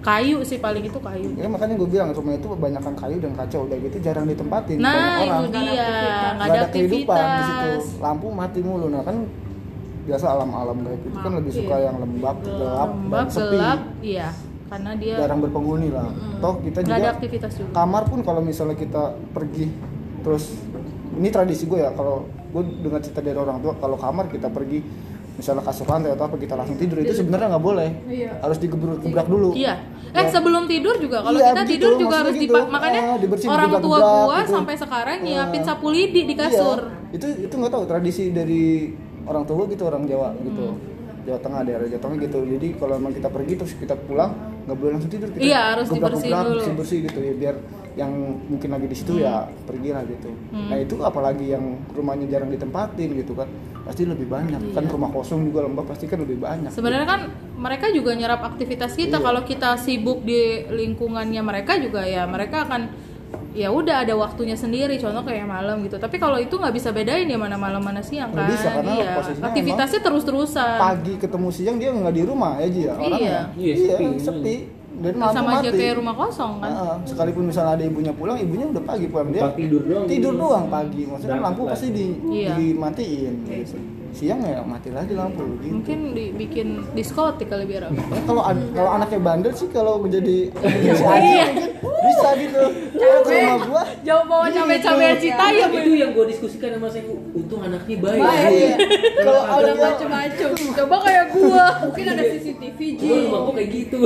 kayu 0.02 0.42
sih 0.42 0.58
paling 0.58 0.82
itu 0.82 0.98
kayu. 0.98 1.30
Ya 1.38 1.46
makanya 1.46 1.78
gue 1.78 1.88
bilang 1.88 2.10
rumah 2.10 2.34
itu 2.34 2.46
kebanyakan 2.50 2.94
kayu 2.98 3.16
dan 3.22 3.32
kaca 3.38 3.56
udah 3.64 3.76
gitu 3.78 3.96
jarang 4.02 4.26
ditempatin. 4.26 4.76
Nah 4.82 4.92
banyak 4.92 5.30
orang. 5.30 5.42
itu 5.46 5.58
dia. 5.62 5.88
Nggak 6.36 6.48
ada 6.50 6.58
ada 6.58 6.66
kehidupan 6.68 7.22
di 7.22 7.42
situ. 7.46 7.70
lampu 8.02 8.26
mati 8.34 8.60
mulu. 8.60 8.86
Nah 8.90 9.02
kan 9.06 9.16
biasa 10.02 10.26
alam-alam 10.28 10.76
kayak 10.82 10.98
gitu 11.00 11.16
kan 11.16 11.32
lebih 11.38 11.52
suka 11.54 11.76
yang 11.78 11.96
lembab 11.96 12.36
gelap 12.42 12.90
dan 12.90 12.98
lembab 12.98 13.26
sepi. 13.30 13.46
gelap 13.54 13.80
iya. 14.02 14.28
Karena 14.66 14.90
dia 14.96 15.14
jarang 15.20 15.40
berpenghuni 15.40 15.88
lah. 15.92 16.08
Toh 16.40 16.54
kita 16.64 16.78
nggak 16.80 16.88
juga 16.88 16.96
ada 16.98 17.10
aktivitas 17.12 17.50
juga. 17.54 17.70
kamar 17.76 18.02
pun 18.08 18.18
kalau 18.24 18.40
misalnya 18.40 18.72
kita 18.74 19.02
pergi 19.30 19.68
terus 20.22 20.44
ini 21.12 21.28
tradisi 21.28 21.68
gue 21.68 21.76
ya 21.76 21.92
kalau 21.92 22.24
gue 22.24 22.62
dengar 22.80 23.04
cerita 23.04 23.20
dari 23.20 23.36
orang 23.36 23.60
tua 23.60 23.76
kalau 23.76 24.00
kamar 24.00 24.32
kita 24.32 24.48
pergi 24.48 24.80
misalnya 25.32 25.64
kasur 25.64 25.88
lantai 25.88 26.12
atau 26.12 26.24
apa 26.28 26.36
kita 26.36 26.54
langsung 26.56 26.76
tidur. 26.76 27.00
Itu 27.00 27.14
sebenarnya 27.16 27.56
nggak 27.56 27.64
boleh. 27.64 27.88
Harus 28.40 28.58
digebrak 28.60 29.00
gebrak 29.00 29.26
dulu. 29.28 29.56
Iya. 29.56 29.80
Eh 30.12 30.28
sebelum 30.28 30.68
tidur 30.68 31.00
juga. 31.00 31.24
Kalau 31.24 31.40
Iya, 31.40 31.56
kita 31.56 31.62
begitu, 31.64 31.72
tidur 31.80 31.92
juga 31.96 32.16
harus 32.20 32.34
gitu. 32.36 32.52
dipak 32.52 32.66
makanya 32.68 33.00
Ah, 33.00 33.48
orang 33.48 33.70
tua 33.80 33.98
gua 33.98 34.38
gitu. 34.44 34.52
sampai 34.52 34.74
sekarang 34.76 35.18
Ah. 35.18 35.24
nyiapin 35.24 35.62
sapu 35.64 35.88
lidi 35.88 36.20
di 36.28 36.34
kasur. 36.36 36.78
Iya, 36.84 37.16
itu 37.16 37.26
itu 37.48 37.54
nggak 37.56 37.72
tahu 37.72 37.84
tradisi 37.88 38.28
dari 38.28 38.92
orang 39.24 39.44
tua 39.44 39.62
gitu 39.66 39.82
orang 39.84 40.04
Jawa 40.04 40.34
gitu 40.38 40.66
Hmm. 40.72 40.90
Jawa 41.22 41.38
Tengah 41.38 41.60
daerah 41.62 41.86
Jawa 41.86 42.02
Tengah 42.02 42.18
gitu 42.20 42.38
jadi 42.44 42.68
kalau 42.74 42.94
emang 42.96 43.12
kita 43.12 43.28
pergi 43.28 43.54
terus 43.54 43.72
kita 43.74 43.94
pulang 43.96 44.34
nggak 44.62 44.74
boleh 44.74 44.90
langsung 44.92 45.10
tidur 45.10 45.28
kita 45.28 45.38
Iya, 45.40 45.60
harus 45.72 45.86
dibersihin 45.88 46.34
dulu. 46.36 46.54
bersih 46.56 46.74
bersih 46.74 46.98
gitu 47.04 47.18
ya 47.20 47.34
biar 47.36 47.56
yang 47.92 48.08
mungkin 48.48 48.68
lagi 48.70 48.86
di 48.86 48.96
situ 48.96 49.12
ya 49.18 49.44
Hmm. 49.44 49.52
pergilah 49.62 50.02
gitu 50.04 50.30
nah 50.50 50.76
itu 50.76 50.94
apalagi 50.98 51.46
yang 51.48 51.64
rumahnya 51.88 52.26
jarang 52.26 52.48
ditempatin 52.48 53.10
gitu 53.14 53.34
kan 53.34 53.46
pasti 53.82 54.02
lebih 54.02 54.26
banyak 54.26 54.72
kan 54.72 54.84
rumah 54.86 55.10
kosong 55.10 55.44
juga 55.44 55.62
lembab 55.62 55.84
pasti 55.84 56.06
kan 56.06 56.18
lebih 56.18 56.38
banyak 56.38 56.70
Iya. 56.70 56.74
Sebenarnya 56.74 57.04
kan 57.04 57.20
mereka 57.54 57.86
juga 57.88 58.10
nyerap 58.12 58.42
aktivitas 58.44 58.94
kita. 58.94 59.16
Iya. 59.16 59.24
Kalau 59.24 59.42
kita 59.44 59.70
sibuk 59.76 60.22
di 60.22 60.40
lingkungannya 60.68 61.38
mereka 61.40 61.76
juga 61.76 62.02
ya 62.02 62.22
mereka 62.24 62.64
akan 62.64 62.90
ya 63.52 63.68
udah 63.68 64.02
ada 64.02 64.14
waktunya 64.14 64.56
sendiri. 64.56 64.96
Contoh 64.96 65.22
kayak 65.22 65.44
malam 65.44 65.84
gitu. 65.84 65.96
Tapi 65.96 66.16
kalau 66.16 66.36
itu 66.36 66.56
nggak 66.56 66.72
bisa 66.72 66.88
bedain 66.90 67.24
ya 67.24 67.36
mana 67.36 67.56
malam 67.56 67.80
mana 67.80 68.00
siang 68.00 68.32
kan. 68.32 68.48
bisa, 68.48 68.68
karena 68.72 68.92
iya. 68.96 69.10
Aktivitasnya 69.20 70.00
terus-terusan. 70.00 70.76
pagi 70.78 71.14
ketemu 71.16 71.48
siang 71.48 71.76
dia 71.76 71.92
nggak 71.92 72.14
di 72.14 72.22
rumah 72.24 72.56
ya 72.58 72.68
Ji 72.68 72.80
ya 72.82 72.92
orangnya 72.96 73.18
Iya. 73.20 73.40
Iya, 73.56 73.74
sepi. 73.76 74.06
sepi 74.18 74.54
dan 74.92 75.12
lampu 75.16 75.32
Sama 75.32 75.50
aja 75.50 75.60
mati 75.64 75.78
kayak 75.80 75.94
rumah 75.96 76.14
kosong 76.14 76.52
kan. 76.60 76.68
Heeh, 76.68 76.96
sekalipun 77.08 77.42
misalnya 77.48 77.72
ada 77.80 77.84
ibunya 77.84 78.12
pulang, 78.12 78.36
ibunya 78.36 78.66
udah 78.68 78.82
pagi 78.84 79.06
pulang 79.08 79.28
dia. 79.32 79.48
Tidur 79.56 79.82
doang. 79.82 80.04
Tidur 80.04 80.34
doang 80.36 80.66
pagi. 80.68 81.02
Maksudnya 81.08 81.40
lampu 81.40 81.62
pasti 81.64 81.86
di, 81.90 82.06
Iya. 82.28 82.52
dimatiin. 82.60 83.34
gitu. 83.48 83.76
Siang 84.12 84.40
ya 84.40 84.60
mati 84.60 84.88
lagi 84.88 85.12
lampu 85.12 85.40
gitu. 85.58 85.72
Mungkin 85.74 85.98
dibikin 86.12 86.68
diskotik 86.92 87.48
kali 87.48 87.64
biar 87.64 87.88
apa. 87.88 87.96
Ya, 87.96 88.20
kalau 88.22 88.42
an- 88.42 88.70
kalau 88.70 88.90
anaknya 88.92 89.18
bandel 89.18 89.52
sih 89.52 89.66
kalau 89.66 89.96
menjadi 89.98 90.52
si 90.52 91.02
Iya. 91.02 91.48
Aji 91.48 91.64
mungkin 91.80 92.02
bisa 92.02 92.28
gitu. 92.36 92.62
Kalau 92.92 93.20
ke 93.20 93.32
rumah 93.32 93.58
gua 93.64 93.82
Jauh 94.02 94.24
bawa 94.26 94.46
cabai-cabai 94.46 95.16
Citayam 95.16 95.70
itu 95.72 95.90
yang 95.94 96.10
gue 96.12 96.24
diskusikan 96.28 96.70
sama 96.72 96.86
saya 96.86 97.02
untung 97.32 97.60
anaknya 97.60 97.96
baik 97.98 98.20
Iya. 98.20 98.74
Kalau 99.18 99.42
Ada 99.48 99.72
macem-macem. 99.72 100.48
Coba 100.72 100.96
kayak 101.00 101.24
gua. 101.32 101.64
Mungkin 101.82 102.04
ada 102.06 102.22
CCTV 102.22 102.78
Ji. 102.94 103.08
gue 103.24 103.52
kayak 103.52 103.68
gitu 103.70 103.98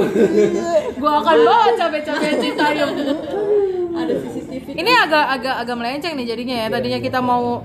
Gua 0.97 1.13
akan 1.19 1.37
bawa 1.43 1.67
cabai-cabai 1.75 2.33
Citayam. 2.39 2.89
Ada 3.93 4.13
CCTV. 4.15 4.67
Ini 4.77 4.93
agak 5.03 5.25
agak 5.35 5.55
agak 5.61 5.75
melenceng 5.75 6.15
nih 6.15 6.27
jadinya 6.27 6.57
ya. 6.57 6.67
Tadinya 6.69 7.01
kita 7.01 7.19
mau 7.19 7.59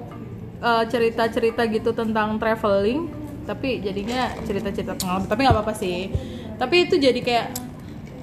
uh, 0.62 0.84
cerita-cerita 0.88 1.66
gitu 1.68 1.92
tentang 1.92 2.38
traveling, 2.38 3.10
tapi 3.44 3.82
jadinya 3.82 4.32
cerita-cerita 4.46 4.96
pengalaman. 4.96 5.28
Tapi 5.28 5.40
nggak 5.44 5.56
apa-apa 5.58 5.74
sih. 5.76 6.14
Tapi 6.56 6.76
itu 6.88 6.96
jadi 7.02 7.20
kayak 7.20 7.48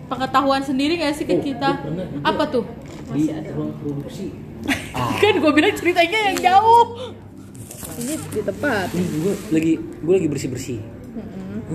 pengetahuan 0.08 0.62
sendiri 0.64 0.96
nggak 1.02 1.14
sih 1.14 1.26
ke 1.26 1.36
Oh, 1.36 1.42
kita? 1.42 1.70
Apa 2.24 2.44
tuh? 2.48 2.64
di 3.08 3.32
ruang 3.56 3.72
produksi 3.80 4.28
kan 5.24 5.34
gue 5.40 5.52
bilang 5.54 5.72
ceritanya 5.72 6.18
yang 6.28 6.36
jauh. 6.36 6.84
Ini 7.98 8.14
di 8.20 8.40
tempat. 8.44 8.92
ini 8.92 9.06
gue 9.22 9.34
lagi 9.48 9.72
gue 9.80 10.14
lagi 10.14 10.28
bersih 10.28 10.48
bersih 10.52 10.78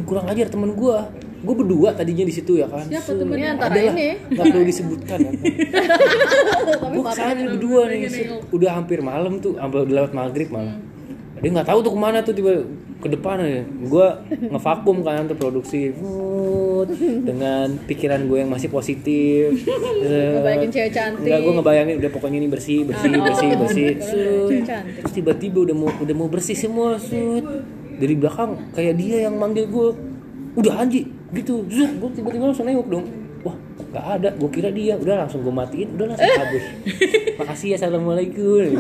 kurang 0.02 0.26
ajar 0.26 0.50
temen 0.50 0.74
gue 0.74 0.98
gue 1.44 1.56
berdua 1.60 1.92
tadinya 1.92 2.24
di 2.24 2.32
situ 2.32 2.56
ya 2.56 2.72
kan 2.72 2.88
Siapa 2.88 3.12
temennya 3.14 3.60
antara 3.60 3.76
Adalah, 3.76 3.94
ini? 3.94 4.08
nggak 4.32 4.46
perlu 4.48 4.64
disebutkan 4.64 5.18
ya 5.20 5.32
kan. 5.32 5.44
gue 6.96 7.04
ke 7.04 7.14
sana 7.14 7.42
berdua 7.52 7.82
nih 7.92 8.00
udah 8.50 8.70
hampir 8.74 9.00
malam 9.04 9.34
tuh 9.38 9.60
hampir 9.60 9.84
udah 9.84 9.96
lewat 10.00 10.12
maghrib 10.16 10.50
malah 10.50 10.80
dia 11.44 11.52
nggak 11.52 11.68
tahu 11.68 11.80
tuh 11.84 11.92
ke 11.92 12.00
mana 12.00 12.24
tuh 12.24 12.32
tiba 12.32 12.64
ke 13.04 13.08
depan 13.12 13.36
aja 13.36 13.68
gue 13.68 14.08
ngevakum 14.48 15.04
kan 15.04 15.28
tuh 15.28 15.36
produksi 15.36 15.92
dengan 17.20 17.76
pikiran 17.84 18.32
gue 18.32 18.48
yang 18.48 18.48
masih 18.48 18.72
positif 18.72 19.52
Ngebayangin 20.04 20.70
cewek 20.72 20.92
cantik. 20.92 21.24
Enggak, 21.24 21.40
gue 21.44 21.54
ngebayangin 21.56 21.96
udah 22.00 22.12
pokoknya 22.12 22.38
ini 22.44 22.50
bersih, 22.52 22.84
bersih, 22.84 23.12
bersih, 23.20 23.50
bersih. 23.56 23.90
Cewek 24.00 24.64
cantik. 24.68 25.00
Terus 25.00 25.14
tiba-tiba 25.16 25.58
udah 25.64 25.76
mau 25.76 25.90
udah 25.92 26.16
mau 26.16 26.28
bersih 26.28 26.56
semua, 26.56 27.00
sut. 27.00 27.44
Dari 27.96 28.16
belakang 28.20 28.76
kayak 28.76 28.94
dia 29.00 29.28
yang 29.28 29.36
manggil 29.40 29.68
gue. 29.68 29.90
Udah 30.60 30.84
Anji, 30.84 31.08
gitu. 31.34 31.66
Zut, 31.68 31.92
gue 32.00 32.10
tiba-tiba 32.22 32.50
langsung 32.50 32.66
nengok 32.70 32.88
dong. 32.90 33.06
Wah, 33.44 33.58
nggak 33.92 34.06
ada. 34.20 34.30
Gue 34.38 34.50
kira 34.54 34.70
dia. 34.72 34.96
Udah 34.96 35.26
langsung 35.26 35.44
gue 35.44 35.54
matiin, 35.54 35.90
udah 35.98 36.06
langsung 36.14 36.30
kabur. 36.30 36.64
Makasih 37.44 37.68
ya, 37.74 37.76
assalamualaikum. 37.82 38.80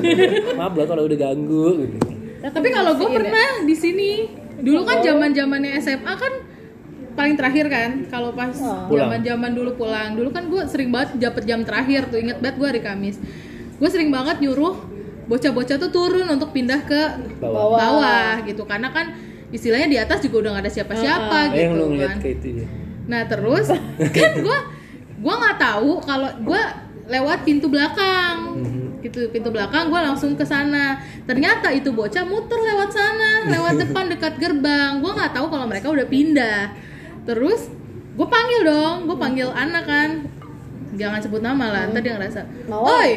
Maaf 0.56 0.74
lah 0.78 0.86
kalau 0.88 1.04
udah 1.10 1.18
ganggu. 1.20 1.84
Gitu. 1.84 1.98
Tapi 2.44 2.68
kalau 2.72 2.92
gue 2.96 3.10
pernah 3.12 3.50
di 3.66 3.76
sini. 3.76 4.10
Dulu 4.64 4.88
kan 4.88 5.04
zaman 5.04 5.36
zamannya 5.36 5.76
SMA 5.84 6.14
kan 6.16 6.34
paling 7.14 7.36
terakhir 7.38 7.70
kan 7.70 8.10
kalau 8.10 8.34
pas 8.34 8.54
zaman 8.90 9.22
zaman 9.22 9.52
dulu 9.54 9.78
pulang 9.78 10.18
dulu 10.18 10.34
kan 10.34 10.50
gue 10.50 10.66
sering 10.66 10.90
banget 10.90 11.22
dapet 11.22 11.46
jam 11.46 11.62
terakhir 11.62 12.10
tuh 12.10 12.18
inget 12.18 12.42
banget 12.42 12.58
gue 12.58 12.68
hari 12.74 12.82
Kamis 12.82 13.22
gue 13.78 13.90
sering 13.90 14.10
banget 14.10 14.42
nyuruh 14.42 14.74
bocah-bocah 15.30 15.78
tuh 15.78 15.92
turun 15.94 16.28
untuk 16.28 16.52
pindah 16.52 16.84
ke 16.84 17.02
Bawah. 17.40 17.80
bawah, 17.80 18.32
gitu 18.44 18.66
karena 18.68 18.92
kan 18.92 19.16
istilahnya 19.54 19.88
di 19.88 19.98
atas 19.98 20.18
juga 20.20 20.36
udah 20.42 20.52
gak 20.52 20.64
ada 20.66 20.74
siapa-siapa 20.74 21.38
Eh, 21.38 21.46
gitu 21.48 21.62
yang 21.62 21.74
lu 21.78 21.86
kan. 21.96 22.18
kayak 22.18 22.36
itu 22.36 22.48
ya. 22.56 22.66
nah 23.04 23.22
terus 23.24 23.68
kan 24.18 24.32
gue 24.36 24.58
gue 25.16 25.34
nggak 25.38 25.58
tahu 25.58 25.92
kalau 26.02 26.30
gue 26.38 26.62
lewat 27.06 27.40
pintu 27.44 27.68
belakang. 27.68 28.58
Mhm. 28.58 28.82
itu 29.04 29.20
pintu 29.30 29.52
belakang 29.52 29.88
gue 29.88 30.00
langsung 30.00 30.32
ke 30.32 30.42
sana. 30.42 30.96
Ternyata 31.22 31.68
itu 31.70 31.92
bocah 31.92 32.24
muter 32.24 32.56
lewat 32.56 32.90
sana 32.90 33.32
lewat 33.46 33.76
depan 33.84 34.08
dekat 34.08 34.36
gerbang. 34.38 34.98
Gue 34.98 35.12
nggak 35.12 35.32
tahu 35.32 35.48
kalau 35.48 35.64
mereka 35.64 35.88
udah 35.88 36.08
pindah. 36.08 36.72
Terus 37.22 37.68
gue 38.10 38.24
panggil 38.26 38.64
dong. 38.64 39.06
Gue 39.06 39.18
panggil 39.18 39.48
anak 39.50 39.84
kan. 39.84 40.10
Jangan 40.94 41.20
sebut 41.20 41.40
nama 41.40 41.66
lah 41.68 41.84
ntar 41.88 42.00
dia 42.00 42.14
ngerasa 42.14 42.48
oi 42.70 43.10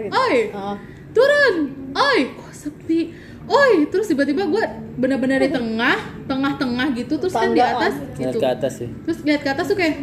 gitu. 0.00 0.10
oi 0.10 0.36
Ah. 0.50 0.74
turun 1.08 1.54
oi 1.92 2.18
kok 2.34 2.50
sepi 2.50 3.12
oi 3.48 3.88
terus 3.88 4.06
tiba-tiba 4.06 4.44
gue 4.44 4.64
benar-benar 4.96 5.40
di 5.40 5.50
tengah 5.58 5.96
tengah-tengah 6.24 6.86
gitu 6.94 7.16
terus 7.16 7.32
kan 7.32 7.50
di 7.50 7.60
atas 7.60 7.94
gitu. 8.14 8.38
Ke 8.38 8.48
atas 8.48 8.74
ya 8.78 8.88
terus 9.04 9.18
lihat 9.24 9.40
ke 9.40 9.50
atas 9.50 9.66
tuh 9.66 9.76
kayak 9.76 9.96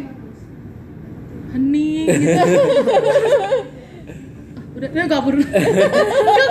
hening 1.54 2.06
gitu. 2.10 2.40
Udah 4.76 4.92
udah 4.92 5.08
kabur. 5.08 5.32
Nggak, 5.40 5.56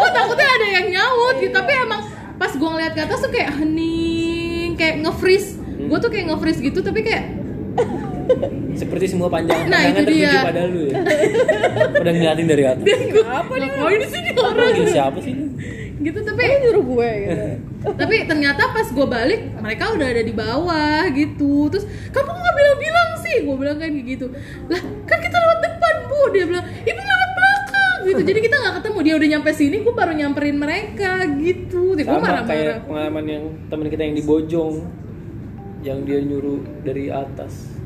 gue 0.02 0.12
takutnya 0.12 0.48
ada 0.50 0.66
yang 0.66 0.88
nyaut 0.90 1.36
gitu. 1.38 1.54
Tapi 1.54 1.72
emang 1.78 2.02
pas 2.36 2.50
gue 2.50 2.66
ngeliat 2.66 2.98
ke 2.98 3.02
atas 3.06 3.22
tuh 3.22 3.30
kayak 3.30 3.54
hening 3.54 4.74
kayak 4.74 5.06
nge-freeze. 5.06 5.62
Gue 5.62 5.98
tuh 6.02 6.10
kayak 6.10 6.34
nge-freeze 6.34 6.58
gitu 6.58 6.82
tapi 6.82 7.06
kayak 7.06 7.38
seperti 8.76 9.14
semua 9.14 9.30
panjang 9.30 9.70
Nah, 9.70 9.78
pandangan 9.78 9.94
itu 9.94 10.02
tertuju 10.02 10.26
dia. 10.26 10.42
pada 10.42 10.62
lu 10.66 10.82
ya. 10.84 10.98
Udah 12.02 12.12
ngeliatin 12.12 12.48
dari 12.50 12.64
atas. 12.66 12.86
Apa 13.24 13.54
nih 13.56 13.68
ngapain 13.70 14.00
di 14.02 14.08
sini 14.10 14.30
orang? 14.34 14.70
Siapa 14.90 15.20
sih? 15.22 15.32
ini? 15.32 15.46
Gitu 15.96 16.20
tapi 16.22 16.42
Dia 16.44 16.58
nyuruh 16.68 16.84
gue 16.84 17.10
gitu. 17.24 17.36
tapi 18.02 18.16
ternyata 18.28 18.62
pas 18.74 18.88
gue 18.90 19.08
balik 19.08 19.42
mereka 19.62 19.96
udah 19.96 20.08
ada 20.12 20.24
di 20.24 20.34
bawah 20.36 21.02
gitu. 21.14 21.72
Terus 21.72 21.86
kamu 22.12 22.32
nggak 22.32 22.56
bilang-bilang 22.56 23.10
sih? 23.22 23.36
Gue 23.46 23.56
bilang 23.56 23.78
kan 23.80 23.90
kayak 23.90 24.08
gitu. 24.08 24.26
Lah 24.68 24.82
kan 25.08 25.18
kita 25.22 25.38
lewat 25.38 25.60
depan 25.64 25.96
bu. 26.06 26.20
Dia 26.34 26.46
bilang 26.50 26.66
ibu 26.84 27.00
lewat 27.00 27.30
belakang 27.32 27.98
gitu. 28.10 28.22
Jadi 28.26 28.40
kita 28.44 28.56
nggak 28.60 28.76
ketemu. 28.82 28.98
Dia 29.06 29.14
udah 29.16 29.28
nyampe 29.38 29.50
sini 29.54 29.76
gue 29.80 29.94
baru 29.94 30.12
nyamperin 30.14 30.58
mereka 30.58 31.12
gitu. 31.40 31.84
Jadi 31.96 32.04
gue 32.04 32.12
sama 32.12 32.26
marah-marah. 32.26 32.50
kayak 32.50 32.76
pengalaman 32.90 33.26
yang 33.26 33.44
teman 33.70 33.88
kita 33.88 34.02
yang 34.04 34.16
di 34.18 34.24
Bojong 34.26 34.76
yang 35.86 36.00
dia 36.02 36.20
nyuruh 36.20 36.60
dari 36.82 37.14
atas. 37.14 37.78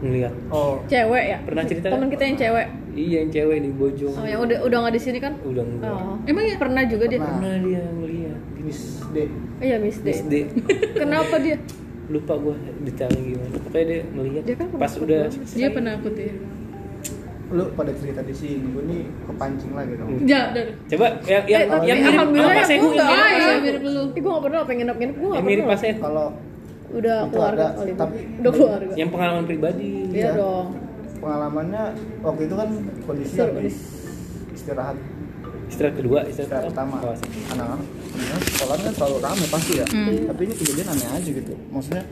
Ngeliat. 0.00 0.32
Oh. 0.48 0.80
Cewek 0.88 1.24
ya? 1.28 1.38
Pernah 1.44 1.64
cerita 1.68 1.92
Temen 1.92 2.08
kan? 2.08 2.12
kita 2.16 2.22
yang 2.24 2.36
cewek. 2.40 2.66
Iya 2.92 3.16
yang 3.18 3.30
cewek 3.30 3.58
di 3.60 3.70
Bojong 3.70 4.12
Oh, 4.12 4.24
yang 4.24 4.40
udah 4.40 4.58
udah 4.60 4.78
nggak 4.80 4.94
di 4.94 5.02
sini 5.02 5.18
kan? 5.18 5.32
udah 5.40 5.62
enggak 5.62 5.90
Oh. 5.90 6.16
emang 6.22 6.44
ya 6.44 6.56
Pernah 6.56 6.82
juga 6.84 7.04
dia. 7.06 7.18
Pernah. 7.18 7.36
pernah 7.36 7.54
dia 7.60 7.82
ngeliat 7.90 8.38
Miss 8.58 8.80
D 9.06 9.16
Iya, 9.58 9.76
Miss 9.76 9.98
D. 9.98 10.06
SD 10.10 10.34
Kenapa 11.00 11.36
dia? 11.38 11.56
lupa 12.06 12.34
gua 12.34 12.54
detailnya 12.80 13.22
gimana 13.24 13.54
pokoknya 13.60 13.84
dia 13.86 14.00
ngeliat 14.08 14.42
Dia 14.42 14.56
kan 14.56 14.66
pas 14.74 14.92
udah 14.96 15.20
dia 15.30 15.68
penakut 15.70 16.10
ya 16.12 16.34
lu 17.48 17.66
pada 17.72 17.90
cerita 17.92 18.18
di 18.20 18.30
sini 18.30 18.62
gue 18.64 18.82
nih 18.84 19.02
kepancing 19.24 19.72
lagi 19.72 19.94
dong 19.94 20.18
ya 20.20 20.50
udah 20.50 20.64
coba 20.86 21.06
yang 21.24 21.42
yang 21.44 21.60
Eh, 21.60 21.66
tapi 21.68 21.82
yang 21.84 21.98
mirip 21.98 22.10
alhamdulillah 22.12 22.46
ya, 22.46 22.62
nggak 22.62 22.70
mirip 22.70 23.02
ah 23.02 23.26
ya 23.26 23.38
Sehu. 23.40 23.58
mirip 23.60 23.82
lu 23.84 23.90
Ih, 24.08 24.20
gue 24.20 24.30
gak 24.30 24.44
pernah 24.44 24.58
pengen 24.60 24.78
nginep-nginep, 24.80 25.14
gue 25.16 25.30
mirip 25.40 25.64
pernah. 25.64 25.80
Sehu. 25.80 25.98
kalau 26.00 26.26
Udah 26.90 27.18
keluarga 27.24 27.66
kali. 27.72 27.92
tapi- 27.94 28.26
Udah 28.36 28.50
keluarga. 28.52 28.92
yang 28.94 29.08
pengalaman 29.08 29.44
pribadi 29.44 29.90
Iya 30.08 30.14
Iya. 30.16 30.30
dong. 30.36 30.66
Pengalamannya 31.20 31.82
waktu 32.20 32.42
itu 32.44 32.54
kan 32.54 32.68
kondisi 33.04 33.34
Seru, 33.36 33.52
habis 33.54 33.76
istirahat. 34.50 34.96
Istirahat 35.70 35.94
kedua 35.94 36.18
istirahat, 36.24 36.66
istirahat 36.66 36.66
pertama. 36.66 36.96
anak-anak 37.46 37.80
sebenarnya 38.10 38.38
sekolah 38.50 38.74
kan 38.76 38.92
selalu 38.92 39.16
rame 39.20 39.44
pasti 39.46 39.72
ya. 39.78 39.86
Hmm. 39.86 40.16
tapi 40.26 40.40
ini 40.42 40.54
kejadian 40.56 40.88
aneh 40.88 41.08
aja 41.14 41.30
gitu. 41.30 41.54
Maksudnya 41.70 42.04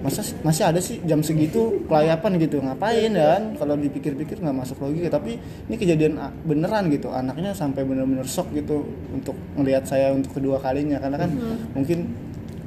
masa 0.00 0.20
masih 0.40 0.64
ada 0.64 0.80
sih 0.80 0.96
jam 1.04 1.20
segitu 1.20 1.84
kelayapan 1.84 2.30
gitu. 2.38 2.56
Ngapain 2.58 3.12
dan 3.12 3.42
kalau 3.56 3.74
dipikir-pikir 3.76 4.40
nggak 4.40 4.56
masuk 4.56 4.80
logika. 4.80 5.12
Tapi 5.12 5.36
ini 5.68 5.76
kejadian 5.76 6.16
a- 6.16 6.32
beneran 6.44 6.88
gitu. 6.88 7.12
Anaknya 7.12 7.52
sampai 7.52 7.84
bener-bener 7.84 8.24
shock 8.24 8.48
gitu 8.50 8.84
untuk 9.10 9.36
ngelihat 9.54 9.84
saya 9.84 10.10
untuk 10.10 10.32
kedua 10.32 10.56
kalinya. 10.58 10.96
Karena 10.96 11.18
kan 11.18 11.30
Hmm. 11.30 11.56
mungkin 11.72 12.08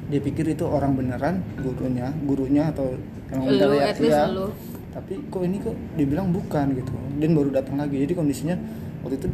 dia 0.08 0.22
pikir 0.22 0.48
itu 0.48 0.64
orang 0.64 0.94
beneran 0.94 1.42
gurunya 1.58 2.08
gurunya 2.24 2.70
atau 2.70 2.94
yang 3.28 3.42
Lu, 3.44 3.58
dia. 3.98 4.24
lu. 4.30 4.48
Tapi 4.92 5.20
kok 5.28 5.42
ini 5.44 5.60
kok 5.60 5.76
dibilang 5.94 6.32
bukan 6.32 6.72
gitu. 6.74 6.92
Dan 7.20 7.36
baru 7.36 7.52
datang 7.52 7.76
lagi. 7.76 8.00
Jadi 8.00 8.12
kondisinya 8.16 8.56
waktu 9.04 9.16
itu 9.20 9.28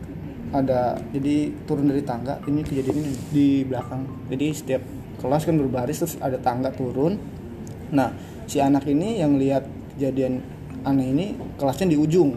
ada 0.55 0.99
jadi 1.11 1.51
turun 1.67 1.91
dari 1.91 2.03
tangga 2.07 2.39
ini 2.47 2.63
kejadiannya 2.63 3.03
di 3.31 3.67
belakang. 3.67 4.03
Jadi 4.31 4.47
setiap 4.55 4.83
kelas 5.19 5.43
kan 5.47 5.55
berbaris 5.59 5.99
terus 6.03 6.15
ada 6.19 6.39
tangga 6.39 6.75
turun. 6.75 7.19
Nah 7.95 8.11
si 8.51 8.59
anak 8.59 8.87
ini 8.91 9.23
yang 9.23 9.39
lihat 9.39 9.67
kejadian 9.95 10.43
aneh 10.83 11.07
ini 11.11 11.27
kelasnya 11.59 11.95
di 11.95 11.99
ujung. 11.99 12.35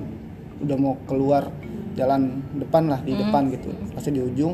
Udah 0.62 0.78
mau 0.78 0.98
keluar 1.06 1.50
jalan 1.98 2.42
depan 2.58 2.90
lah 2.90 3.02
di 3.02 3.14
depan 3.18 3.50
gitu. 3.54 3.74
Kelasnya 3.94 4.14
di 4.14 4.24
ujung. 4.24 4.54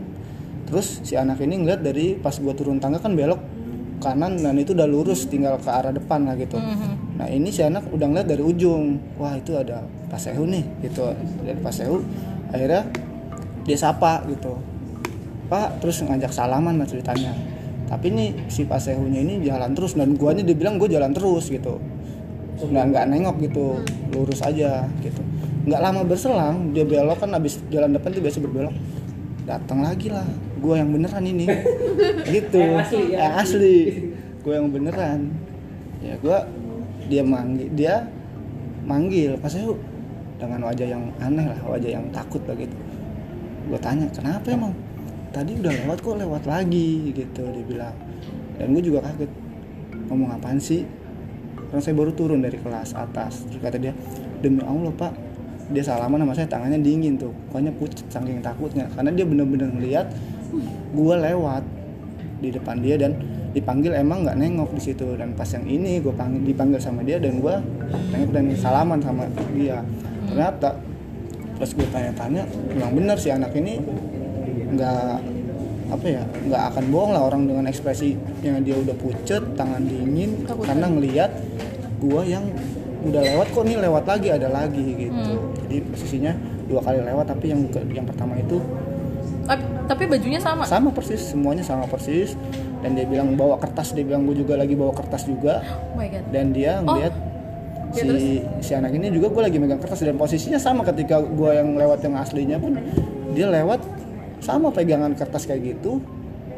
Terus 0.63 1.03
si 1.03 1.19
anak 1.19 1.43
ini 1.43 1.59
ngeliat 1.59 1.83
dari 1.83 2.15
pas 2.15 2.35
gua 2.39 2.55
turun 2.55 2.79
tangga 2.79 2.99
kan 2.99 3.13
belok 3.13 3.39
kanan 4.03 4.35
dan 4.35 4.59
itu 4.59 4.75
udah 4.75 4.83
lurus 4.83 5.31
tinggal 5.31 5.55
ke 5.55 5.71
arah 5.71 5.95
depan 5.95 6.27
lah 6.27 6.35
gitu 6.35 6.59
nah 7.23 7.31
ini 7.31 7.55
si 7.55 7.63
anak 7.63 7.87
udah 7.87 8.03
ngeliat 8.03 8.27
dari 8.27 8.43
ujung. 8.43 8.99
Wah 9.15 9.39
itu 9.39 9.55
ada 9.55 9.87
Pak 10.11 10.19
Sehu 10.19 10.43
nih 10.43 10.67
gitu. 10.83 11.07
Dari 11.39 11.55
Pak 11.55 11.71
Sehu 11.71 12.03
akhirnya 12.51 12.83
dia 13.63 13.79
sapa 13.79 14.27
gitu. 14.27 14.59
Pak 15.47 15.79
terus 15.79 16.03
ngajak 16.03 16.35
salaman 16.35 16.75
lah 16.75 16.83
ceritanya. 16.83 17.31
Tapi 17.87 18.11
nih 18.11 18.51
si 18.51 18.67
Pak 18.67 18.83
Sehunya 18.83 19.23
ini 19.23 19.39
jalan 19.39 19.71
terus 19.71 19.95
dan 19.95 20.19
guanya 20.19 20.43
dia 20.43 20.51
bilang 20.51 20.75
gue 20.75 20.91
jalan 20.91 21.15
terus 21.15 21.47
gitu. 21.47 21.79
Nggak 22.59 22.91
nggak 22.91 23.05
nengok 23.07 23.39
gitu. 23.39 23.79
Lurus 24.11 24.43
aja 24.43 24.83
gitu. 24.99 25.23
Nggak 25.63 25.79
lama 25.79 26.03
berselang 26.03 26.75
dia 26.75 26.83
belok 26.83 27.23
kan 27.23 27.31
abis 27.39 27.63
jalan 27.71 27.95
depan 27.95 28.11
tuh 28.11 28.19
biasa 28.19 28.43
berbelok. 28.43 28.75
Datang 29.47 29.79
lagi 29.79 30.11
lah 30.11 30.27
gue 30.59 30.75
yang 30.75 30.91
beneran 30.91 31.23
ini. 31.23 31.47
Gitu. 32.35 32.59
Yang 32.59 32.83
asli, 32.83 33.03
yang 33.15 33.33
asli. 33.39 33.79
gue 34.43 34.53
yang 34.55 34.67
beneran. 34.71 35.31
Ya 36.03 36.19
gue 36.19 36.37
dia 37.07 37.23
manggil 37.25 37.67
dia 37.73 38.07
manggil 38.83 39.35
pas 39.39 39.51
saya 39.51 39.71
dengan 40.39 40.67
wajah 40.67 40.87
yang 40.87 41.03
aneh 41.23 41.45
lah 41.47 41.59
wajah 41.67 41.91
yang 41.93 42.05
takut 42.11 42.43
lah 42.47 42.55
gitu 42.59 42.75
gue 43.63 43.79
tanya 43.79 44.07
kenapa 44.11 44.51
emang? 44.51 44.73
Tadi 45.33 45.57
udah 45.57 45.71
lewat 45.71 45.97
kok 46.03 46.19
lewat 46.19 46.43
lagi 46.45 47.09
gitu 47.15 47.41
dia 47.41 47.63
bilang. 47.65 47.95
Dan 48.59 48.75
gue 48.75 48.83
juga 48.85 49.01
kaget 49.09 49.31
ngomong 50.11 50.29
apaan 50.35 50.59
sih? 50.61 50.85
Karena 51.71 51.81
saya 51.81 51.95
baru 51.97 52.11
turun 52.13 52.45
dari 52.45 52.59
kelas 52.61 52.93
atas 52.93 53.49
terus 53.49 53.57
kata 53.57 53.81
dia 53.81 53.97
demi 54.45 54.61
allah 54.61 54.93
pak 54.93 55.09
dia 55.73 55.81
salaman 55.81 56.21
sama 56.21 56.37
saya 56.37 56.45
tangannya 56.45 56.85
dingin 56.85 57.17
tuh 57.17 57.33
pokoknya 57.49 57.71
pucat 57.73 58.05
saking 58.13 58.43
takutnya. 58.45 58.85
Karena 58.93 59.09
dia 59.09 59.25
bener-bener 59.25 59.73
ngeliat 59.73 60.07
gue 60.93 61.15
lewat 61.17 61.63
di 62.43 62.49
depan 62.53 62.77
dia 62.83 62.99
dan 62.99 63.17
dipanggil 63.53 63.93
emang 63.93 64.25
nggak 64.25 64.37
nengok 64.37 64.73
di 64.75 64.81
situ. 64.81 65.15
Dan 65.15 65.37
pas 65.37 65.47
yang 65.53 65.65
ini 65.69 66.01
gue 66.01 66.13
panggil 66.13 66.41
dipanggil 66.43 66.81
sama 66.81 67.05
dia 67.05 67.21
dan 67.21 67.39
gue 67.39 67.55
nengok 68.11 68.31
dan 68.33 68.45
salaman 68.57 68.99
sama 68.99 69.29
dia. 69.53 69.85
Ternyata 70.27 70.75
pas 71.53 71.69
gue 71.69 71.87
tanya-tanya 71.93 72.43
memang 72.73 72.91
benar 72.97 73.17
si 73.21 73.29
anak 73.29 73.53
ini 73.53 73.77
nggak 74.73 75.33
apa 75.93 76.05
ya 76.09 76.23
nggak 76.25 76.63
akan 76.73 76.83
bohong 76.89 77.11
lah 77.13 77.21
orang 77.29 77.45
dengan 77.45 77.69
ekspresi 77.69 78.17
yang 78.41 78.65
dia 78.65 78.73
udah 78.73 78.97
pucet 78.97 79.53
tangan 79.53 79.85
dingin 79.85 80.41
karena 80.49 80.89
ngelihat 80.89 81.29
gua 82.01 82.25
yang 82.25 82.49
udah 83.05 83.21
lewat 83.21 83.47
kok 83.53 83.63
nih 83.67 83.77
lewat 83.77 84.03
lagi 84.09 84.27
ada 84.33 84.49
lagi 84.49 84.81
gitu. 84.81 85.33
Jadi 85.67 85.77
posisinya 85.93 86.33
dua 86.65 86.81
kali 86.81 87.03
lewat 87.03 87.25
tapi 87.29 87.53
yang 87.53 87.61
yang 87.93 88.07
pertama 88.09 88.33
itu 88.39 88.57
tapi 89.93 90.03
bajunya 90.09 90.41
sama? 90.41 90.65
Sama 90.65 90.89
persis 90.89 91.21
semuanya 91.21 91.61
sama 91.61 91.85
persis. 91.85 92.33
Dan 92.81 92.99
dia 92.99 93.07
bilang 93.07 93.37
bawa 93.37 93.61
kertas 93.61 93.95
dia 93.95 94.03
bilang 94.03 94.27
gue 94.27 94.35
juga 94.41 94.59
lagi 94.59 94.73
bawa 94.73 94.91
kertas 94.91 95.23
juga. 95.29 95.63
Oh 95.93 95.95
my 95.95 96.07
god. 96.09 96.23
Dan 96.33 96.51
dia 96.51 96.81
ngeliat 96.81 97.15
Ya, 97.93 98.09
si 98.09 98.41
si 98.65 98.73
anak 98.73 98.89
ini 98.97 99.13
juga 99.13 99.29
gue 99.29 99.41
lagi 99.45 99.61
megang 99.61 99.77
kertas. 99.77 100.01
Dan 100.01 100.17
posisinya 100.17 100.57
sama 100.57 100.81
ketika 100.81 101.21
gue 101.21 101.51
yang 101.53 101.77
lewat 101.77 102.01
yang 102.01 102.17
aslinya 102.17 102.57
pun 102.57 102.73
dia 103.37 103.45
lewat 103.45 103.85
sama 104.41 104.73
pegangan 104.73 105.13
kertas 105.13 105.45
kayak 105.45 105.77
gitu. 105.77 106.01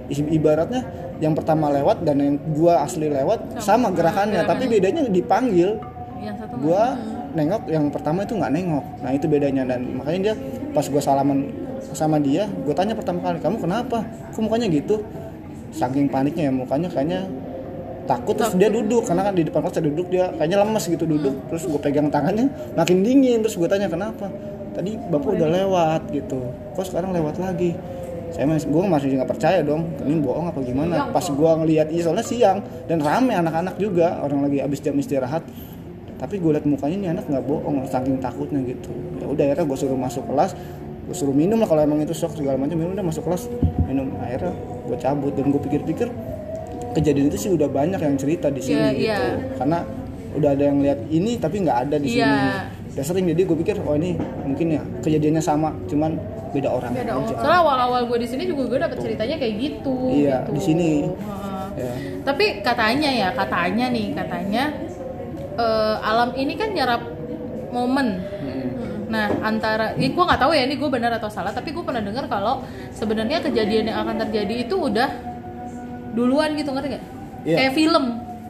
Ibaratnya 0.10 0.86
yang 1.18 1.34
pertama 1.34 1.72
lewat 1.74 2.06
dan 2.06 2.22
yang 2.22 2.36
gua 2.54 2.86
asli 2.86 3.10
lewat 3.10 3.58
sama, 3.58 3.90
gerakannya. 3.90 4.46
tapi 4.46 4.70
bedanya 4.70 5.02
dipanggil. 5.10 5.82
Yang 6.22 6.46
satu 6.46 6.56
gua 6.62 6.94
nengok 7.36 7.64
yang 7.68 7.86
pertama 7.90 8.22
itu 8.22 8.38
nggak 8.38 8.54
nengok. 8.54 8.86
Nah 9.02 9.12
itu 9.14 9.26
bedanya. 9.26 9.64
Dan 9.66 9.98
makanya 9.98 10.20
dia 10.32 10.36
pas 10.78 10.86
gua 10.86 11.02
salaman 11.02 11.50
sama 11.94 12.18
dia 12.18 12.50
gue 12.50 12.74
tanya 12.74 12.98
pertama 12.98 13.22
kali 13.22 13.38
kamu 13.44 13.62
kenapa? 13.62 14.02
Kok 14.34 14.42
mukanya 14.42 14.68
gitu? 14.72 15.04
Saking 15.76 16.08
paniknya 16.08 16.50
ya 16.50 16.54
mukanya 16.56 16.88
kayaknya 16.88 17.28
takut 18.06 18.38
terus 18.38 18.54
dia 18.56 18.70
duduk 18.70 19.02
karena 19.04 19.26
kan 19.26 19.34
di 19.34 19.44
depan 19.44 19.66
kelas 19.66 19.82
dia 19.82 19.86
duduk 19.90 20.08
dia 20.14 20.26
kayaknya 20.38 20.62
lemes 20.62 20.86
gitu 20.86 21.10
duduk 21.10 21.36
terus 21.50 21.66
gue 21.66 21.82
pegang 21.82 22.08
tangannya 22.14 22.54
makin 22.78 23.02
dingin 23.02 23.42
terus 23.42 23.58
gue 23.58 23.66
tanya 23.66 23.90
kenapa? 23.90 24.30
Tadi 24.78 24.94
bapak 25.10 25.30
udah 25.36 25.50
lewat 25.50 26.02
gitu 26.14 26.40
kok 26.78 26.86
sekarang 26.86 27.12
lewat 27.12 27.42
lagi? 27.42 27.74
Saya 28.34 28.52
masih 28.52 28.68
gue 28.68 28.84
masih 28.84 29.08
nggak 29.16 29.30
percaya 29.30 29.60
dong 29.64 29.90
ini 30.06 30.22
bohong 30.22 30.48
apa 30.52 30.60
gimana? 30.62 31.10
Pas 31.10 31.26
gue 31.26 31.52
ngelihat 31.66 31.88
iya 31.92 32.02
soalnya 32.06 32.26
siang 32.26 32.60
dan 32.86 33.02
rame 33.02 33.34
anak-anak 33.36 33.76
juga 33.80 34.22
orang 34.22 34.50
lagi 34.50 34.60
abis 34.62 34.80
jam 34.86 34.96
istirahat. 34.96 35.44
Tapi 36.16 36.40
gue 36.40 36.52
liat 36.56 36.64
mukanya 36.64 36.96
ini 36.96 37.08
anak 37.12 37.26
nggak 37.28 37.44
bohong 37.44 37.84
saking 37.92 38.20
takutnya 38.24 38.60
gitu. 38.64 38.92
Ya 39.20 39.26
udah 39.28 39.44
akhirnya 39.52 39.66
gue 39.68 39.78
suruh 39.78 40.00
masuk 40.00 40.24
kelas 40.30 40.56
gue 41.06 41.16
suruh 41.16 41.36
minum 41.38 41.62
lah 41.62 41.70
kalau 41.70 41.86
emang 41.86 42.02
itu 42.02 42.18
shock 42.18 42.34
segala 42.34 42.58
macam 42.58 42.78
minum 42.82 42.98
udah 42.98 43.06
masuk 43.06 43.24
kelas 43.30 43.46
minum 43.86 44.10
akhirnya 44.18 44.54
gue 44.90 44.98
cabut 44.98 45.34
dan 45.38 45.46
gue 45.54 45.62
pikir-pikir 45.62 46.08
kejadian 46.98 47.30
itu 47.30 47.38
sih 47.38 47.50
udah 47.54 47.70
banyak 47.70 48.00
yang 48.02 48.16
cerita 48.18 48.50
di 48.50 48.62
sini 48.64 48.82
Iya, 48.82 48.92
gitu 48.98 49.04
iya. 49.06 49.56
karena 49.62 49.78
udah 50.36 50.50
ada 50.52 50.64
yang 50.66 50.78
lihat 50.82 51.00
ini 51.14 51.38
tapi 51.38 51.62
nggak 51.62 51.78
ada 51.88 51.96
di 52.02 52.08
sini 52.18 52.26
Iya. 52.26 52.72
udah 52.98 53.04
sering 53.06 53.26
jadi 53.30 53.42
gue 53.46 53.58
pikir 53.62 53.76
oh 53.86 53.94
ini 53.94 54.18
mungkin 54.44 54.68
ya 54.80 54.82
kejadiannya 55.04 55.44
sama 55.44 55.76
cuman 55.86 56.18
beda 56.56 56.70
orang 56.72 56.92
Beda 56.96 57.14
aja 57.20 57.36
Soalnya 57.36 57.60
awal-awal 57.60 58.02
gue 58.08 58.18
di 58.24 58.28
sini 58.32 58.44
juga 58.48 58.64
gue 58.72 58.80
dapet 58.80 58.98
ceritanya 59.04 59.36
kayak 59.36 59.56
gitu. 59.60 59.96
Iya, 60.08 60.48
gitu. 60.48 60.52
di 60.56 60.62
sini. 60.64 60.92
Heeh. 61.04 61.68
ya. 61.76 61.94
Tapi 62.24 62.46
katanya 62.64 63.10
ya, 63.12 63.30
katanya 63.36 63.86
nih, 63.92 64.08
katanya 64.16 64.64
eh, 65.60 65.96
alam 66.00 66.32
ini 66.40 66.56
kan 66.56 66.72
nyerap 66.72 67.04
momen. 67.76 68.24
Nah, 69.06 69.30
antara 69.46 69.94
ini 69.96 70.14
gue 70.14 70.24
nggak 70.26 70.42
tahu 70.42 70.52
ya 70.58 70.64
ini 70.66 70.76
gue 70.78 70.90
benar 70.90 71.12
atau 71.18 71.30
salah, 71.30 71.54
tapi 71.54 71.72
gue 71.72 71.84
pernah 71.86 72.02
dengar 72.02 72.26
kalau 72.26 72.66
sebenarnya 72.90 73.42
kejadian 73.46 73.94
yang 73.94 74.02
akan 74.02 74.26
terjadi 74.28 74.66
itu 74.66 74.76
udah 74.76 75.10
duluan 76.18 76.58
gitu 76.58 76.74
ngerti 76.74 76.98
nggak? 76.98 77.06
Iya. 77.46 77.56
Kayak 77.62 77.74
film, 77.78 78.06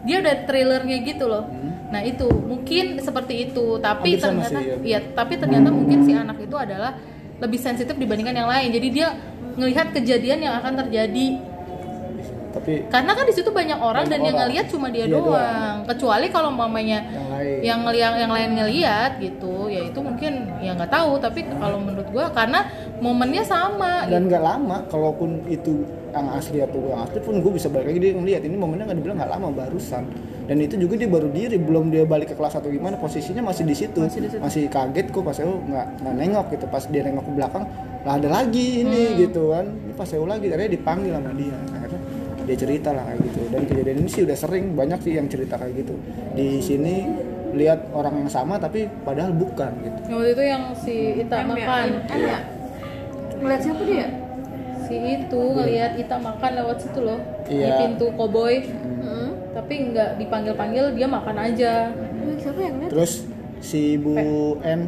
dia 0.08 0.18
udah 0.24 0.36
trailernya 0.48 0.98
gitu 1.04 1.26
loh. 1.28 1.44
Nah 1.92 2.02
itu 2.02 2.28
mungkin 2.30 3.00
seperti 3.04 3.52
itu, 3.52 3.78
tapi 3.84 4.16
Hampir 4.16 4.24
ternyata, 4.24 4.60
sih, 4.60 4.66
iya. 4.66 4.76
iya, 4.82 5.00
tapi 5.12 5.34
ternyata 5.36 5.70
mungkin 5.70 6.08
si 6.08 6.12
anak 6.16 6.38
itu 6.40 6.56
adalah 6.56 6.96
lebih 7.40 7.60
sensitif 7.60 7.96
dibandingkan 8.00 8.36
yang 8.36 8.50
lain. 8.50 8.70
Jadi 8.72 8.88
dia 8.96 9.08
ngelihat 9.56 9.92
kejadian 9.92 10.40
yang 10.44 10.54
akan 10.60 10.88
terjadi 10.88 11.55
tapi 12.66 12.82
karena 12.90 13.12
kan 13.14 13.24
di 13.24 13.34
situ 13.34 13.50
banyak 13.52 13.78
orang 13.78 14.04
Banyak 14.04 14.12
dan 14.12 14.20
yang 14.20 14.26
orang. 14.28 14.42
ngelihat 14.42 14.66
cuma 14.68 14.88
dia, 14.90 15.06
Dia 15.06 15.14
doang. 15.14 15.78
Kecuali 15.86 16.28
kalau 16.28 16.50
mamanya 16.50 17.00
yang 17.06 17.30
lain 17.30 17.62
yang 17.62 17.80
yang 17.94 18.14
yang 18.18 18.32
lain 18.32 18.50
ngelihat 18.56 19.22
gitu, 19.22 19.70
ya 19.70 19.86
itu 19.86 20.00
mungkin 20.02 20.34
ya 20.60 20.74
nggak 20.74 20.90
tahu. 20.90 21.22
Tapi 21.22 21.46
kalau 21.46 21.78
menurut 21.78 22.10
gua 22.10 22.34
karena 22.34 22.66
momennya 22.98 23.46
sama. 23.46 24.10
dan 24.10 24.26
nggak 24.26 24.42
lama 24.42 24.82
kalaupun 24.88 25.46
itu 25.46 25.86
yang 26.10 26.26
asli 26.32 26.58
atau 26.58 26.80
yang 26.88 27.04
asli 27.04 27.20
pun 27.20 27.38
gue 27.38 27.52
bisa 27.52 27.68
balik 27.68 27.92
lagi 27.92 28.00
dia 28.00 28.12
ngeliat 28.16 28.42
ini 28.42 28.56
momennya 28.56 28.88
nggak 28.88 28.98
dibilang 28.98 29.18
nggak 29.20 29.32
lama 29.32 29.48
barusan 29.52 30.04
dan 30.48 30.58
itu 30.58 30.80
juga 30.80 30.96
dia 30.96 31.10
baru 31.12 31.28
diri 31.28 31.60
belum 31.60 31.92
dia 31.92 32.08
balik 32.08 32.32
ke 32.32 32.36
kelas 32.36 32.56
atau 32.56 32.72
gimana 32.72 32.96
posisinya 32.96 33.44
masih 33.44 33.68
di 33.68 33.76
situ 33.76 34.00
Masih 34.00 34.24
di 34.24 34.30
situ. 34.32 34.72
kaget 34.72 35.12
kok 35.12 35.22
pas 35.22 35.36
eu 35.38 35.60
nggak 35.60 35.88
nggak 36.00 36.16
nengok 36.16 36.46
gitu 36.50 36.66
pas 36.66 36.84
dia 36.88 37.04
nengok 37.04 37.20
ke 37.20 37.34
belakang 37.36 37.64
lah 38.02 38.14
ada 38.16 38.30
lagi 38.32 38.68
ini 38.80 39.04
Hmm. 39.06 39.18
gitu 39.20 39.42
kan 39.52 39.66
ini 39.68 39.92
pas 39.92 40.08
eu 40.08 40.24
lagi 40.24 40.46
akhirnya 40.48 40.72
dipanggil 40.72 41.12
sama 41.12 41.32
dia 41.36 41.58
akhirnya 41.68 42.00
dia 42.46 42.56
cerita 42.56 42.90
lah 42.90 43.04
kayak 43.04 43.20
gitu 43.22 43.40
dan 43.50 43.62
kejadian 43.66 43.98
ini 44.00 44.10
sih 44.10 44.22
udah 44.22 44.38
sering 44.38 44.66
banyak 44.72 45.00
sih 45.02 45.14
yang 45.14 45.26
cerita 45.26 45.58
kayak 45.58 45.74
gitu 45.76 45.94
di 46.34 46.60
sini 46.60 46.96
lihat 47.52 47.90
orang 47.92 48.22
yang 48.22 48.30
sama 48.30 48.56
tapi 48.56 48.86
padahal 49.02 49.32
bukan 49.32 49.72
gitu 49.80 50.00
Yang 50.06 50.16
waktu 50.16 50.32
itu 50.32 50.44
yang 50.44 50.64
si 50.76 50.96
Ita 51.18 51.36
M 51.38 51.48
makan, 51.50 51.88
M 52.04 52.20
ya? 52.22 52.40
Ngeliat 53.36 53.62
siapa 53.62 53.84
dia? 53.84 54.08
si 54.86 54.96
itu 54.96 55.42
ngelihat 55.42 55.92
Ita 55.98 56.18
makan 56.20 56.52
lewat 56.56 56.78
situ 56.78 57.00
loh 57.02 57.20
di 57.44 57.58
Iya. 57.58 57.78
pintu 57.82 58.06
koboi. 58.14 58.70
Hmm. 59.02 59.30
Tapi 59.50 59.74
nggak 59.90 60.20
dipanggil-panggil, 60.20 60.94
dia 60.94 61.08
makan 61.08 61.38
aja. 61.40 61.90
Eh, 61.90 62.38
Siapa 62.38 62.60
yang? 62.60 62.76
Terus 62.86 63.26
si 63.62 63.98
Bu 63.98 64.14
N 64.62 64.82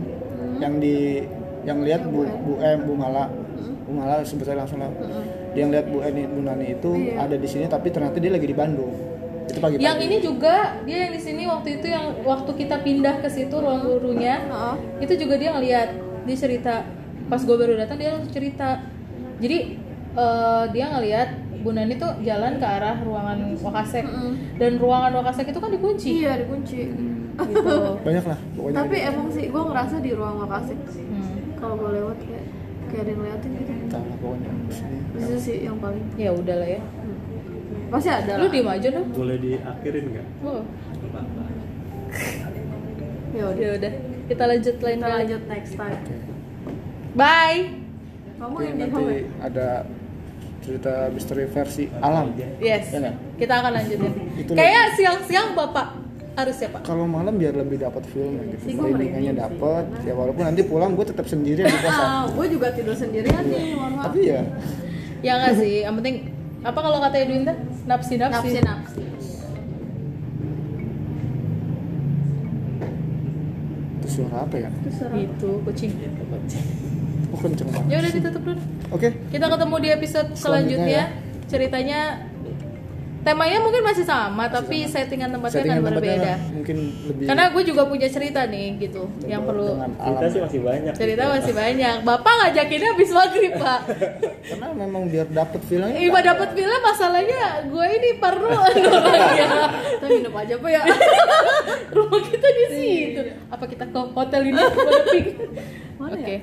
yang 0.60 0.78
di 0.78 1.24
yang 1.64 1.82
lihat 1.82 2.05
Bu 2.05 2.30
Bu 2.43 2.53
M 2.60 2.80
Bu 2.84 2.93
Mala 2.93 3.26
Bu 3.84 3.91
Mala 3.91 4.22
sebetulnya 4.22 4.62
langsung 4.62 4.84
lah. 4.84 4.91
Dia 5.49 5.59
yang 5.59 5.71
lihat 5.71 5.85
Bu 5.87 5.97
N 5.99 6.15
Bu 6.27 6.39
Nani 6.41 6.65
itu 6.71 6.89
ada 7.13 7.35
di 7.35 7.47
sini 7.47 7.65
tapi 7.65 7.87
ternyata 7.89 8.17
dia 8.17 8.29
lagi 8.29 8.45
di 8.45 8.53
Bandung. 8.53 8.93
Itu 9.45 9.57
pagi-pagi. 9.57 9.81
Yang 9.81 9.97
ini 10.01 10.17
juga 10.19 10.55
dia 10.83 10.97
yang 11.03 11.13
di 11.13 11.21
sini 11.21 11.43
waktu 11.43 11.69
itu 11.77 11.87
yang 11.87 12.05
waktu 12.21 12.51
kita 12.53 12.75
pindah 12.79 13.15
ke 13.19 13.27
situ 13.27 13.53
ruang 13.53 13.81
gurunya. 13.81 14.43
Heeh. 14.43 14.75
itu 15.01 15.13
juga 15.17 15.35
dia 15.35 15.49
ngeliat 15.51 15.89
dia 16.23 16.37
cerita 16.37 16.73
pas 17.25 17.39
gue 17.39 17.55
baru 17.55 17.75
datang 17.75 17.97
dia 17.97 18.11
langsung 18.11 18.31
cerita 18.31 18.79
jadi 19.37 19.75
eh, 20.13 20.63
dia 20.69 20.85
ngeliat 20.89 21.29
Bu 21.57 21.71
Nani 21.71 21.95
tuh 21.95 22.11
jalan 22.21 22.55
ke 22.55 22.63
arah 22.63 23.01
ruangan 23.01 23.55
Wakasek 23.57 24.05
dan 24.55 24.71
ruangan 24.77 25.11
Wakasek 25.15 25.47
itu 25.47 25.57
kan 25.57 25.69
dikunci 25.69 26.09
Iya 26.21 26.39
dikunci. 26.39 26.79
gitu 27.49 27.75
banyak 28.01 28.25
lah 28.25 28.39
pokoknya. 28.53 28.75
Tapi 28.77 28.97
emang 28.99 29.27
sih 29.29 29.45
gue 29.45 29.63
ngerasa 29.63 29.95
di 29.99 30.11
ruang 30.11 30.35
makasih 30.39 30.77
Hmm. 31.07 31.55
kalau 31.55 31.75
gue 31.77 31.91
lewat 31.93 32.17
kayak 32.19 32.45
kayak 32.88 33.01
ada 33.03 33.09
yang 33.09 33.19
ngeliatin 33.19 33.51
gitu. 33.53 33.71
Entah 33.73 34.01
lah 34.01 34.15
pokoknya. 34.17 34.49
Itu 35.17 35.35
sih 35.38 35.55
yang 35.63 35.77
paling 35.77 36.03
ya 36.15 36.31
udah 36.31 36.55
lah 36.57 36.69
ya 36.69 36.81
pasti 37.88 38.11
ada 38.11 38.35
lu 38.35 38.51
diem 38.51 38.67
aja 38.67 38.88
dong 38.91 39.07
boleh 39.15 39.39
diakhirin 39.39 40.05
nggak? 40.11 40.27
oh. 40.43 40.59
Ya 43.31 43.43
udah. 43.47 43.55
ya 43.55 43.69
udah 43.79 43.93
kita 44.27 44.43
lanjut 44.43 44.75
lain 44.83 44.97
Kita 44.99 45.07
lanjut 45.07 45.41
next 45.47 45.73
time. 45.79 45.99
bye 47.15 47.61
Kamu 48.38 48.57
yang 48.59 48.75
nanti 48.75 48.91
home 48.91 49.23
ada 49.39 49.67
cerita 50.59 51.07
misteri 51.15 51.47
versi 51.47 51.88
alam. 52.03 52.35
yes 52.59 52.91
Ya 52.91 52.99
nggak? 52.99 53.15
kita 53.39 53.53
akan 53.55 53.71
lanjutin 53.71 54.11
kayak 54.51 54.85
siang-siang 54.99 55.55
bapak 55.55 55.88
harus 56.38 56.53
ya 56.55 56.69
pak 56.69 56.81
Kalau 56.83 57.03
malam 57.03 57.33
biar 57.33 57.51
lebih 57.51 57.77
dapat 57.77 58.05
filmnya 58.05 58.45
gitu. 58.53 58.77
Merindingannya 58.77 59.33
dapat. 59.35 59.83
Ya 60.05 60.13
walaupun 60.13 60.43
nanti 60.43 60.61
pulang 60.61 60.93
gue 60.93 61.03
tetap 61.03 61.25
sendirian 61.25 61.65
di 61.65 61.79
kosan. 61.79 61.97
Ah, 61.99 62.23
gue 62.29 62.45
juga 62.47 62.67
tidur 62.71 62.93
sendirian 62.93 63.41
nih, 63.41 63.73
mohon 63.73 63.97
maaf. 63.97 64.05
Tapi 64.07 64.19
ya 64.23 64.41
ya 65.17 65.33
nggak 65.35 65.53
sih 65.57 65.81
yang 65.81 65.97
penting 65.97 66.29
apa 66.61 66.77
kalau 66.77 66.97
kata 66.99 67.17
Edwinda 67.17 67.57
napsi 67.83 68.15
napsi, 68.15 68.53
Napsi 68.53 68.59
napsi. 68.61 69.01
itu 73.97 74.07
suara 74.13 74.45
apa 74.45 74.55
ya? 74.57 74.69
itu 75.15 75.49
kucing 75.63 75.91
Oh 77.27 77.35
kenceng 77.35 77.67
banget. 77.67 77.88
ya 77.91 77.97
udah 77.99 78.11
ditutup 78.13 78.41
dulu 78.41 78.61
Oke. 78.89 79.07
kita 79.27 79.45
ketemu 79.49 79.75
di 79.77 79.89
episode 79.91 80.27
Selanjutnya 80.31 80.39
selanjutnya, 80.39 80.88
ya. 80.88 81.05
ceritanya 81.49 81.99
temanya 83.20 83.59
mungkin 83.59 83.82
masih 83.82 84.01
sama 84.01 84.47
tapi 84.47 84.84
settingan 84.84 85.30
tempatnya 85.30 85.59
Settingan 85.59 85.78
kan 85.78 85.86
tempatnya 85.86 86.15
berbeda. 86.15 86.34
mungkin 86.49 86.78
lebih 87.03 87.24
karena 87.26 87.43
gue 87.49 87.63
juga 87.65 87.82
punya 87.84 88.07
cerita 88.07 88.41
nih 88.43 88.68
gitu 88.80 89.03
yang 89.24 89.43
perlu 89.43 89.68
Cerita 89.78 90.26
sih 90.28 90.39
masih 90.39 90.59
banyak. 90.61 90.93
cerita 90.93 91.24
masih 91.30 91.53
banyak. 91.53 91.95
Bapak 92.01 92.34
ngajakinnya 92.39 92.89
habis 92.89 93.09
maghrib 93.09 93.53
pak. 93.53 93.80
Karena 94.49 94.68
memang 94.72 95.03
biar 95.05 95.28
dapet 95.28 95.59
filmnya. 95.63 95.91
Iba 95.93 96.20
dapat 96.22 96.49
film 96.51 96.80
masalahnya 96.80 97.41
gue 97.65 97.86
ini 97.91 98.09
perlu. 98.15 98.47
Orangnya 98.57 99.47
Kita 99.91 100.05
nginep 100.05 100.34
aja 100.34 100.53
apa 100.55 100.68
ya? 100.70 100.82
rumah 101.95 102.22
kita 102.22 102.47
di 102.49 102.65
situ. 102.70 103.22
apa 103.47 103.63
kita 103.65 103.84
ke 103.86 103.99
hotel 104.07 104.41
ini? 104.45 104.61
Oke 104.61 105.20
Mana 105.97 106.15
ya? 106.15 106.39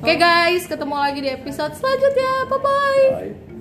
oke. 0.00 0.12
Guys 0.16 0.64
ketemu 0.64 0.94
lagi 0.94 1.18
di 1.20 1.30
episode 1.30 1.72
selanjutnya. 1.72 2.32
Bye 2.46 2.58
bye 2.58 3.04
Bye. 3.12 3.53